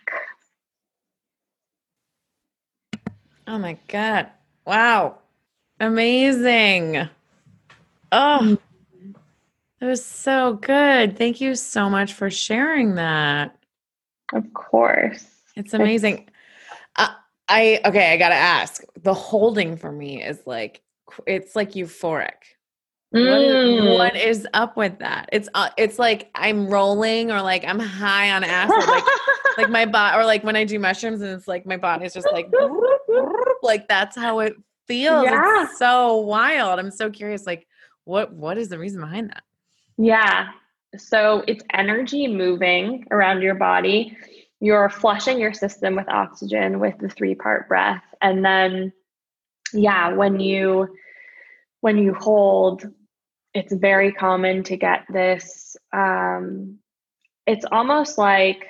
Oh 3.47 3.59
my 3.59 3.76
God. 3.88 4.28
Wow. 4.66 5.18
Amazing. 5.80 7.09
Oh, 8.12 8.59
that 9.80 9.86
was 9.86 10.05
so 10.05 10.55
good. 10.55 11.18
Thank 11.18 11.40
you 11.40 11.55
so 11.57 11.90
much 11.90 12.12
for 12.12 12.30
sharing 12.30 12.95
that. 12.95 13.57
Of 14.32 14.53
course. 14.55 15.26
It's 15.57 15.74
amazing. 15.74 16.28
Uh, 16.97 17.09
I, 17.49 17.80
okay, 17.84 18.12
I 18.12 18.16
got 18.16 18.30
to 18.30 18.34
ask 18.34 18.82
the 19.03 19.12
holding 19.12 19.76
for 19.76 19.92
me 19.92 20.22
is 20.22 20.38
like, 20.47 20.80
it's 21.26 21.55
like 21.55 21.72
euphoric. 21.72 22.53
What 23.14 23.40
is, 23.40 23.80
Mm. 23.80 23.96
what 23.96 24.16
is 24.16 24.46
up 24.54 24.76
with 24.76 24.98
that? 24.98 25.28
It's 25.32 25.48
uh, 25.54 25.68
it's 25.76 26.00
like 26.00 26.30
I'm 26.34 26.66
rolling 26.68 27.30
or 27.30 27.40
like 27.42 27.64
I'm 27.64 27.78
high 27.78 28.32
on 28.32 28.42
acid, 28.42 28.88
like 28.88 29.04
like 29.56 29.70
my 29.70 29.86
body 29.86 30.18
or 30.18 30.24
like 30.24 30.42
when 30.42 30.56
I 30.56 30.64
do 30.64 30.80
mushrooms 30.80 31.20
and 31.20 31.30
it's 31.30 31.46
like 31.46 31.64
my 31.64 31.76
body's 31.76 32.12
just 32.12 32.26
like 32.32 32.48
like 33.62 33.86
that's 33.86 34.16
how 34.16 34.40
it 34.40 34.54
feels. 34.88 35.24
Yeah. 35.24 35.62
It's 35.64 35.78
so 35.78 36.16
wild. 36.16 36.80
I'm 36.80 36.90
so 36.90 37.08
curious. 37.08 37.46
Like, 37.46 37.68
what 38.04 38.32
what 38.32 38.58
is 38.58 38.68
the 38.68 38.78
reason 38.80 39.00
behind 39.00 39.30
that? 39.30 39.44
Yeah. 39.96 40.48
So 40.96 41.44
it's 41.46 41.62
energy 41.72 42.26
moving 42.26 43.06
around 43.12 43.42
your 43.42 43.54
body. 43.54 44.16
You're 44.60 44.88
flushing 44.88 45.38
your 45.38 45.52
system 45.52 45.94
with 45.94 46.08
oxygen 46.08 46.80
with 46.80 46.98
the 46.98 47.08
three 47.08 47.34
part 47.36 47.68
breath. 47.68 48.02
And 48.22 48.44
then, 48.44 48.92
yeah, 49.72 50.12
when 50.14 50.40
you 50.40 50.96
when 51.80 51.98
you 51.98 52.14
hold, 52.14 52.90
it's 53.55 53.72
very 53.72 54.12
common 54.12 54.62
to 54.64 54.76
get 54.76 55.05
this 55.09 55.76
um 55.92 56.78
it's 57.46 57.64
almost 57.70 58.18
like 58.18 58.66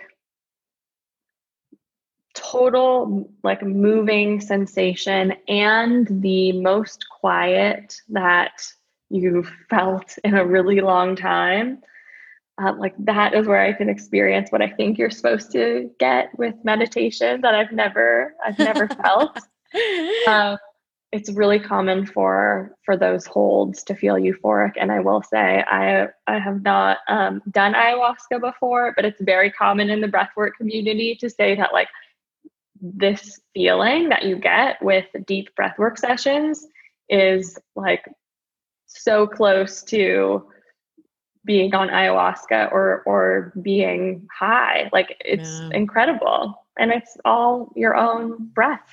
total 2.35 3.30
like 3.43 3.62
moving 3.62 4.41
sensation 4.41 5.32
and 5.49 6.09
the 6.22 6.53
most 6.53 7.07
quiet 7.09 7.97
that 8.09 8.62
you've 9.09 9.51
felt 9.70 10.18
in 10.24 10.35
a 10.35 10.45
really 10.45 10.80
long 10.80 11.14
time. 11.14 11.80
Uh, 12.61 12.72
like 12.78 12.95
that 12.99 13.35
is 13.35 13.47
where 13.47 13.61
I 13.61 13.72
can 13.72 13.89
experience 13.89 14.51
what 14.51 14.62
I 14.62 14.68
think 14.68 14.99
you're 14.99 15.11
supposed 15.11 15.51
to 15.53 15.91
get 15.99 16.37
with 16.39 16.55
meditation 16.64 17.41
that 17.41 17.55
I've 17.55 17.72
never 17.72 18.35
I've 18.45 18.59
never 18.59 18.89
felt. 19.03 19.39
Um, 20.28 20.57
it's 21.15 21.33
really 21.33 21.61
common 21.61 22.07
for 22.07 22.77
for 22.85 22.97
those 22.97 23.27
holds 23.27 23.85
to 23.85 23.95
feel 23.95 24.17
euphoric, 24.17 24.73
and 24.81 24.93
I 24.93 25.01
will 25.01 25.23
say 25.23 25.65
I 25.67 26.09
I 26.27 26.39
have 26.39 26.62
not 26.62 26.99
um, 27.09 27.43
done 27.51 27.75
ayahuasca 27.75 28.41
before, 28.41 28.93
but 28.97 29.07
it's 29.07 29.23
very 29.23 29.51
common 29.53 29.91
in 29.91 30.01
the 30.01 30.09
breathwork 30.09 30.53
community 30.59 31.17
to 31.21 31.31
say 31.31 31.57
that 31.57 31.73
like 31.73 31.89
this 32.81 33.41
feeling 33.55 34.11
that 34.11 34.25
you 34.25 34.37
get 34.37 34.83
with 34.83 35.07
deep 35.27 35.49
breathwork 35.59 35.99
sessions 35.99 36.67
is 37.09 37.59
like 37.77 38.05
so 38.87 39.27
close 39.27 39.83
to 39.85 40.47
being 41.45 41.75
on 41.75 41.89
ayahuasca 41.89 42.73
or 42.73 43.03
or 43.07 43.53
being 43.62 44.27
high. 44.39 44.91
Like 44.93 45.17
it's 45.21 45.62
Yeah. 45.62 45.73
incredible. 45.73 46.55
And 46.79 46.91
it's 46.93 47.17
all 47.25 47.73
your 47.77 47.97
own 47.97 48.51
breath 48.55 48.89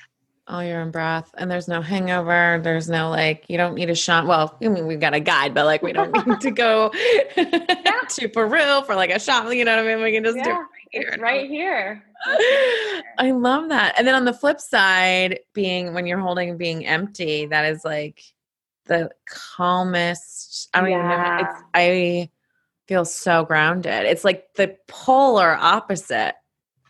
All 0.52 0.62
your 0.62 0.82
own 0.82 0.90
breath, 0.90 1.34
and 1.38 1.50
there's 1.50 1.66
no 1.66 1.80
hangover. 1.80 2.60
There's 2.62 2.86
no 2.86 3.08
like 3.08 3.46
you 3.48 3.56
don't 3.56 3.74
need 3.74 3.88
a 3.88 3.94
shot. 3.94 4.26
Well, 4.26 4.58
I 4.62 4.68
mean 4.68 4.86
we've 4.86 5.00
got 5.00 5.14
a 5.14 5.20
guide, 5.20 5.54
but 5.54 5.64
like 5.64 5.82
we 5.82 5.94
don't 5.94 6.12
need 6.26 6.40
to 6.42 6.50
go 6.50 6.90
to 8.10 8.28
Peru 8.28 8.82
for 8.84 8.94
like 8.94 9.08
a 9.08 9.18
shot. 9.18 9.50
You 9.56 9.64
know 9.64 9.74
what 9.74 9.86
I 9.86 9.94
mean? 9.94 10.04
We 10.04 10.12
can 10.12 10.22
just 10.22 10.36
do 10.36 10.42
it 10.42 10.44
right 10.52 10.68
here. 10.90 11.08
it's 11.08 11.22
right 11.22 11.50
here 11.50 12.04
I 13.18 13.30
love 13.30 13.70
that. 13.70 13.94
And 13.96 14.06
then 14.06 14.14
on 14.14 14.26
the 14.26 14.34
flip 14.34 14.60
side, 14.60 15.40
being 15.54 15.94
when 15.94 16.06
you're 16.06 16.18
holding 16.18 16.58
being 16.58 16.84
empty, 16.84 17.46
that 17.46 17.64
is 17.64 17.82
like 17.82 18.22
the 18.84 19.10
calmest. 19.26 20.68
I 20.74 20.80
don't 20.80 20.90
even 20.90 21.08
know. 21.08 21.38
It's 21.40 21.62
I 21.72 22.30
feel 22.88 23.06
so 23.06 23.46
grounded. 23.46 24.04
It's 24.04 24.22
like 24.22 24.52
the 24.56 24.76
polar 24.86 25.56
opposite. 25.58 26.34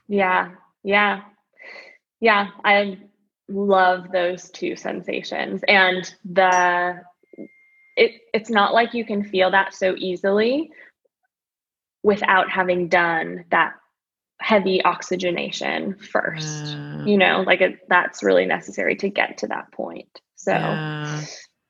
yeah 0.08 0.50
yeah 0.82 1.20
yeah 2.18 2.48
i 2.64 2.98
love 3.53 4.11
those 4.12 4.50
two 4.50 4.74
sensations 4.76 5.62
and 5.68 6.14
the 6.24 7.00
it 7.96 8.12
it's 8.32 8.48
not 8.50 8.72
like 8.72 8.94
you 8.94 9.05
can 9.05 9.22
feel 9.22 9.50
that 9.50 9.74
so 9.74 9.94
easily 9.98 10.70
without 12.03 12.50
having 12.50 12.88
done 12.88 13.44
that 13.50 13.74
heavy 14.40 14.82
oxygenation 14.84 15.94
first 15.96 16.64
Yeah. 16.66 17.05
you 17.05 17.16
know 17.18 17.42
like 17.46 17.61
it, 17.61 17.80
that's 17.88 18.22
really 18.22 18.46
necessary 18.46 18.96
to 18.96 19.09
get 19.09 19.38
to 19.38 19.46
that 19.48 19.70
point 19.72 20.20
so 20.36 20.53
Yeah. 20.53 21.20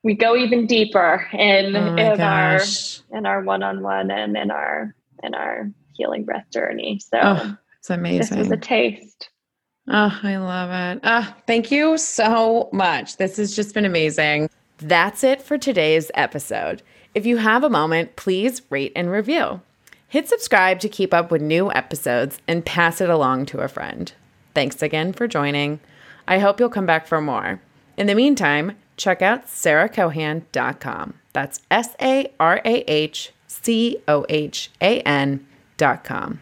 we 0.03 0.15
go 0.15 0.35
even 0.35 0.65
deeper 0.65 1.27
in 1.33 1.75
Oh 1.75 1.95
in 1.97 2.21
our 2.21 2.59
in 3.11 3.25
our 3.25 3.41
one-on-one 3.43 4.09
and 4.09 4.35
in 4.37 4.49
our 4.51 4.95
in 5.21 5.35
our 5.35 5.69
healing 5.93 6.23
breath 6.23 6.49
journey 6.51 6.99
so 6.99 7.19
Oh, 7.21 7.57
it's 7.77 7.89
this 7.89 7.97
amazing. 7.97 8.39
was 8.39 8.49
a 8.51 8.57
taste 8.57 9.29
Oh, 9.87 10.19
I 10.23 10.37
love 10.37 10.69
it. 10.71 11.01
Ah, 11.03 11.35
thank 11.45 11.71
you 11.71 11.97
so 11.97 12.69
much. 12.71 13.17
This 13.17 13.37
has 13.37 13.55
just 13.55 13.73
been 13.73 13.85
amazing. 13.85 14.49
That's 14.77 15.23
it 15.23 15.41
for 15.41 15.57
today's 15.57 16.09
episode. 16.13 16.81
If 17.13 17.25
you 17.25 17.37
have 17.37 17.63
a 17.63 17.69
moment, 17.69 18.15
please 18.15 18.61
rate 18.69 18.93
and 18.95 19.11
review. 19.11 19.61
Hit 20.07 20.29
subscribe 20.29 20.79
to 20.81 20.89
keep 20.89 21.13
up 21.13 21.31
with 21.31 21.41
new 21.41 21.71
episodes 21.71 22.39
and 22.47 22.65
pass 22.65 23.01
it 23.01 23.09
along 23.09 23.47
to 23.47 23.59
a 23.59 23.67
friend. 23.67 24.11
Thanks 24.53 24.81
again 24.81 25.11
for 25.11 25.27
joining. 25.27 25.79
I 26.27 26.39
hope 26.39 26.59
you'll 26.59 26.69
come 26.69 26.85
back 26.85 27.07
for 27.07 27.19
more. 27.19 27.59
In 27.97 28.07
the 28.07 28.15
meantime, 28.15 28.77
check 28.95 29.21
out 29.21 29.47
sarahcohan.com. 29.47 31.13
That's 31.33 31.61
S 31.69 31.95
A 31.99 32.31
R 32.39 32.61
A 32.63 32.91
H 32.91 33.33
C 33.47 33.97
O 34.07 34.25
H 34.29 34.71
A 34.81 35.01
N.com. 35.01 36.39